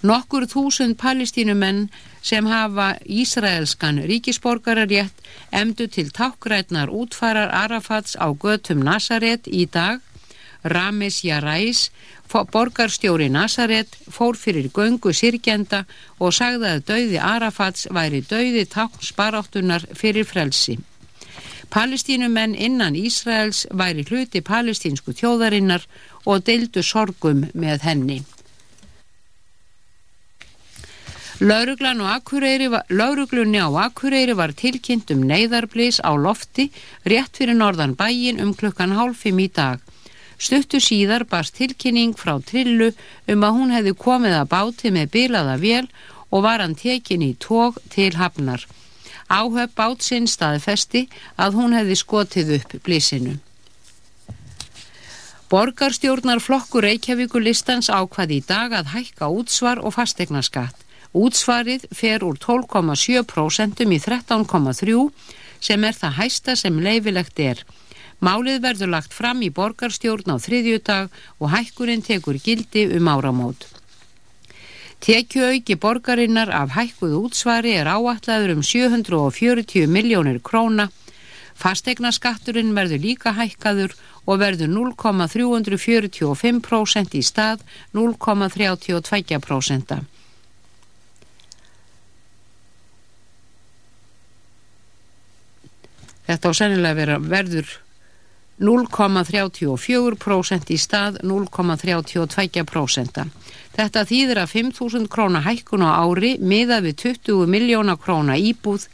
Nokkur 0.04 0.44
þúsund 0.44 0.98
palestínumenn 1.00 1.86
sem 2.20 2.44
hafa 2.44 2.90
Ísraelskan 3.08 4.02
ríkisborgararétt 4.04 5.22
emdu 5.48 5.86
til 5.88 6.10
tákrætnar 6.12 6.92
útfarar 6.92 7.48
Arafats 7.48 8.12
á 8.20 8.28
götum 8.36 8.84
Nazaret 8.84 9.48
í 9.48 9.64
dag 9.64 10.02
Ramis 10.64 11.22
Jarais, 11.24 11.90
borgarstjóri 12.28 13.28
Nazaret, 13.28 13.96
fór 14.10 14.36
fyrir 14.36 14.68
göngu 14.72 15.12
sirkjenda 15.12 15.84
og 16.18 16.36
sagði 16.36 16.70
að 16.74 16.84
dauði 16.90 17.18
Arafats 17.20 17.88
væri 17.88 18.20
dauði 18.28 18.64
táknsbaráttunar 18.76 19.88
fyrir 19.96 20.28
frelsi. 20.28 20.78
Palestínumenn 21.72 22.54
innan 22.54 22.96
Ísraels 22.96 23.64
væri 23.72 24.04
hluti 24.08 24.44
palestínsku 24.44 25.16
þjóðarinnar 25.16 25.84
og 26.24 26.44
deildu 26.44 26.84
sorgum 26.84 27.48
með 27.52 27.88
henni. 27.88 28.22
Lauruglunni 31.40 32.04
á 33.58 33.66
Akureyri 33.86 34.34
var 34.38 34.52
tilkynnt 34.54 35.10
um 35.10 35.24
neyðarblís 35.26 35.98
á 35.98 36.14
lofti 36.14 36.70
rétt 37.02 37.34
fyrir 37.34 37.58
norðan 37.58 37.98
bæin 37.98 38.38
um 38.38 38.54
klukkan 38.54 38.94
hálfim 38.94 39.42
í 39.42 39.50
dag. 39.50 39.82
Stuttu 40.38 40.78
síðar 40.78 41.26
barst 41.26 41.58
tilkynning 41.58 42.14
frá 42.14 42.38
Trillu 42.38 42.94
um 43.26 43.42
að 43.42 43.54
hún 43.58 43.74
hefði 43.74 43.94
komið 44.04 44.34
að 44.38 44.50
báti 44.54 44.94
með 44.94 45.10
bilaða 45.16 45.56
vél 45.58 45.90
og 46.30 46.46
var 46.46 46.62
hann 46.62 46.78
tekin 46.78 47.26
í 47.26 47.34
tóg 47.34 47.82
til 47.90 48.14
hafnar. 48.14 48.62
Áhöf 49.26 49.74
bátsinn 49.74 50.30
staðfesti 50.30 51.10
að 51.34 51.58
hún 51.58 51.74
hefði 51.74 51.98
skotið 51.98 52.54
upp 52.60 52.78
blísinu. 52.86 53.42
Borgarstjórnar 55.50 56.38
flokkur 56.38 56.86
Reykjavíku 56.86 57.42
listans 57.42 57.90
ákvaði 57.90 58.38
í 58.38 58.46
dag 58.46 58.70
að 58.70 58.94
hækka 58.94 59.34
útsvar 59.34 59.82
og 59.82 59.98
fastegnaskatt. 59.98 60.83
Útsvarið 61.14 61.84
fer 61.94 62.24
úr 62.26 62.34
12,7% 62.42 63.86
í 63.86 63.98
13,3% 64.02 65.14
sem 65.64 65.84
er 65.86 65.94
það 65.94 66.16
hæsta 66.18 66.56
sem 66.58 66.74
leifilegt 66.82 67.38
er. 67.40 67.62
Málið 68.24 68.60
verður 68.64 68.88
lagt 68.96 69.12
fram 69.14 69.42
í 69.46 69.50
borgarstjórn 69.54 70.34
á 70.34 70.36
þriðjudag 70.42 71.08
og 71.38 71.50
hækkurinn 71.54 72.02
tekur 72.02 72.34
gildi 72.42 72.82
um 72.98 73.08
áramót. 73.08 73.66
Tekjuauki 75.04 75.74
borgarinnar 75.76 76.50
af 76.50 76.70
hækkuð 76.74 77.12
útsvari 77.18 77.72
er 77.76 77.86
áallaður 77.86 78.50
um 78.56 78.62
740 78.64 79.86
miljónir 79.86 80.40
króna. 80.40 80.88
Fastegnaskatturinn 81.54 82.74
verður 82.74 82.98
líka 83.04 83.32
hækkaður 83.36 83.94
og 84.24 84.38
verður 84.40 84.68
0,345% 84.72 87.14
í 87.14 87.22
stað 87.22 87.60
0,32%. 87.92 90.13
Þetta 96.24 96.48
á 96.48 96.52
sennilega 96.56 96.98
vera 96.98 97.18
verður 97.20 97.68
0,34% 98.64 100.70
í 100.70 100.78
stað 100.78 101.18
0,32%. 101.26 103.24
Þetta 103.74 104.04
þýðir 104.06 104.38
að 104.44 104.52
5.000 104.54 105.10
króna 105.10 105.42
hækkun 105.42 105.82
á 105.82 106.06
ári 106.06 106.38
miða 106.38 106.78
við 106.84 106.94
20 107.18 107.50
miljóna 107.50 107.96
króna 107.98 108.38
íbúð 108.38 108.86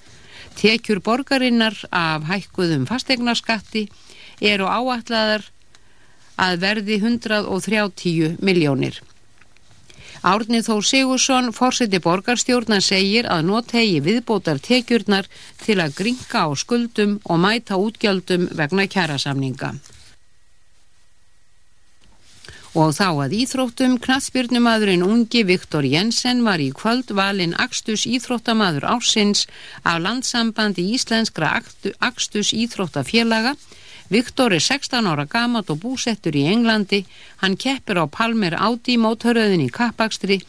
tekjur 0.56 1.00
borgarinnar 1.04 1.76
af 1.92 2.24
hækkuðum 2.28 2.86
fastegnarskatti 2.88 3.88
eru 4.40 4.66
áalladar 4.66 5.44
að 6.40 6.58
verði 6.64 6.96
130 7.04 8.40
miljónir. 8.40 8.96
Árnið 10.20 10.66
Þó 10.66 10.74
Sigursson, 10.84 11.46
fórseti 11.56 11.96
borgarstjórna, 12.04 12.82
segir 12.84 13.24
að 13.24 13.46
notegi 13.48 14.02
viðbótar 14.04 14.60
tekjurnar 14.60 15.28
til 15.62 15.78
að 15.80 15.94
gringa 15.96 16.44
á 16.44 16.48
skuldum 16.52 17.14
og 17.24 17.40
mæta 17.40 17.78
útgjöldum 17.80 18.50
vegna 18.52 18.84
kjærasamninga. 18.84 19.72
Og 22.76 22.92
þá 22.94 23.08
að 23.24 23.32
íþróttum, 23.34 23.96
knatsbyrnumadurinn 23.98 25.02
ungi 25.02 25.40
Viktor 25.48 25.88
Jensen 25.88 26.44
var 26.44 26.60
í 26.62 26.68
kvöld 26.70 27.08
valinn 27.16 27.56
Akstus 27.58 28.04
Íþróttamadur 28.06 28.84
ásins 28.86 29.48
af 29.82 29.98
landsambandi 30.04 30.84
Íslenskra 30.94 31.56
Akstus 31.98 32.52
Íþróttafélaga 32.52 33.56
Viktor 34.10 34.50
er 34.50 34.58
16 34.58 35.06
ára 35.06 35.22
gamat 35.30 35.68
og 35.70 35.84
búsettur 35.84 36.34
í 36.34 36.42
Englandi. 36.50 37.04
Hann 37.38 37.54
keppir 37.54 38.00
á 38.02 38.10
Palmer 38.10 38.56
Audi 38.58 38.96
mótoröðin 38.98 39.62
í 39.62 39.68
kappakstri 39.70 40.40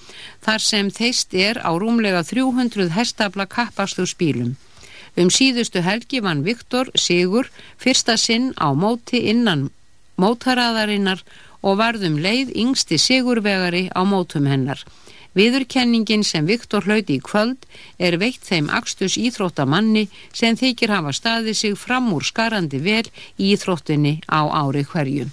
þar 0.42 0.64
sem 0.66 0.90
þeist 0.90 1.36
er 1.38 1.62
á 1.62 1.70
rúmlega 1.70 2.24
300 2.26 2.90
hestafla 2.96 3.46
kappakstur 3.46 4.10
spílum. 4.10 4.56
Um 5.14 5.30
síðustu 5.30 5.84
helgi 5.86 6.24
vann 6.26 6.42
Viktor 6.42 6.90
Sigur 6.98 7.52
fyrsta 7.78 8.18
sinn 8.18 8.50
á 8.58 8.74
móti 8.74 9.22
innan 9.30 9.70
mótaraðarinnar 10.18 11.22
og 11.62 11.78
varðum 11.78 12.18
leið 12.18 12.56
yngsti 12.58 12.98
Sigurvegari 12.98 13.92
á 13.94 14.02
mótum 14.02 14.50
hennar. 14.50 14.82
Viðurkenningin 15.38 16.26
sem 16.28 16.48
Viktor 16.48 16.84
hlauti 16.84 17.16
í 17.20 17.24
kvöld 17.24 17.64
er 17.98 18.18
veikt 18.20 18.44
þeim 18.50 18.68
Akstus 18.74 19.16
íþróttamanni 19.16 20.10
sem 20.36 20.58
þykir 20.60 20.92
hafa 20.92 21.14
staðið 21.16 21.56
sig 21.62 21.78
fram 21.80 22.12
úr 22.12 22.26
skarandi 22.28 22.82
vel 22.84 23.06
í 23.38 23.54
íþróttinni 23.54 24.18
á 24.28 24.42
ári 24.52 24.84
hverju. 24.84 25.30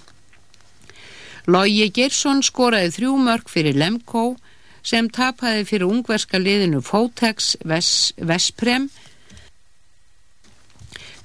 Lógi 1.49 1.89
Gersson 1.91 2.43
skoraði 2.45 2.93
þrjú 2.95 3.17
mörg 3.25 3.51
fyrir 3.51 3.75
Lemko 3.75 4.37
sem 4.85 5.09
tapaði 5.11 5.65
fyrir 5.67 5.89
ungverska 5.89 6.39
liðinu 6.39 6.79
Fotex 6.85 7.55
Vesprem 7.65 8.87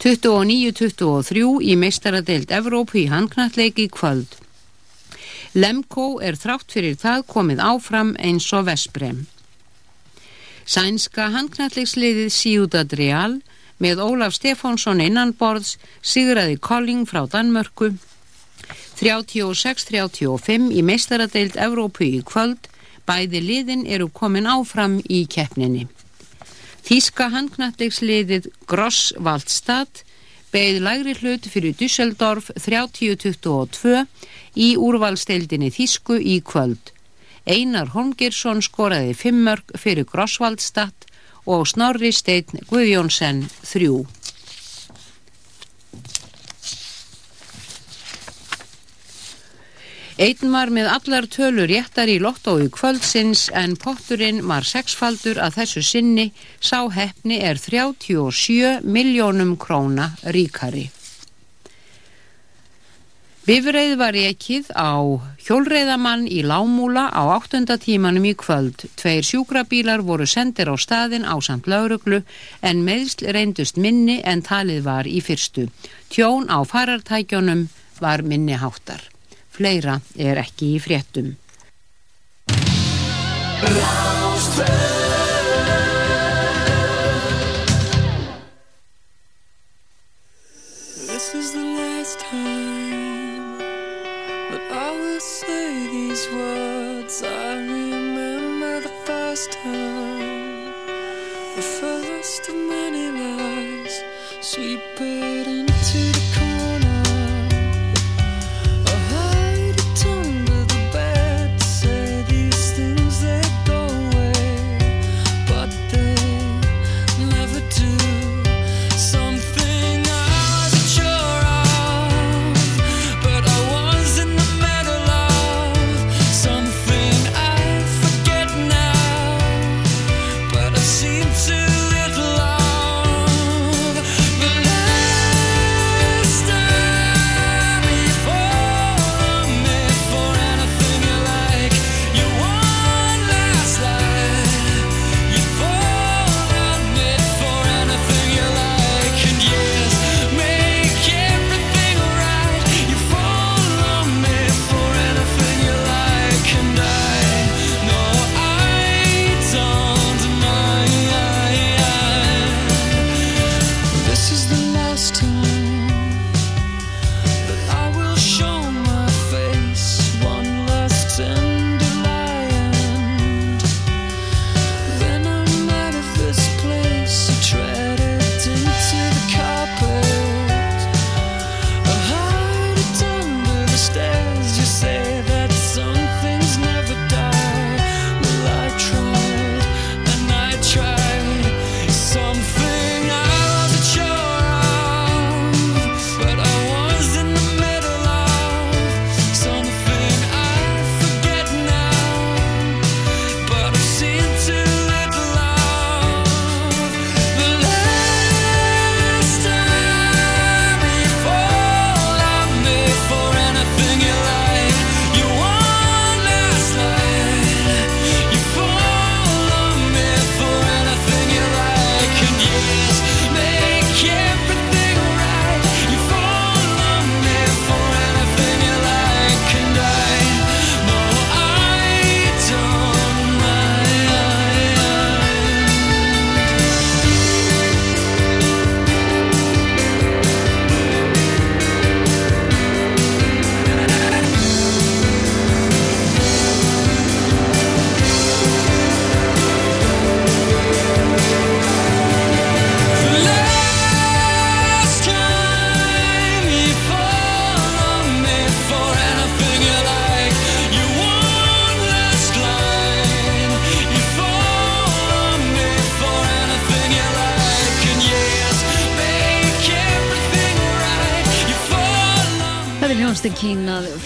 29-23 0.02 1.44
í 1.62 1.76
meistaradeild 1.80 2.50
Evrópu 2.52 3.04
í 3.04 3.06
handknalleiki 3.12 3.86
kvöld. 3.88 4.43
Lemko 5.54 6.18
er 6.18 6.34
þrátt 6.34 6.72
fyrir 6.74 6.96
það 6.98 7.20
komið 7.30 7.60
áfram 7.62 8.08
eins 8.18 8.48
og 8.56 8.64
Vesprem. 8.66 9.20
Sænska 10.66 11.28
handknallegsliðið 11.30 12.30
Ciudad 12.34 12.94
Real 12.98 13.36
með 13.78 14.02
Ólaf 14.02 14.34
Stefánsson 14.34 15.02
innanborðs 15.04 15.76
sigraði 16.02 16.58
Colling 16.58 17.06
frá 17.06 17.22
Danmörku 17.30 17.92
36-35 18.98 20.70
í 20.74 20.82
meistaradeild 20.86 21.58
Evrópu 21.60 22.06
í 22.06 22.22
kvöld 22.26 22.70
bæði 23.06 23.42
liðin 23.44 23.84
eru 23.86 24.08
komin 24.08 24.48
áfram 24.50 24.98
í 25.06 25.24
keppninni. 25.30 25.86
Þíska 26.84 27.30
handknallegsliðið 27.32 28.50
Grosswaldstad 28.68 30.03
beigð 30.54 30.84
lagri 30.86 31.14
hlut 31.18 31.46
fyrir 31.50 31.74
Düsseldorf 31.74 32.52
30-22 32.62 34.04
í 34.54 34.68
úrvalsteildinni 34.78 35.72
Þísku 35.74 36.20
í 36.20 36.38
kvöld. 36.46 36.92
Einar 37.44 37.90
Holmgirsson 37.94 38.62
skoraði 38.62 39.16
fimmörk 39.18 39.74
fyrir 39.80 40.06
Grosswaldstadt 40.06 41.08
og 41.50 41.66
Snorri 41.68 42.12
Steinn 42.14 42.62
Guðjónsson 42.70 43.42
þrjú. 43.66 44.04
Einn 50.14 50.52
var 50.54 50.70
með 50.70 50.86
allar 50.92 51.24
tölur 51.26 51.66
réttar 51.66 52.06
í 52.06 52.20
lottói 52.22 52.68
kvöldsins 52.70 53.48
en 53.50 53.72
potturinn 53.74 54.44
var 54.46 54.62
sexfaldur 54.62 55.40
að 55.42 55.56
þessu 55.58 55.80
sinni 55.82 56.26
sá 56.62 56.84
hefni 56.94 57.40
er 57.42 57.58
37 57.58 58.84
miljónum 58.86 59.56
króna 59.58 60.12
ríkari. 60.22 60.84
Bifreið 63.44 63.96
var 63.98 64.14
ekkið 64.14 64.70
á 64.78 65.02
Hjólreiðamann 65.44 66.28
í 66.30 66.44
Lámúla 66.46 67.08
á 67.10 67.34
áttunda 67.34 67.74
tímanum 67.76 68.24
í 68.30 68.36
kvöld. 68.38 68.86
Tveir 68.94 69.26
sjúkrabílar 69.26 70.00
voru 70.06 70.28
sendir 70.30 70.70
á 70.70 70.78
staðin 70.78 71.26
á 71.26 71.34
samt 71.42 71.66
lauruglu 71.66 72.22
en 72.62 72.84
meðsl 72.86 73.34
reyndust 73.34 73.82
minni 73.82 74.20
en 74.22 74.46
talið 74.46 74.86
var 74.86 75.10
í 75.10 75.18
fyrstu. 75.20 75.66
Tjón 76.08 76.46
á 76.54 76.62
farartækjónum 76.62 77.66
var 77.98 78.22
minni 78.22 78.54
háttar. 78.54 79.10
Fleira 79.54 80.00
er 80.18 80.40
ekki 80.42 80.74
í 80.74 80.82
fréttum. 80.82 81.34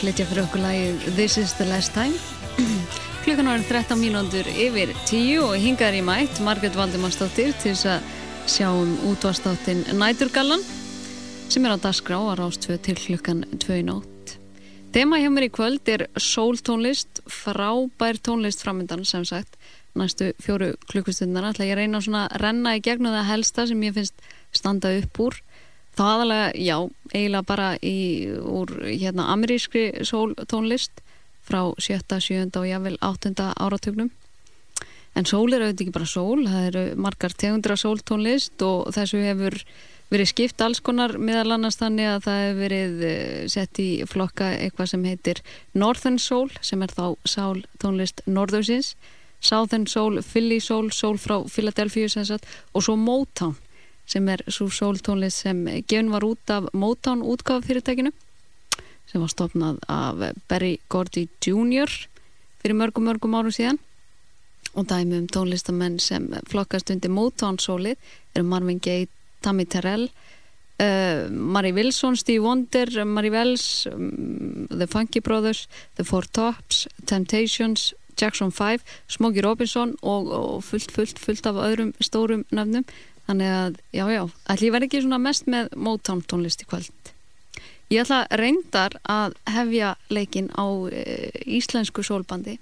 Flytja 0.08 0.24
fyrir 0.24 0.46
okkur 0.46 0.62
lagið 0.64 1.02
This 1.18 1.34
is 1.36 1.50
the 1.58 1.66
last 1.68 1.92
time. 1.92 2.14
Klukkan 3.26 3.48
var 3.50 3.60
13 3.60 3.98
mínúndur 4.00 4.46
yfir 4.48 4.94
10 5.04 5.42
og 5.42 5.50
hingar 5.60 5.92
í 5.92 6.00
mætt 6.00 6.38
Margrét 6.40 6.78
Valdimarsdóttir 6.78 7.50
til 7.60 7.74
þess 7.74 7.90
að 7.92 8.06
sjá 8.48 8.70
um 8.72 8.94
útvastáttin 9.10 9.82
Næturgallan 10.00 10.64
sem 11.52 11.66
er 11.68 11.76
á 11.76 11.84
dagskrá 11.84 12.16
að 12.22 12.38
rást 12.40 12.70
til 12.86 12.96
klukkan 12.96 13.44
2 13.52 13.82
í 13.82 13.84
nótt. 13.84 14.38
Tema 14.96 15.20
hjá 15.20 15.28
mér 15.28 15.50
í 15.50 15.52
kvöld 15.52 15.92
er 15.92 16.06
sóltónlist 16.16 17.20
frábær 17.28 18.16
tónlist 18.16 18.64
framöndan 18.64 19.04
sem 19.04 19.28
sagt. 19.28 19.60
Næstu 19.92 20.30
fjóru 20.40 20.72
klukkustundar 20.88 21.50
ætla 21.50 21.68
ég 21.68 21.76
að 21.76 21.82
reyna 21.82 22.00
að 22.00 22.40
renna 22.40 22.78
í 22.78 22.80
gegnum 22.80 23.12
það 23.12 23.28
helsta 23.34 23.68
sem 23.68 23.84
ég 23.84 23.98
finnst 23.98 24.24
standa 24.56 24.94
upp 25.02 25.20
úr 25.26 25.36
þá 25.98 26.04
aðalega, 26.06 26.48
já, 26.62 26.76
eiginlega 27.10 27.48
bara 27.48 27.68
í, 27.82 27.98
úr 28.38 28.72
hérna 28.86 29.28
amerískri 29.34 29.90
sóltónlist 30.06 31.02
frá 31.48 31.62
sjötta, 31.80 32.20
sjönda 32.22 32.62
og 32.62 32.68
jável 32.68 32.96
áttunda 33.02 33.50
áratugnum. 33.58 34.10
En 35.16 35.26
sól 35.26 35.50
er 35.50 35.64
auðvitað 35.64 35.86
ekki 35.86 35.96
bara 35.96 36.06
sól 36.08 36.44
það 36.46 36.66
eru 36.68 36.82
margar 37.02 37.34
tegundra 37.34 37.74
sóltónlist 37.80 38.62
og 38.62 38.92
þessu 38.94 39.22
hefur 39.24 39.56
verið 40.12 40.30
skipt 40.30 40.62
alls 40.64 40.80
konar 40.84 41.16
meðal 41.18 41.56
annars 41.56 41.80
þannig 41.80 42.08
að 42.12 42.24
það 42.28 42.42
hefur 42.44 42.60
verið 42.62 43.02
eh, 43.08 43.46
sett 43.50 43.80
í 43.82 43.88
flokka 44.08 44.52
eitthvað 44.56 44.92
sem 44.92 45.06
heitir 45.08 45.42
Northern 45.74 46.20
Soul 46.22 46.52
sem 46.60 46.84
er 46.84 46.94
þá 46.94 47.06
sál 47.28 47.64
tónlist 47.82 48.22
norðursins. 48.26 48.94
Southern 49.40 49.86
Soul, 49.86 50.18
Philly 50.26 50.58
Soul, 50.58 50.90
Soul 50.90 51.18
frá 51.18 51.36
Philadelphia 51.46 52.08
og 52.74 52.82
svo 52.82 52.96
Motown 52.98 53.54
sem 54.08 54.28
er 54.32 54.42
svo 54.48 54.70
sóltónlist 54.72 55.44
sem 55.44 55.64
gefin 55.86 56.12
var 56.12 56.24
út 56.24 56.50
af 56.50 56.70
Motown 56.72 57.22
útgáfa 57.22 57.66
fyrirtækinu 57.66 58.12
sem 59.08 59.20
var 59.20 59.32
stopnað 59.32 59.82
af 59.88 60.32
Barry 60.48 60.78
Gordy 60.88 61.26
Jr. 61.44 61.90
fyrir 62.60 62.76
mörgum 62.76 63.08
mörgum 63.08 63.36
árum 63.36 63.52
síðan 63.52 63.78
og 64.74 64.88
dæmi 64.88 65.18
um 65.18 65.28
tónlistamenn 65.28 66.00
sem 66.00 66.28
flokkast 66.48 66.90
undir 66.90 67.12
Motown 67.12 67.58
sólið 67.58 67.96
eru 68.34 68.44
Marvin 68.44 68.80
Gaye, 68.80 69.08
Tammy 69.42 69.64
Terrell 69.64 70.08
uh, 70.80 71.28
Mari 71.30 71.72
Wilson, 71.72 72.16
Steve 72.16 72.44
Wonder 72.44 73.04
Mari 73.04 73.30
Wells 73.30 73.86
um, 73.92 74.66
The 74.70 74.86
Funky 74.86 75.20
Brothers, 75.20 75.68
The 75.96 76.04
Four 76.04 76.24
Tops 76.32 76.86
Temptations, 77.06 77.94
Jackson 78.20 78.50
5 78.50 78.80
Smokey 79.08 79.44
Robinson 79.44 79.96
og, 80.02 80.32
og 80.32 80.64
fullt, 80.64 80.92
fullt, 80.92 81.18
fullt 81.18 81.46
af 81.46 81.54
öðrum 81.54 81.94
stórum 82.00 82.44
nöfnum 82.52 82.84
þannig 83.28 83.52
að, 83.52 83.78
já, 83.92 84.04
já, 84.14 84.22
allir 84.54 84.74
verði 84.74 84.88
ekki 84.88 85.04
svona 85.04 85.20
mest 85.22 85.48
með 85.50 85.70
Motown 85.76 86.24
tónlist 86.24 86.64
í 86.64 86.68
kvöld. 86.68 87.12
Ég 87.92 88.02
ætla 88.04 88.24
reyndar 88.36 88.98
að 89.08 89.36
hefja 89.48 89.94
leikin 90.12 90.50
á 90.52 90.64
uh, 90.64 90.90
íslensku 91.44 92.04
sólbandi. 92.04 92.58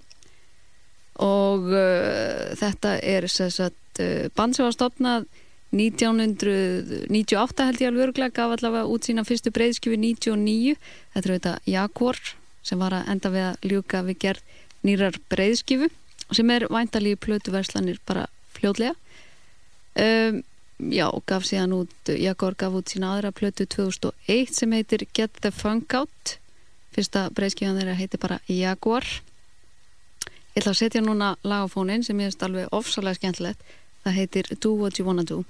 Og 1.22 1.70
uh, 1.72 2.52
þetta 2.58 2.98
er 3.00 3.26
sagt, 3.30 4.02
uh, 4.02 4.28
band 4.36 4.58
sem 4.58 4.66
var 4.66 4.76
stopnað 4.76 5.26
1998 5.74 7.66
held 7.66 7.80
ég 7.82 7.90
alveg 7.90 8.08
örglega 8.08 8.34
gaf 8.36 8.54
allavega 8.54 8.86
út 8.90 9.06
sína 9.06 9.24
fyrstu 9.26 9.50
breyðskjöfi 9.54 9.98
99 9.98 10.76
þetta 11.14 11.26
er 11.26 11.32
auðvitað 11.34 11.70
Jaguar 11.72 12.20
sem 12.66 12.78
var 12.80 12.94
að 12.94 13.08
enda 13.12 13.32
við 13.34 13.44
að 13.48 13.56
ljúka 13.70 14.02
við 14.06 14.20
gerð 14.22 14.42
nýrar 14.86 15.18
breyðskjöfu 15.32 15.90
sem 16.38 16.50
er 16.54 16.68
væntalíu 16.70 17.18
plötuverslanir 17.18 17.98
bara 18.06 18.28
fljóðlega 18.54 18.94
um, 19.98 20.42
já, 20.78 21.08
gaf 21.26 21.46
síðan 21.48 21.74
út 21.80 22.12
Jaguar 22.12 22.56
gaf 22.58 22.76
út 22.76 22.92
sína 22.92 23.14
aðra 23.14 23.32
plötu 23.32 23.66
2001 23.66 24.52
sem 24.54 24.76
heitir 24.76 25.06
Get 25.14 25.40
the 25.40 25.50
Funk 25.50 25.94
Out. 25.96 26.36
Fyrsta 26.96 27.26
breyðskjöfan 27.36 27.80
þeirra 27.80 27.98
heitir 27.98 28.22
bara 28.22 28.40
Jaguar 28.48 29.06
ég 30.56 30.62
ætla 30.62 30.72
að 30.72 30.80
setja 30.80 31.02
núna 31.04 31.34
lagafónin 31.44 32.04
sem 32.04 32.16
ég 32.20 32.30
finnst 32.30 32.46
alveg 32.46 32.72
ofsalega 32.72 33.20
skemmtilegt. 33.20 33.60
Það 34.04 34.18
heitir 34.20 34.48
Do 34.56 34.72
What 34.78 34.98
You 34.98 35.08
Wanna 35.08 35.26
Do 35.28 35.44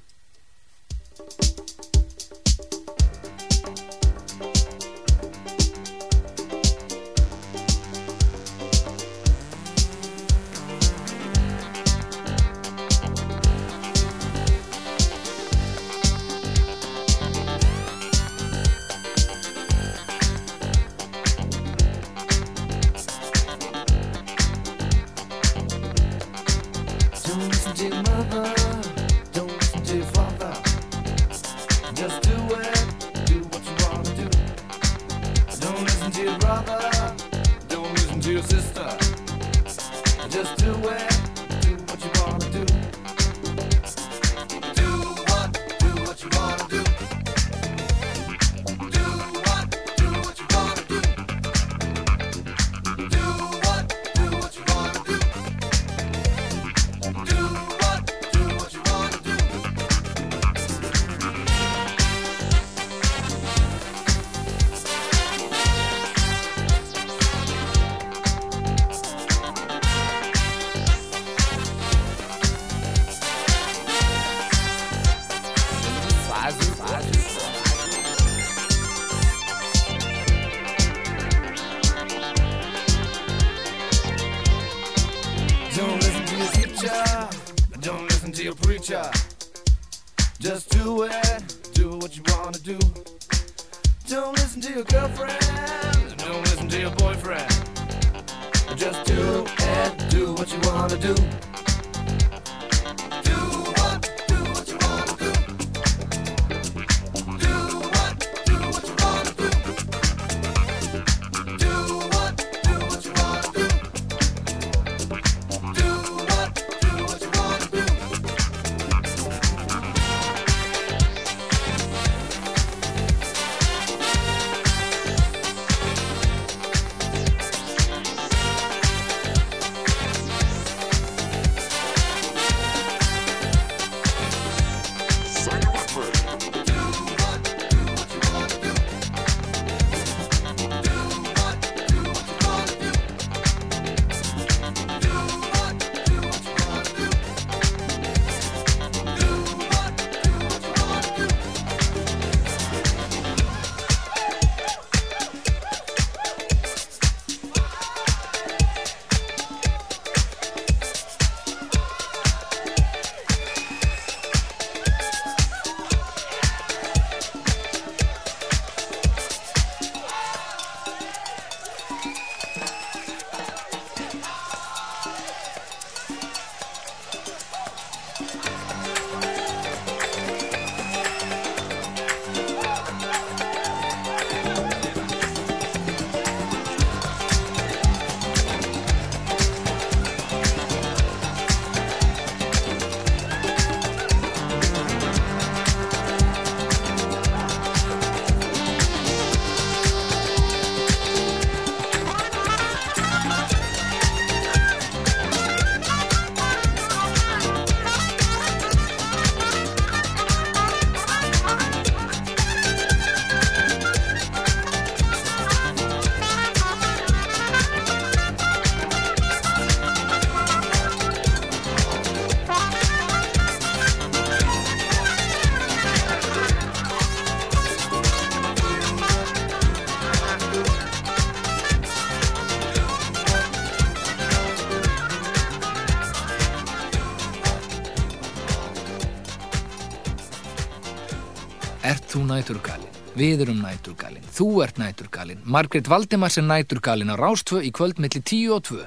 Við 243.16 243.46
erum 243.46 243.62
næturgalinn. 243.64 244.24
Þú 244.36 244.46
ert 244.66 244.76
næturgalinn. 244.76 245.40
Margrét 245.48 245.88
Valdimars 245.88 246.36
er 246.36 246.44
næturgalinn 246.44 247.08
á 247.08 247.16
Rástfö 247.16 247.62
í 247.64 247.72
kvöld 247.72 247.96
milli 247.96 248.20
10 248.20 248.52
og 248.52 248.66
2. 248.68 248.84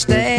stay. 0.00 0.29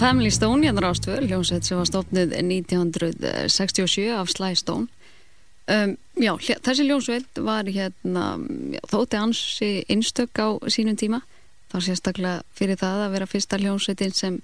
Family 0.00 0.30
Stone 0.30 0.64
hérna 0.64 0.80
rástvöl, 0.80 1.26
hljónsett 1.28 1.66
sem 1.68 1.76
var 1.76 1.84
stofnuð 1.84 2.30
1967 2.32 4.08
af 4.16 4.30
Sly 4.32 4.54
Stone. 4.56 4.86
Um, 5.68 5.96
Já, 6.16 6.32
þessi 6.40 6.86
hljónsveit 6.86 7.40
var 7.44 7.68
hérna 7.68 8.24
já, 8.72 8.80
þótti 8.88 9.18
ansi 9.20 9.68
einstök 9.92 10.40
á 10.40 10.56
sínum 10.72 10.96
tíma. 10.96 11.20
Þá 11.68 11.76
sérstaklega 11.84 12.40
fyrir 12.56 12.80
það 12.80 13.04
að 13.04 13.12
vera 13.18 13.28
fyrsta 13.28 13.60
hljónsveitin 13.60 14.16
sem 14.16 14.40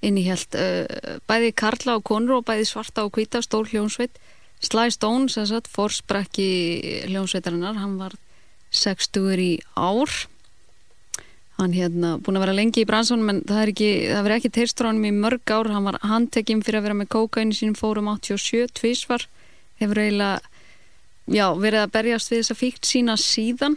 innihjælt 0.00 0.56
uh, 0.56 1.20
bæði 1.28 1.52
karla 1.60 1.98
og 2.00 2.06
konur 2.08 2.38
og 2.40 2.48
bæði 2.48 2.64
svarta 2.72 3.04
og 3.04 3.12
hvita 3.12 3.44
stór 3.44 3.68
hljónsveit 3.68 4.16
Sly 4.64 4.88
Stone, 4.96 5.28
sem 5.28 5.44
sagt, 5.48 5.68
forsprakki 5.68 7.04
hljónsveitarinnar, 7.12 7.76
hann 7.84 8.00
var 8.00 8.16
60 8.72 9.44
í 9.44 9.54
ár 9.76 10.08
hann 11.60 11.74
hérna 11.76 12.14
búin 12.18 12.38
að 12.38 12.46
vera 12.46 12.56
lengi 12.56 12.82
í 12.82 12.88
bransunum 12.88 13.32
en 13.32 13.42
það 13.48 13.62
er 13.62 13.72
ekki, 13.74 13.90
það 14.10 14.24
verið 14.26 14.38
ekki 14.38 14.84
hann 14.86 15.04
í 15.04 15.12
mörg 15.14 15.52
ár, 15.52 15.70
hann 15.74 15.88
var 15.88 15.98
handtekinn 16.02 16.62
fyrir 16.64 16.80
að 16.80 16.86
vera 16.88 16.98
með 17.00 17.12
kókaini 17.14 17.56
sínum 17.56 17.76
fórum 17.78 18.08
87 18.08 18.72
tvísvar, 18.80 19.26
hefur 19.80 20.00
eiginlega 20.00 20.40
já, 21.30 21.46
verið 21.54 21.84
að 21.84 21.92
berjast 21.94 22.32
við 22.32 22.42
þessa 22.42 22.58
fíkt 22.58 22.88
sína 22.88 23.16
síðan. 23.20 23.76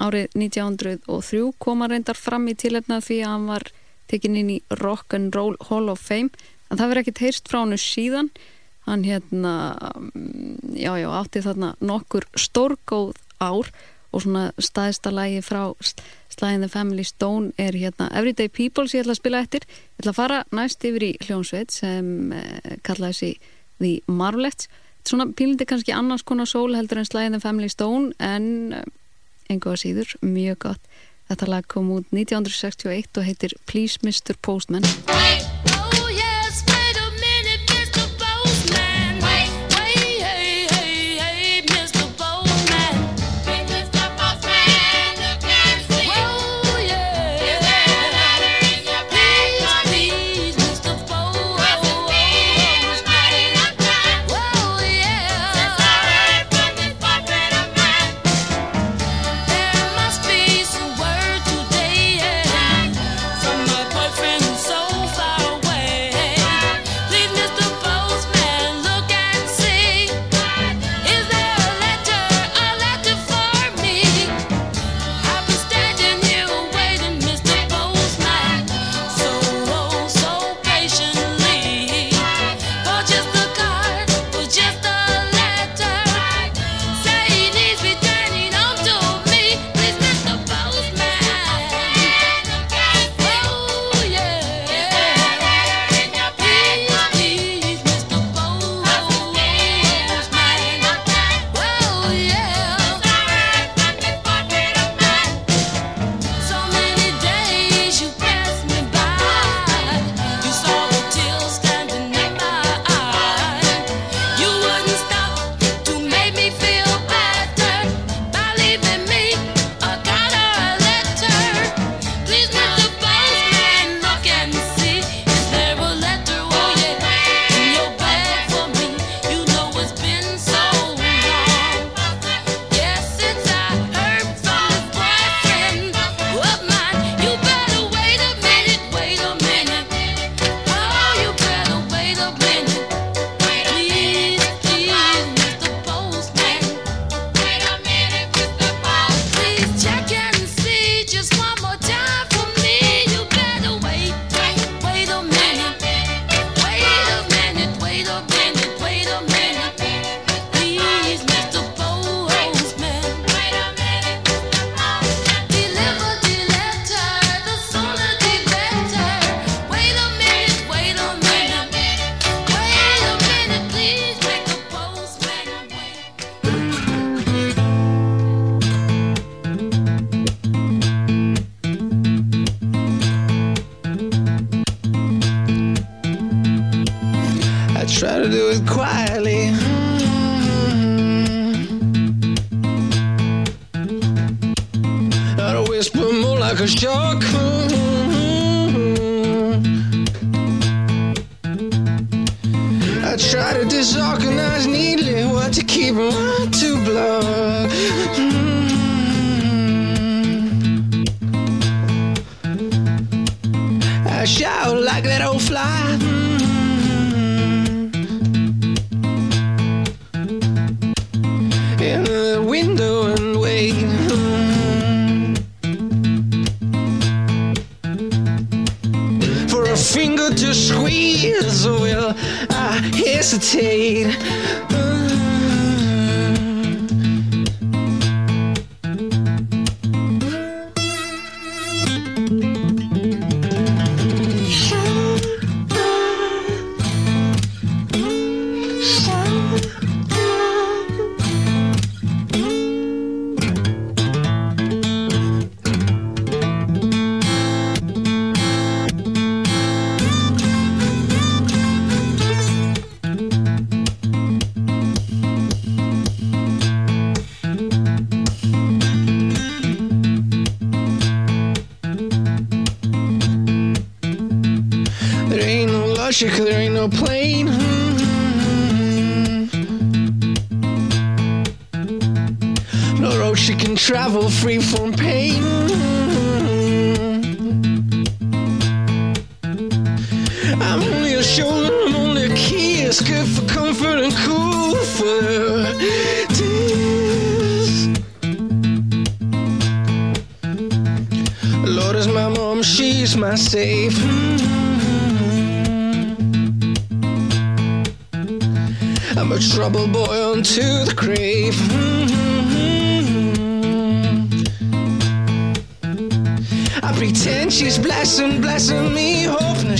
Árið 0.00 0.32
1903 0.38 1.42
kom 1.60 1.84
hann 1.84 1.92
reyndar 1.92 2.16
fram 2.16 2.48
í 2.48 2.56
tilefna 2.56 3.00
því 3.04 3.20
að 3.20 3.34
hann 3.34 3.50
var 3.50 3.66
tekinn 4.10 4.38
inn 4.40 4.54
í 4.56 4.60
Rock 4.80 5.14
and 5.16 5.36
Roll 5.36 5.58
Hall 5.68 5.90
of 5.92 6.00
Fame. 6.02 6.32
En 6.70 6.80
það 6.80 6.92
verið 6.92 7.04
ekki 7.04 7.18
teist 7.20 7.50
frá 7.50 7.60
hann 7.60 7.76
síðan. 7.78 8.30
Hann 8.88 9.04
hérna 9.04 9.54
mm, 9.92 10.76
já, 10.80 10.94
já, 10.98 11.08
átti 11.20 11.44
þarna 11.44 11.74
nokkur 11.84 12.26
stórgóð 12.38 13.18
ár 13.40 13.68
og 14.12 14.24
svona 14.24 14.50
staðista 14.58 15.12
lagi 15.14 15.40
frá 15.44 15.70
and 16.42 16.62
the 16.62 16.68
Family 16.68 17.02
Stone 17.04 17.52
er 17.58 17.72
hérna 17.72 18.08
Everyday 18.16 18.48
People 18.48 18.88
sem 18.88 19.00
ég 19.00 19.04
ætla 19.04 19.12
að 19.12 19.20
spila 19.20 19.40
eftir. 19.44 19.66
Ég 19.66 20.02
ætla 20.02 20.12
að 20.12 20.20
fara 20.20 20.38
næst 20.56 20.84
yfir 20.84 21.04
í 21.04 21.10
hljónsveit 21.26 21.74
sem 21.74 22.32
eh, 22.32 22.78
kallaði 22.82 23.18
sig 23.18 23.50
The 23.80 24.00
Marvelettes. 24.06 24.70
Svona 25.04 25.26
pílindi 25.32 25.66
kannski 25.66 25.92
annars 25.92 26.22
konar 26.22 26.48
sól 26.48 26.74
heldur 26.76 26.98
en 26.98 27.06
and 27.12 27.34
the 27.34 27.40
Family 27.40 27.68
Stone 27.68 28.12
en 28.18 28.72
eh, 28.72 28.84
engu 29.50 29.70
að 29.70 29.82
síður, 29.84 30.16
mjög 30.22 30.58
gott. 30.58 30.80
Þetta 31.28 31.46
lag 31.46 31.66
kom 31.68 31.90
út 31.90 32.06
1961 32.10 33.18
og 33.18 33.24
heitir 33.24 33.54
Please 33.66 33.98
Mr. 34.02 34.34
Postman. 34.42 34.82
Oh 35.08 35.20
yes, 35.20 35.79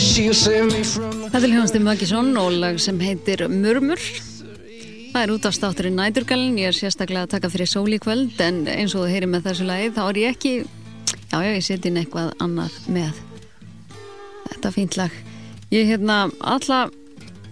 Þetta 0.01 1.41
er 1.45 1.51
hljóðanstinn 1.51 1.85
Möggisson 1.85 2.31
og 2.41 2.55
lag 2.57 2.79
sem 2.81 2.97
heitir 3.05 3.43
Murmur. 3.53 4.01
Það 5.13 5.19
er 5.21 5.33
út 5.35 5.49
af 5.49 5.53
státturinn 5.53 5.99
Næturgalinn, 5.99 6.57
ég 6.57 6.71
er 6.71 6.77
sérstaklega 6.77 7.27
að 7.27 7.33
taka 7.35 7.51
fyrir 7.53 7.69
sól 7.69 7.93
í 7.93 7.99
kvöld 8.01 8.39
en 8.41 8.63
eins 8.65 8.95
og 8.97 9.05
þú 9.05 9.11
heyrir 9.13 9.29
með 9.29 9.51
þessu 9.51 9.67
lagi 9.69 9.91
þá 9.93 10.01
er 10.07 10.21
ég 10.23 10.33
ekki, 10.33 10.53
já 11.29 11.37
já 11.45 11.51
ég 11.53 11.67
seti 11.67 11.91
inn 11.91 11.99
eitthvað 12.01 12.31
annað 12.41 12.79
með. 12.97 13.19
Þetta 14.47 14.71
er 14.71 14.77
fínt 14.79 14.97
lag. 14.97 15.19
Ég 15.69 15.83
er 15.83 15.91
hérna 15.91 16.17
alla 16.41 16.79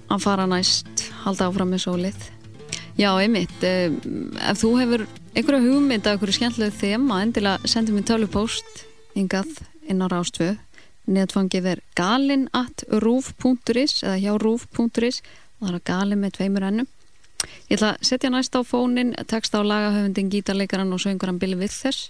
að 0.09 0.25
fara 0.25 0.47
næst, 0.49 1.05
halda 1.27 1.51
áfram 1.51 1.75
með 1.75 1.85
sólið. 1.85 2.31
Já, 2.97 3.11
einmitt, 3.13 3.59
eh, 3.61 3.93
ef 4.49 4.63
þú 4.63 4.73
hefur 4.81 5.05
einhverja 5.35 5.67
hugmynd 5.67 6.07
af 6.07 6.17
einhverju 6.17 6.39
skemmtilegu 6.39 6.81
þema, 6.81 7.21
endilega 7.27 7.69
sendu 7.69 7.93
mér 7.93 8.09
tölvupóst 8.09 8.87
hingað 9.13 9.53
inn 9.85 10.01
á 10.01 10.09
Rástvö. 10.09 10.57
Netfangið 11.09 11.67
er 11.73 11.83
galin 11.97 12.47
at 12.57 12.85
rúf.is 13.03 14.03
eða 14.05 14.19
hjá 14.21 14.33
rúf.is 14.43 15.23
og 15.61 15.71
er 15.73 15.81
galin 15.89 16.21
með 16.23 16.39
tveimur 16.39 16.67
ennum. 16.69 16.89
Ég 17.69 17.79
ætla 17.79 17.95
að 17.95 18.07
setja 18.09 18.31
næst 18.35 18.57
á 18.59 18.63
fónin 18.67 19.15
texta 19.31 19.63
á 19.63 19.63
lagahöfundin, 19.63 20.31
gítarleikaran 20.33 20.93
og 20.93 21.01
sönguran 21.03 21.39
Billy 21.39 21.57
Withers 21.59 22.09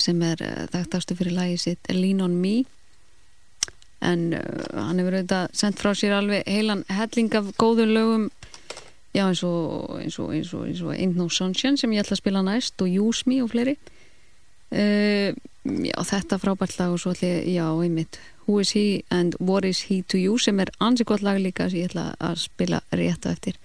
sem 0.00 0.20
er 0.26 0.42
uh, 0.44 0.64
þekktastu 0.72 1.16
fyrir 1.16 1.36
lagið 1.36 1.62
sitt 1.62 1.92
Lean 1.94 2.20
on 2.24 2.36
Me 2.40 2.64
en 4.04 4.34
uh, 4.36 4.40
hann 4.74 5.00
hefur 5.00 5.16
auðvitað 5.16 5.54
sendt 5.56 5.80
frá 5.80 5.94
sér 5.96 6.16
alveg 6.18 6.44
heilan 6.50 6.84
helling 6.92 7.32
af 7.38 7.52
góðum 7.60 7.94
lögum 7.96 8.26
já 9.16 9.24
eins 9.24 9.42
og 9.46 9.96
eins 10.02 10.18
og, 10.20 10.34
eins 10.36 10.52
og, 10.52 10.66
eins 10.68 10.82
og 10.84 10.92
Ain't 10.92 11.16
No 11.16 11.30
Sunshine 11.32 11.80
sem 11.80 11.94
ég 11.96 12.04
ætla 12.04 12.18
að 12.18 12.24
spila 12.24 12.44
næst 12.44 12.82
og 12.84 12.92
Use 12.92 13.24
Me 13.30 13.40
og 13.44 13.54
fleiri 13.54 13.78
uh, 14.72 15.30
já 15.64 15.98
þetta 16.10 16.38
frábært 16.38 16.78
lag 16.78 16.94
og 16.94 17.02
svo 17.02 17.14
ætla 17.14 17.28
ég, 17.28 17.52
já 17.58 17.66
einmitt 17.70 18.18
Who 18.46 18.60
is 18.62 18.70
he 18.78 19.02
and 19.10 19.34
what 19.40 19.64
is 19.64 19.90
he 19.90 20.02
to 20.02 20.18
you 20.18 20.38
sem 20.38 20.60
er 20.60 20.70
ansi 20.78 21.04
gott 21.04 21.22
lag 21.22 21.38
líka 21.42 21.68
sem 21.70 21.82
ég 21.82 21.90
ætla 21.90 22.14
að 22.22 22.42
spila 22.46 22.82
rétt 22.94 23.26
á 23.26 23.34
eftir 23.34 23.58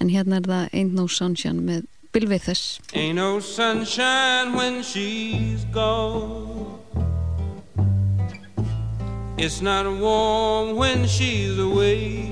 en 0.00 0.10
hérna 0.14 0.38
er 0.38 0.46
það 0.46 0.68
Ain't 0.72 0.94
No 0.94 1.08
Sunshine 1.08 1.62
með 1.62 1.86
Bill 2.12 2.28
Withers 2.30 2.80
Ain't 2.94 3.16
no 3.16 3.40
sunshine 3.40 4.54
when 4.54 4.82
she's 4.82 5.64
gone. 5.74 6.78
It's 9.40 9.60
not 9.60 9.86
warm 9.86 10.74
when 10.74 11.06
she's 11.06 11.56
away. 11.58 12.28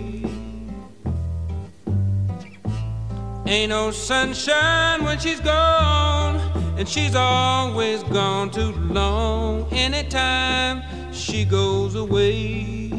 Ain't 3.47 3.71
no 3.71 3.93
sunshine 3.93 5.05
when 5.05 5.17
she's 5.21 5.39
gone, 5.39 6.41
and 6.77 6.87
she's 6.87 7.15
always 7.15 8.03
gone 8.05 8.51
too 8.51 8.73
long. 8.73 9.67
Anytime 9.73 10.83
she 11.13 11.45
goes 11.45 11.95
away. 11.95 12.91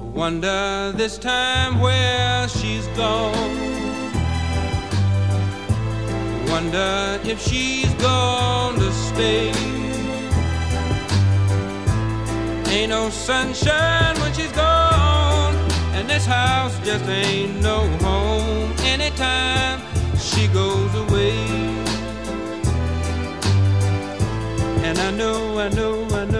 Wonder 0.00 0.92
this 0.96 1.18
time 1.18 1.80
where 1.80 2.48
she's 2.48 2.86
gone. 2.88 3.32
Wonder 6.48 7.20
if 7.24 7.40
she's 7.40 7.92
gonna 7.94 8.92
stay. 8.92 9.52
Ain't 12.70 12.90
no 12.90 13.10
sunshine 13.10 14.18
when 14.20 14.32
she's 14.32 14.52
gone, 14.52 15.54
and 15.94 16.08
this 16.08 16.26
house 16.26 16.78
just 16.84 17.04
ain't 17.04 17.60
no 17.60 17.86
home 17.98 18.72
anytime 18.80 19.91
she 20.22 20.46
goes 20.48 20.94
away. 20.94 21.36
And 24.86 24.98
I 24.98 25.10
know, 25.10 25.58
I 25.58 25.68
know, 25.70 26.06
I 26.10 26.24
know, 26.26 26.31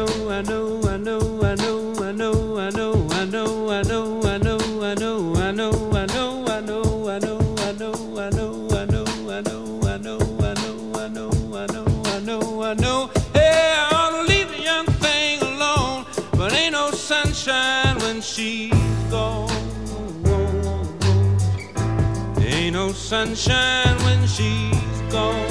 sunshine 23.13 23.95
when 24.05 24.27
she's 24.27 25.01
gone. 25.11 25.51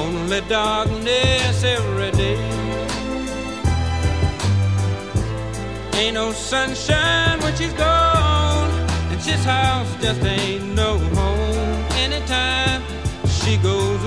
Only 0.00 0.40
darkness 0.48 1.62
every 1.64 2.10
day. 2.12 2.40
Ain't 5.96 6.14
no 6.14 6.32
sunshine 6.32 7.38
when 7.40 7.54
she's 7.56 7.74
gone, 7.74 8.70
and 9.10 9.20
this 9.20 9.44
house 9.44 9.94
just 10.00 10.22
ain't 10.22 10.74
no 10.74 10.96
home 10.96 11.84
anytime 12.04 12.80
she 13.28 13.58
goes 13.58 13.97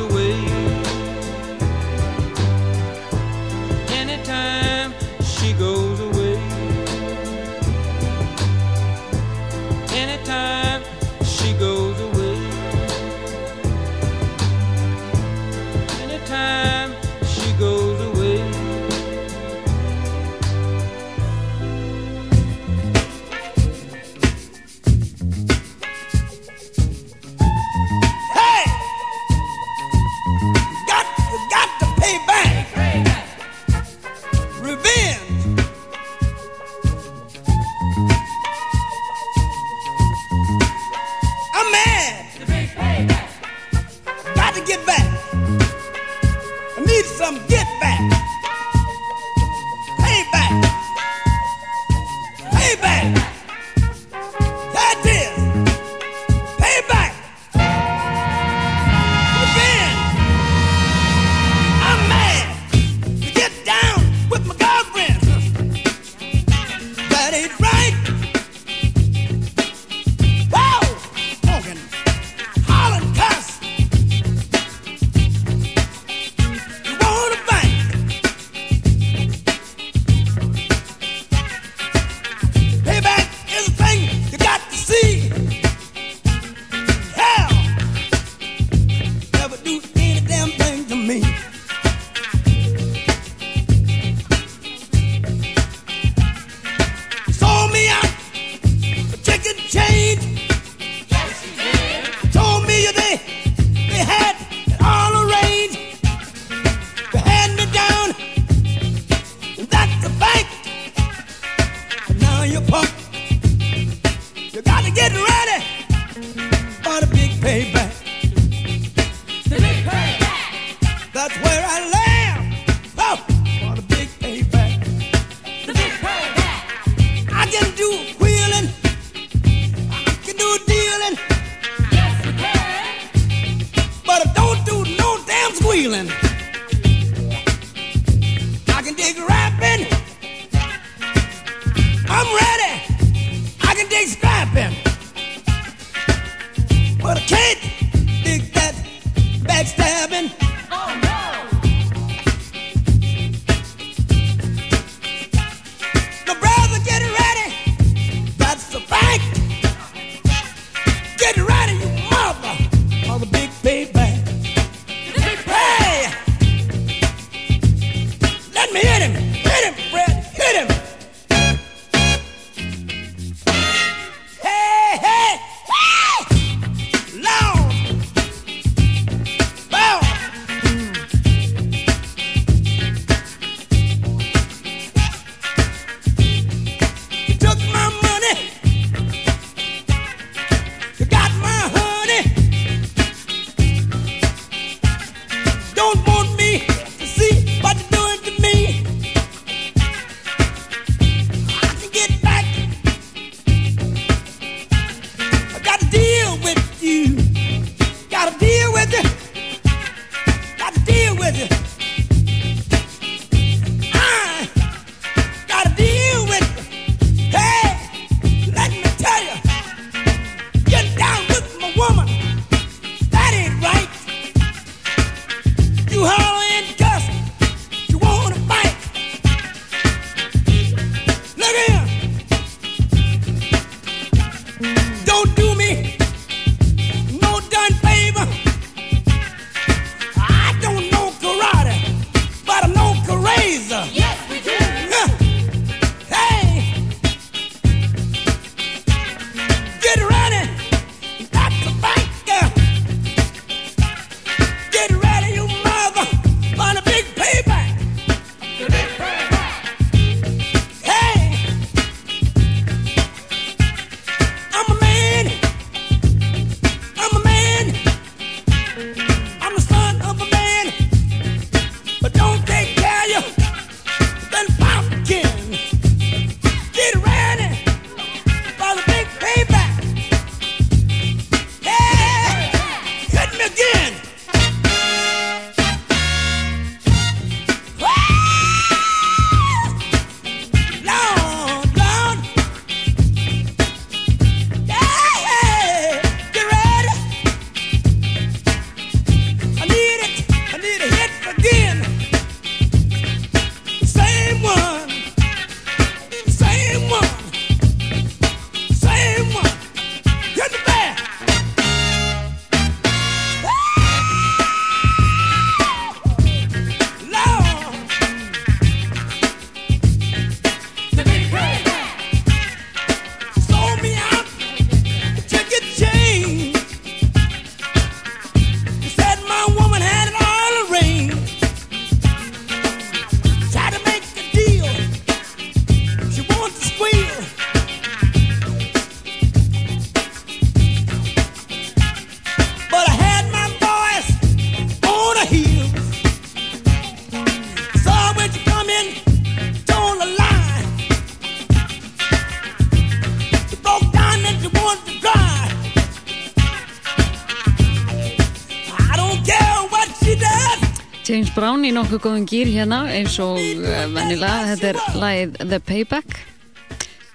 í 361.71 361.75
nokkuð 361.77 362.01
góðum 362.03 362.23
gýr 362.27 362.49
hérna 362.51 362.81
eins 362.91 363.13
og 363.23 363.37
uh, 363.39 363.83
vennilega, 363.93 364.47
þetta 364.49 364.69
er 364.73 364.79
lagið 364.99 365.35
The 365.39 365.59
Payback. 365.63 366.17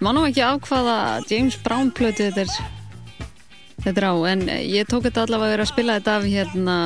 Má 0.01 0.09
nú 0.16 0.23
ekki 0.24 0.45
ákvaða 0.45 0.95
James 1.28 1.59
Brown 1.61 1.91
plötu 1.93 2.31
þetta 2.31 2.47
er, 2.47 3.27
þetta 3.85 3.93
er 4.01 4.07
á 4.09 4.15
en 4.31 4.45
ég 4.65 4.89
tók 4.89 5.05
þetta 5.05 5.27
allavega 5.27 5.51
að 5.51 5.53
vera 5.53 5.66
að 5.66 5.73
spila 5.73 5.97
þetta 5.99 6.15
af 6.16 6.28
hérna 6.33 6.77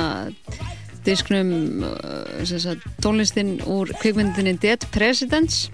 disknum 1.05 1.53
sem 2.49 2.61
sagt, 2.65 2.83
tónlistin 3.03 3.53
úr 3.63 3.93
kvikmyndinni 4.01 4.57
Dead 4.59 4.83
Presidents 4.91 5.69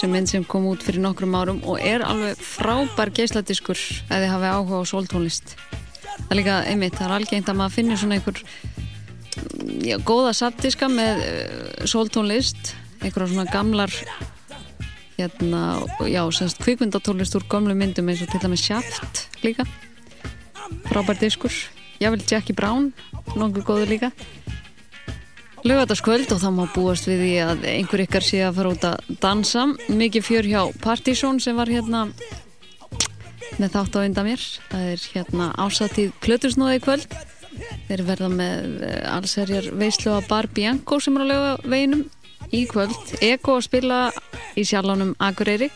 sem 0.00 0.12
mynd 0.12 0.28
sem 0.28 0.44
kom 0.44 0.68
út 0.68 0.84
fyrir 0.84 1.00
nokkrum 1.04 1.38
árum 1.38 1.64
og 1.64 1.80
er 1.80 2.04
alveg 2.04 2.44
frábær 2.44 3.12
geisladiskur 3.16 3.78
ef 3.78 4.12
þið 4.12 4.28
hafi 4.34 4.52
áhuga 4.52 4.84
á 4.84 4.90
sóltónlist. 4.90 5.56
Það 6.12 6.28
er 6.28 6.40
líka 6.42 6.60
einmitt, 6.68 7.00
það 7.00 7.08
er 7.08 7.16
algengt 7.16 7.48
að 7.48 7.60
maður 7.62 7.76
finnir 7.78 8.00
svona 8.04 8.20
einhver 8.20 8.44
já, 9.82 9.98
góða 10.06 10.32
sapdiska 10.36 10.88
með 10.90 11.24
uh, 11.26 11.86
sóltónlist 11.90 12.74
einhverja 13.02 13.32
svona 13.32 13.50
gamlar 13.50 13.92
hérna, 15.18 15.62
já, 16.08 16.22
semst 16.32 16.60
kvikmyndatónlist 16.62 17.36
úr 17.38 17.46
gamlu 17.50 17.74
myndum 17.78 18.10
eins 18.10 18.22
og 18.24 18.30
til 18.32 18.42
dæmis 18.42 18.64
Shaft 18.64 19.26
líka. 19.44 19.66
Frábær 20.88 21.18
diskur, 21.20 21.52
jável 22.00 22.22
Jackie 22.22 22.56
Brown 22.56 22.92
nokkuð 23.36 23.66
góður 23.66 23.92
líka. 23.92 24.12
Lögataskvöld 25.62 26.32
og 26.34 26.40
það 26.42 26.54
má 26.56 26.64
búast 26.74 27.06
við 27.06 27.20
því 27.22 27.34
að 27.44 27.66
einhver 27.70 28.02
ykkar 28.02 28.24
sé 28.26 28.40
að 28.42 28.56
fara 28.56 28.70
út 28.74 28.86
að 28.88 29.10
dansa. 29.22 29.66
Mikið 29.94 30.24
fjör 30.26 30.48
hjá 30.50 30.62
Partizón 30.82 31.38
sem 31.42 31.58
var 31.58 31.70
hérna 31.70 32.08
með 33.60 33.76
þátt 33.76 33.98
á 33.98 34.00
undan 34.02 34.26
mér. 34.26 34.46
Það 34.72 34.88
er 34.94 35.04
hérna 35.12 35.52
ásatið 35.62 36.16
Plötusnóði 36.24 36.80
í 36.80 36.82
kvöld 36.82 37.14
þeir 37.88 38.04
verða 38.06 38.30
með 38.32 38.82
eh, 38.86 38.98
allserjar 39.12 39.70
veislu 39.78 40.14
að 40.16 40.28
Bar 40.30 40.48
Bianco 40.54 40.98
sem 41.02 41.16
er 41.18 41.24
á 41.24 41.30
löga 41.32 41.52
veginum 41.64 42.04
í 42.52 42.64
kvöld 42.70 43.14
Eko 43.22 43.58
að 43.58 43.66
spila 43.68 44.00
í 44.58 44.64
sjálfánum 44.68 45.14
Akureyri. 45.22 45.70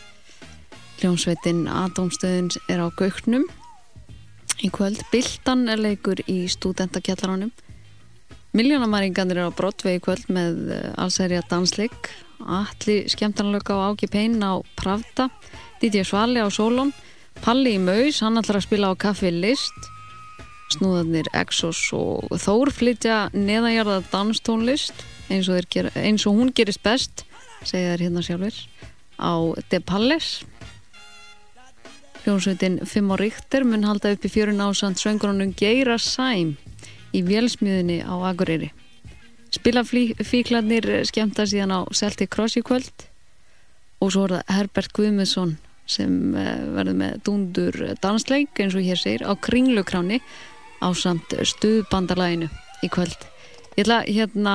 Hljómsveitin 1.01 1.67
Atomstöðun 1.69 2.51
er 2.73 2.83
á 2.85 2.89
Gauknum. 2.97 3.45
Í 4.65 4.73
kvöld 4.73 5.03
Bildan 5.13 5.67
er 5.69 5.83
leikur 5.83 6.23
í 6.25 6.47
stúdentakjallaránum 6.49 7.53
Miljónamæringarnir 8.57 9.37
er 9.43 9.51
á 9.53 9.57
Broadway 9.57 9.99
í 9.99 10.01
kvöld 10.01 10.31
með 10.33 10.71
eh, 10.73 10.85
allserja 10.97 11.43
dansleik. 11.51 12.09
Alli 12.41 13.03
skemmtarnalöka 13.13 13.77
á 13.77 13.93
Áki 13.93 14.09
Pein 14.09 14.41
á 14.41 14.65
Pravda. 14.81 15.29
DJ 15.83 16.07
Svali 16.09 16.41
á 16.41 16.49
Solon. 16.49 16.95
Palli 17.45 17.75
í 17.77 17.83
Maus, 17.83 18.23
hann 18.25 18.41
ætlar 18.41 18.63
að 18.63 18.69
spila 18.71 18.93
á 18.93 18.95
Kaffi 18.97 19.29
List 19.35 19.96
Snúðarnir 20.75 21.29
Exos 21.37 21.79
og 21.95 22.27
Þór 22.43 22.73
flytja 22.75 23.19
neðanjarða 23.35 24.01
danstónlist 24.11 25.05
eins 25.31 25.51
og, 25.51 25.63
gera, 25.71 25.93
eins 25.95 26.27
og 26.27 26.39
hún 26.39 26.53
gerist 26.55 26.83
best 26.83 27.25
segja 27.67 27.95
þær 27.95 28.05
hérna 28.07 28.25
sjálfur 28.27 28.59
á 29.19 29.35
De 29.71 29.81
Palles 29.81 30.31
Hljómsveitin 32.27 32.81
Fimm 32.91 33.13
á 33.15 33.17
Ríkter 33.21 33.63
mun 33.63 33.87
halda 33.87 34.11
upp 34.17 34.25
í 34.27 34.31
fjörun 34.33 34.63
ásand 34.65 34.99
söngurunum 34.99 35.55
Geira 35.55 35.95
Sæm 36.03 36.57
í 37.15 37.23
vélsmiðunni 37.23 38.01
á 38.03 38.15
Akureyri. 38.27 38.73
Spilafíklarnir 39.55 40.89
skemmta 41.07 41.47
síðan 41.47 41.71
á 41.71 41.81
Celtic 41.95 42.33
Cross 42.35 42.59
í 42.59 42.65
kvöld 42.67 43.07
og 44.03 44.11
svo 44.11 44.27
er 44.27 44.35
það 44.37 44.53
Herbert 44.57 44.93
Guðmundsson 44.99 45.55
sem 45.87 46.35
eh, 46.35 46.67
verður 46.75 46.99
með 46.99 47.17
dúndur 47.29 47.79
dansleik 48.03 48.59
eins 48.59 48.75
og 48.75 48.83
hér 48.83 48.99
segir 48.99 49.23
á 49.23 49.33
kringlukráni 49.39 50.19
á 50.81 50.89
samt 50.97 51.33
stuðbandalæginu 51.33 52.51
í 52.85 52.91
kvöld. 52.93 53.17
Ég 53.77 53.85
ætla 53.85 53.99
hérna 54.09 54.53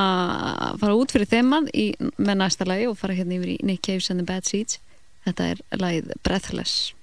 að 0.71 0.79
fara 0.81 0.97
út 0.97 1.11
fyrir 1.13 1.29
þeimann 1.29 1.67
með 2.17 2.39
næsta 2.39 2.65
lagi 2.65 2.87
og 2.89 2.97
fara 2.97 3.13
hérna 3.13 3.37
yfir 3.37 3.53
í 3.53 3.59
Nick 3.61 3.85
Caves 3.85 4.09
and 4.09 4.21
the 4.21 4.25
Bad 4.25 4.49
Seeds. 4.49 4.79
Þetta 5.27 5.51
er 5.53 5.61
lagið 5.77 6.15
Breathless. 6.25 6.93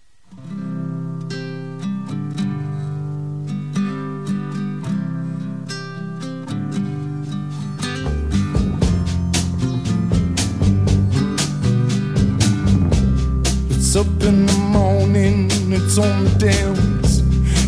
It's 13.70 13.94
up 13.96 14.06
in 14.24 14.44
the 14.46 14.58
morning, 14.72 15.48
it's 15.72 15.96
on 15.98 16.24
the 16.24 16.30
downs, 16.38 16.97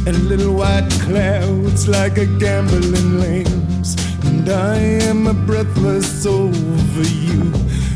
and 0.07 0.29
little 0.29 0.55
white 0.55 0.91
clouds 1.03 1.87
like 1.89 2.17
a 2.19 2.27
gambling 2.27 3.19
lambs. 3.19 3.97
And 4.25 4.49
I 4.49 4.77
am 5.11 5.27
a 5.27 5.35
breathless 5.35 6.25
over 6.27 7.03
you. 7.03 7.53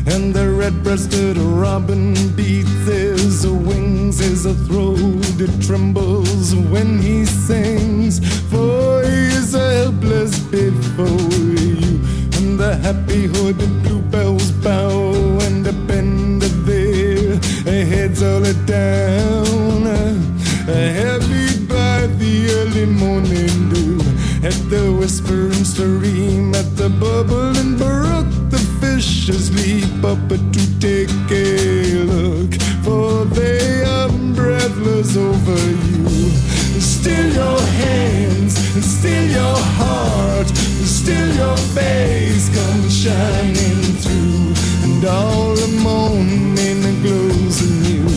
And 0.07 0.33
the 0.33 0.49
red-breasted 0.51 1.37
robin 1.37 2.13
beats 2.35 2.69
his 2.85 3.47
wings, 3.47 4.19
his 4.19 4.43
throat 4.67 5.41
it 5.41 5.61
trembles 5.65 6.53
when 6.55 6.99
he 6.99 7.25
sings. 7.25 8.19
For 8.51 9.01
he 9.03 9.27
is 9.39 9.53
helpless 9.53 10.37
before 10.39 11.07
you. 11.07 11.99
And 12.37 12.59
the 12.59 12.77
happy 12.83 13.25
hooded 13.25 13.83
bluebells 13.83 14.51
bow 14.51 15.13
and 15.41 15.63
bend 15.87 16.43
their 16.67 17.85
heads 17.85 18.21
all 18.21 18.43
down. 18.65 19.35
Early 22.75 22.85
morning 22.85 23.69
dew, 23.69 23.99
at 24.43 24.57
the 24.69 24.95
whispering 24.99 25.63
stream, 25.63 26.53
at 26.53 26.75
the 26.75 26.89
bubbling 26.89 27.77
brook, 27.77 28.25
the 28.49 28.59
fishes 28.81 29.49
leap 29.55 30.03
up 30.03 30.27
to 30.27 30.79
take 30.79 31.09
a 31.31 32.03
look, 32.03 32.53
for 32.83 33.25
they 33.25 33.83
are 33.83 34.09
breathless 34.33 35.15
over 35.15 35.59
you. 35.87 36.29
Still 36.79 37.33
your 37.33 37.61
hands, 37.61 38.57
still 38.85 39.25
your 39.29 39.57
heart, 39.79 40.47
still 40.47 41.29
your 41.35 41.57
face 41.57 42.49
come 42.55 42.89
shining 42.89 43.81
through, 44.03 44.53
and 44.83 45.05
all 45.05 45.55
the 45.55 45.79
morning 45.81 46.81
glows 47.01 47.61
in 47.61 47.85
you. 47.85 48.09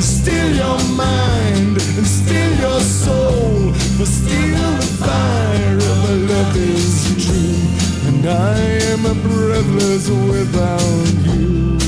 Still 0.00 0.54
your 0.54 0.78
mind, 0.94 1.80
still 1.80 2.52
your 2.60 2.80
soul, 2.80 3.72
but 3.98 4.06
still 4.06 4.76
the 4.76 4.86
fire 5.04 5.76
of 5.76 6.30
love 6.30 6.56
is 6.56 7.14
true, 7.24 8.08
and 8.08 8.26
I 8.26 8.58
am 8.92 9.06
a 9.06 9.14
breathless 9.14 10.10
without 10.10 11.06
you. 11.24 11.78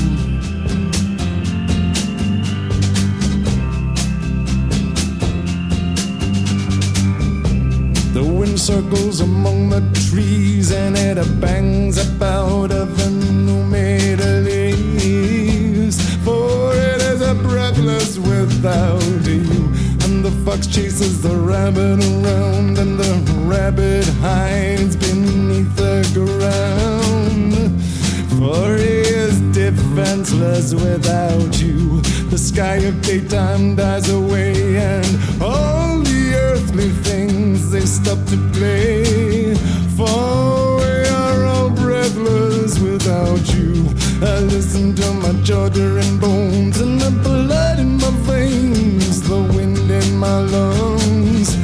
The 8.11 8.23
wind 8.23 8.59
circles 8.59 9.21
among 9.21 9.69
the 9.69 9.81
trees 10.09 10.71
and 10.71 10.97
it 10.97 11.17
bangs 11.39 11.99
up 11.99 12.21
out 12.21 12.71
of 12.71 12.97
the 12.97 13.09
new 13.11 13.63
made 13.65 14.19
leaves. 14.19 15.97
For 16.25 16.73
it 16.73 17.01
is 17.01 17.21
a 17.21 17.35
breathless 17.35 18.17
without 18.17 19.03
you. 19.27 19.48
The 20.29 20.45
fox 20.45 20.67
chases 20.67 21.23
the 21.23 21.35
rabbit 21.35 22.05
around, 22.05 22.77
and 22.77 22.99
the 22.99 23.13
rabbit 23.47 24.05
hides 24.21 24.95
beneath 24.95 25.75
the 25.75 26.05
ground. 26.13 27.53
For 28.37 28.77
he 28.77 28.99
is 29.23 29.39
defenseless 29.57 30.75
without 30.75 31.59
you. 31.59 32.01
The 32.29 32.37
sky 32.37 32.75
of 32.75 33.01
daytime 33.01 33.75
dies 33.75 34.07
away, 34.09 34.77
and 34.77 35.07
all 35.41 35.97
the 35.97 36.35
earthly 36.35 36.89
things 36.89 37.71
they 37.71 37.87
stop 37.87 38.23
to 38.27 38.37
play. 38.53 39.55
For 39.97 40.77
we 40.77 41.07
are 41.09 41.45
all 41.45 41.71
breathless 41.71 42.77
without 42.77 43.51
you. 43.55 43.73
I 44.21 44.41
listen 44.41 44.93
to 44.95 45.11
my 45.11 45.33
jaw 45.41 45.69
and 45.73 46.21
bones, 46.21 46.79
and 46.79 47.01
the 47.01 47.09
blood 47.23 47.79
in 47.79 47.97
my 47.97 48.11
veins, 48.27 48.88
my 50.19 50.39
lungs. 50.39 51.55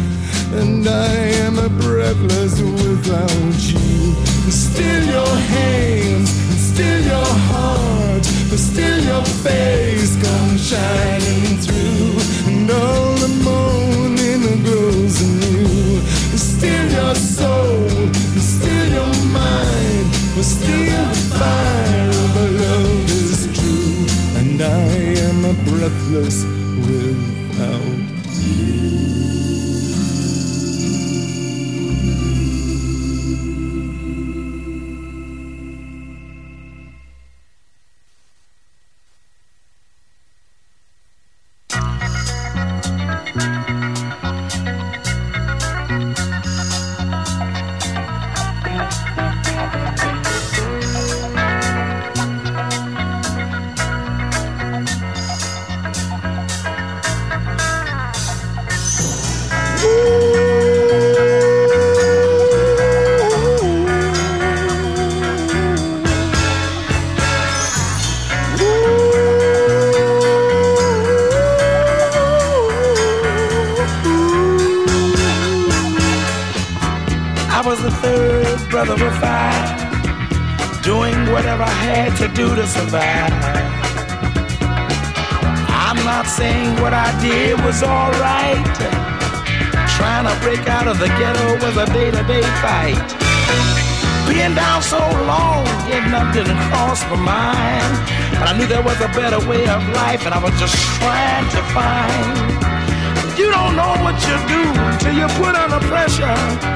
And 0.54 0.88
I 0.88 1.14
am 1.46 1.60
a 1.60 1.68
breathless 1.68 2.62
without 2.62 3.60
you. 3.74 4.16
Still 4.50 5.04
your 5.04 5.36
hands, 5.56 6.30
still 6.72 7.02
your 7.04 7.32
heart, 7.52 8.24
but 8.50 8.60
still 8.60 9.00
your 9.04 9.26
face 9.44 10.16
comes 10.24 10.70
shining 10.70 11.58
through. 11.66 12.16
And 12.48 12.72
all 12.72 13.16
the 13.26 13.34
morning 13.44 14.64
glows 14.64 15.22
anew. 15.22 16.00
Still 16.38 16.88
your 16.92 17.16
soul, 17.16 17.90
still 18.40 18.88
your 18.98 19.16
mind, 19.34 20.08
but 20.34 20.46
still 20.46 21.06
the 21.10 21.36
fire 21.40 22.10
of 22.10 22.36
love 22.64 23.12
is 23.12 23.42
true. 23.58 24.40
And 24.40 24.62
I 24.62 24.88
am 25.28 25.44
a 25.44 25.54
breathless 25.70 26.46
without 26.88 27.35
fine, 78.98 80.82
doing 80.82 81.16
whatever 81.32 81.64
I 81.64 81.78
had 81.88 82.16
to 82.18 82.28
do 82.30 82.56
to 82.56 82.66
survive. 82.68 83.34
I'm 85.68 86.00
not 86.06 86.26
saying 86.28 86.80
what 86.82 86.94
I 86.94 87.12
did 87.22 87.60
was 87.64 87.84
alright. 87.84 88.76
Trying 89.98 90.26
to 90.28 90.36
break 90.44 90.68
out 90.68 90.88
of 90.88 91.00
the 91.00 91.08
ghetto 91.08 91.56
was 91.66 91.76
a 91.78 91.86
day-to-day 91.92 92.44
fight. 92.64 93.08
Being 94.28 94.56
down 94.56 94.82
so 94.82 95.00
long, 95.28 95.66
getting 95.88 96.14
up 96.14 96.34
didn't 96.34 96.60
cross 96.70 97.04
my 97.10 97.16
mind. 97.16 97.94
But 98.40 98.50
I 98.50 98.58
knew 98.58 98.68
there 98.68 98.84
was 98.84 99.00
a 99.02 99.10
better 99.10 99.40
way 99.48 99.68
of 99.68 99.82
life, 99.90 100.26
and 100.26 100.34
I 100.34 100.40
was 100.44 100.58
just 100.60 100.76
trying 101.00 101.48
to 101.56 101.62
find. 101.76 103.38
You 103.38 103.52
don't 103.52 103.76
know 103.76 103.94
what 104.04 104.16
you 104.28 104.36
do 104.48 104.64
till 105.00 105.16
you 105.16 105.28
put 105.40 105.56
under 105.56 105.80
pressure. 105.88 106.75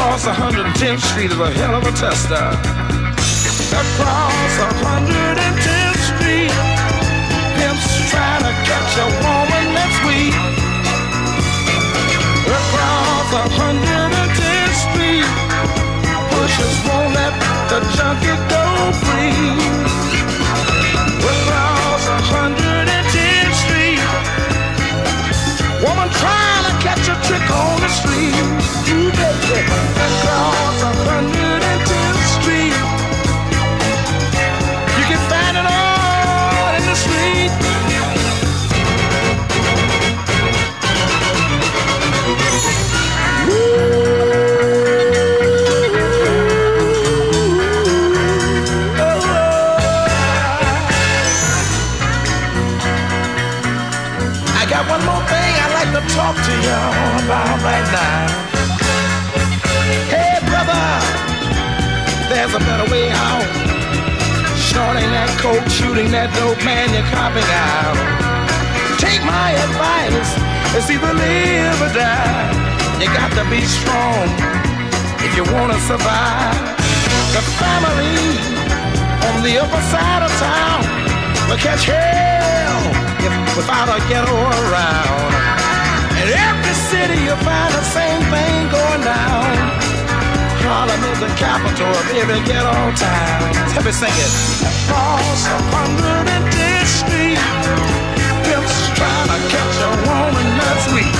Cross 0.00 0.24
110th 0.24 1.02
Street 1.12 1.30
is 1.30 1.38
a 1.38 1.50
hell 1.50 1.74
of 1.74 1.84
a 1.84 1.92
tester. 1.92 2.32
Uh. 2.32 2.56
Across 3.84 4.52
110th 4.80 6.00
Street, 6.08 6.48
pimps 7.60 8.08
trying 8.08 8.40
to 8.48 8.52
catch 8.64 8.96
a 8.96 9.04
woman 9.20 9.66
that's 9.76 10.00
weak. 10.08 10.32
Across 12.48 13.28
110th 13.60 14.72
Street, 14.88 15.28
pushers 16.32 16.76
won't 16.88 17.12
let 17.12 17.36
the 17.68 17.84
junkie 17.92 18.40
go 18.48 18.64
free. 19.04 19.52
Across 21.28 22.08
110th 22.08 23.52
Street, 23.52 24.00
woman 25.84 26.08
a 26.08 26.49
trick 27.30 27.50
on 27.50 27.80
the 27.80 27.88
street. 27.88 28.34
Ooh, 28.90 29.10
baby, 29.12 29.60
across 29.62 30.82
110th 30.82 31.49
Coke, 65.40 65.72
shooting 65.72 66.12
that 66.12 66.28
dope, 66.36 66.60
man, 66.68 66.92
you're 66.92 67.08
copping 67.08 67.48
out. 67.48 67.96
Take 69.00 69.24
my 69.24 69.56
advice, 69.56 70.36
it's 70.76 70.92
either 70.92 71.16
live 71.16 71.80
or 71.80 71.92
die. 71.96 72.52
You 73.00 73.08
got 73.16 73.32
to 73.40 73.48
be 73.48 73.64
strong 73.64 74.28
if 75.24 75.32
you 75.32 75.48
want 75.56 75.72
to 75.72 75.80
survive. 75.88 76.60
The 77.32 77.40
family 77.56 78.36
on 79.32 79.40
the 79.40 79.64
upper 79.64 79.80
side 79.88 80.28
of 80.28 80.32
town 80.36 80.84
will 81.48 81.56
catch 81.56 81.88
hell 81.88 82.84
if 83.24 83.32
without 83.56 83.88
a 83.88 83.96
ghetto 84.12 84.36
around. 84.36 85.32
In 86.20 86.36
every 86.36 86.76
city 86.92 87.16
you'll 87.24 87.40
find 87.40 87.72
the 87.72 87.86
same 87.88 88.20
thing 88.28 88.68
going 88.68 89.02
down. 89.08 89.79
Harlem 90.70 91.02
is 91.10 91.18
the 91.18 91.26
capital 91.34 91.90
of 91.90 92.06
every 92.14 92.38
ghetto 92.46 92.70
town. 92.94 93.42
Let 93.74 93.82
me 93.84 93.90
sing 93.90 94.14
it. 94.14 94.32
Across 94.86 95.42
hundred 95.74 96.30
and 96.30 96.46
tenth 96.54 96.86
street, 96.86 97.42
pimps 98.46 98.76
trying 98.94 99.30
to 99.34 99.38
catch 99.50 99.76
a 99.82 99.90
woman 100.06 100.46
that's 100.62 100.86
weak. 100.94 101.10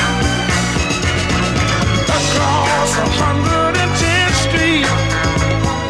Across 2.06 2.94
hundred 3.18 3.74
and 3.74 3.92
tenth 3.98 4.38
street, 4.38 4.86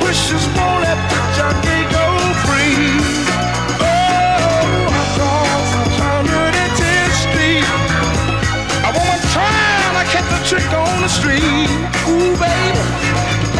wishes 0.09 0.45
won't 0.57 0.81
let 0.81 0.97
the 1.13 1.21
junkie 1.37 1.85
go 1.93 2.07
free. 2.49 2.97
Oh, 3.77 4.89
across 5.05 5.69
hundred 6.01 6.53
and 6.65 6.73
tenth 6.81 7.13
street, 7.29 7.69
a 8.89 8.91
woman 8.97 9.21
trying 9.37 9.95
to 10.01 10.05
catch 10.09 10.33
a 10.33 10.41
trick 10.49 10.71
on 10.73 11.05
the 11.05 11.13
street. 11.13 11.69
Ooh, 12.09 12.33
baby, 12.41 12.81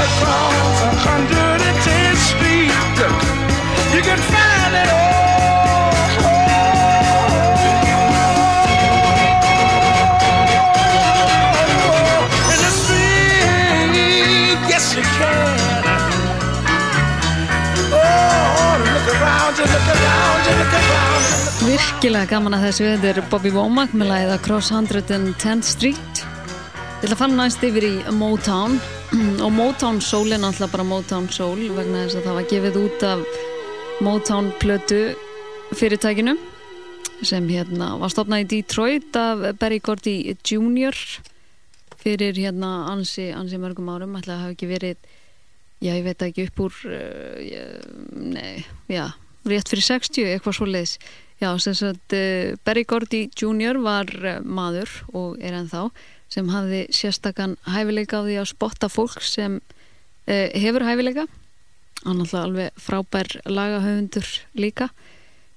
across 0.07 0.77
a 0.89 0.93
hundred 1.09 1.59
and 1.69 1.79
tenth 1.87 2.23
street, 2.31 2.99
you 3.95 4.03
can 4.09 4.21
find 4.33 4.75
it 4.83 4.89
all. 4.91 5.11
You 14.91 15.03
can. 15.03 15.85
Oh, 17.93 18.75
look 18.83 19.07
around 19.15 19.55
you, 19.59 19.67
look 19.71 19.89
around 19.95 20.41
you, 20.47 20.55
look 20.59 20.75
around 20.81 21.23
you. 21.29 21.77
Virkilega 21.77 22.27
gaman 22.33 22.57
að 22.57 22.65
þessu, 22.67 22.89
þetta 22.97 23.09
er 23.13 23.21
Bobby 23.31 23.53
Womack 23.55 23.95
með 23.95 24.11
lagið 24.11 24.33
Across 24.35 24.73
110th 24.75 25.69
Street. 25.77 26.25
Ég 26.25 27.07
ætla 27.07 27.15
að 27.15 27.21
fara 27.23 27.37
næst 27.39 27.63
yfir 27.71 27.87
í 27.87 27.95
Motown 28.19 28.81
og 29.45 29.51
Motown 29.51 29.99
Soul 29.99 30.31
er 30.31 30.39
náttúrulega 30.39 30.71
bara 30.71 30.85
Motown 30.87 31.25
Soul 31.35 31.65
vegna 31.75 32.05
þess 32.05 32.21
að 32.21 32.27
það 32.29 32.37
var 32.37 32.45
gefið 32.51 32.77
út 32.79 33.05
af 33.09 33.23
Motown 34.07 34.51
plötu 34.63 35.01
fyrirtækinu 35.75 36.37
sem 37.27 37.49
hérna 37.51 37.97
var 37.99 38.13
stopnað 38.13 38.45
í 38.45 38.49
Detroit 38.53 39.17
af 39.19 39.43
Barry 39.59 39.81
Gordy 39.83 40.37
Jr. 40.47 40.95
fyrir 42.01 42.39
hérna 42.39 42.87
ansi, 42.93 43.33
ansi 43.35 43.59
mörgum 43.59 43.91
árum, 43.91 44.15
ætla 44.21 44.37
að 44.37 44.45
hafa 44.45 44.55
ekki 44.55 44.71
verið 44.71 45.11
já 45.83 45.91
ég 45.97 46.07
veit 46.07 46.23
ekki 46.29 46.47
upp 46.47 46.63
úr 46.69 46.79
uh, 46.93 47.83
nei, 48.15 48.63
já 48.87 49.09
rétt 49.49 49.73
fyrir 49.73 49.87
60, 49.89 50.31
eitthvað 50.37 50.59
svo 50.61 50.71
leiðis 50.71 50.95
já, 51.43 51.51
sem 51.59 51.75
sagt 51.75 52.15
uh, 52.15 52.55
Barry 52.63 52.87
Gordy 52.87 53.27
Jr. 53.35 53.83
var 53.83 54.15
uh, 54.23 54.39
maður 54.45 55.01
og 55.11 55.43
er 55.43 55.59
ennþá 55.65 55.89
sem 56.31 56.51
hafði 56.53 56.85
sérstakann 56.95 57.57
hæfileika 57.67 58.23
á 58.23 58.27
því 58.27 58.37
að 58.41 58.51
spotta 58.53 58.91
fólk 58.91 59.23
sem 59.27 59.59
uh, 59.61 60.49
hefur 60.55 60.87
hæfileika. 60.87 61.27
Hann 62.05 62.23
alltaf 62.23 62.45
alveg 62.45 62.77
frábær 62.81 63.29
lagahöfundur 63.45 64.29
líka. 64.57 64.91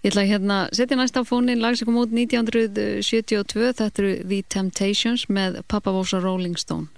Ég 0.04 0.12
ætla 0.12 0.26
að 0.26 0.32
hérna 0.34 0.58
setja 0.76 0.98
næst 1.00 1.16
á 1.16 1.24
fónin 1.24 1.64
lag 1.64 1.78
sem 1.80 1.88
kom 1.88 2.02
út 2.02 2.12
1972 2.12 3.72
þetta 3.80 4.04
eru 4.04 4.18
The 4.26 4.42
Temptations 4.52 5.30
með 5.32 5.62
Papa 5.72 5.96
Vosa 5.96 6.20
Rolling 6.20 6.60
Stone 6.60 6.92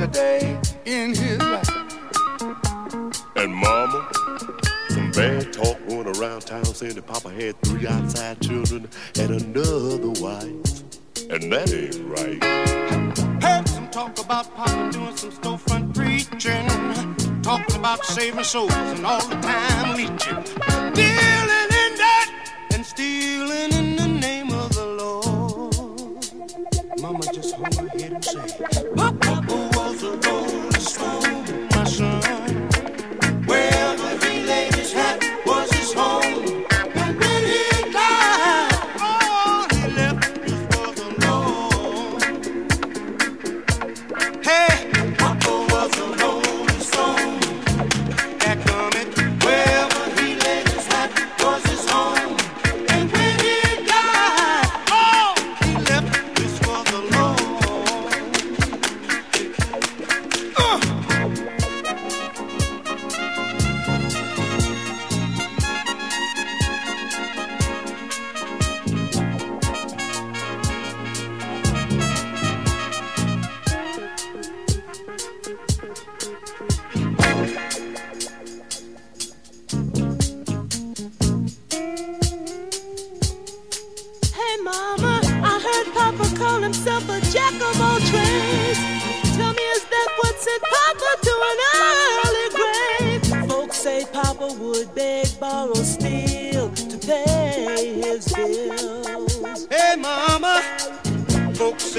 today. 0.00 0.49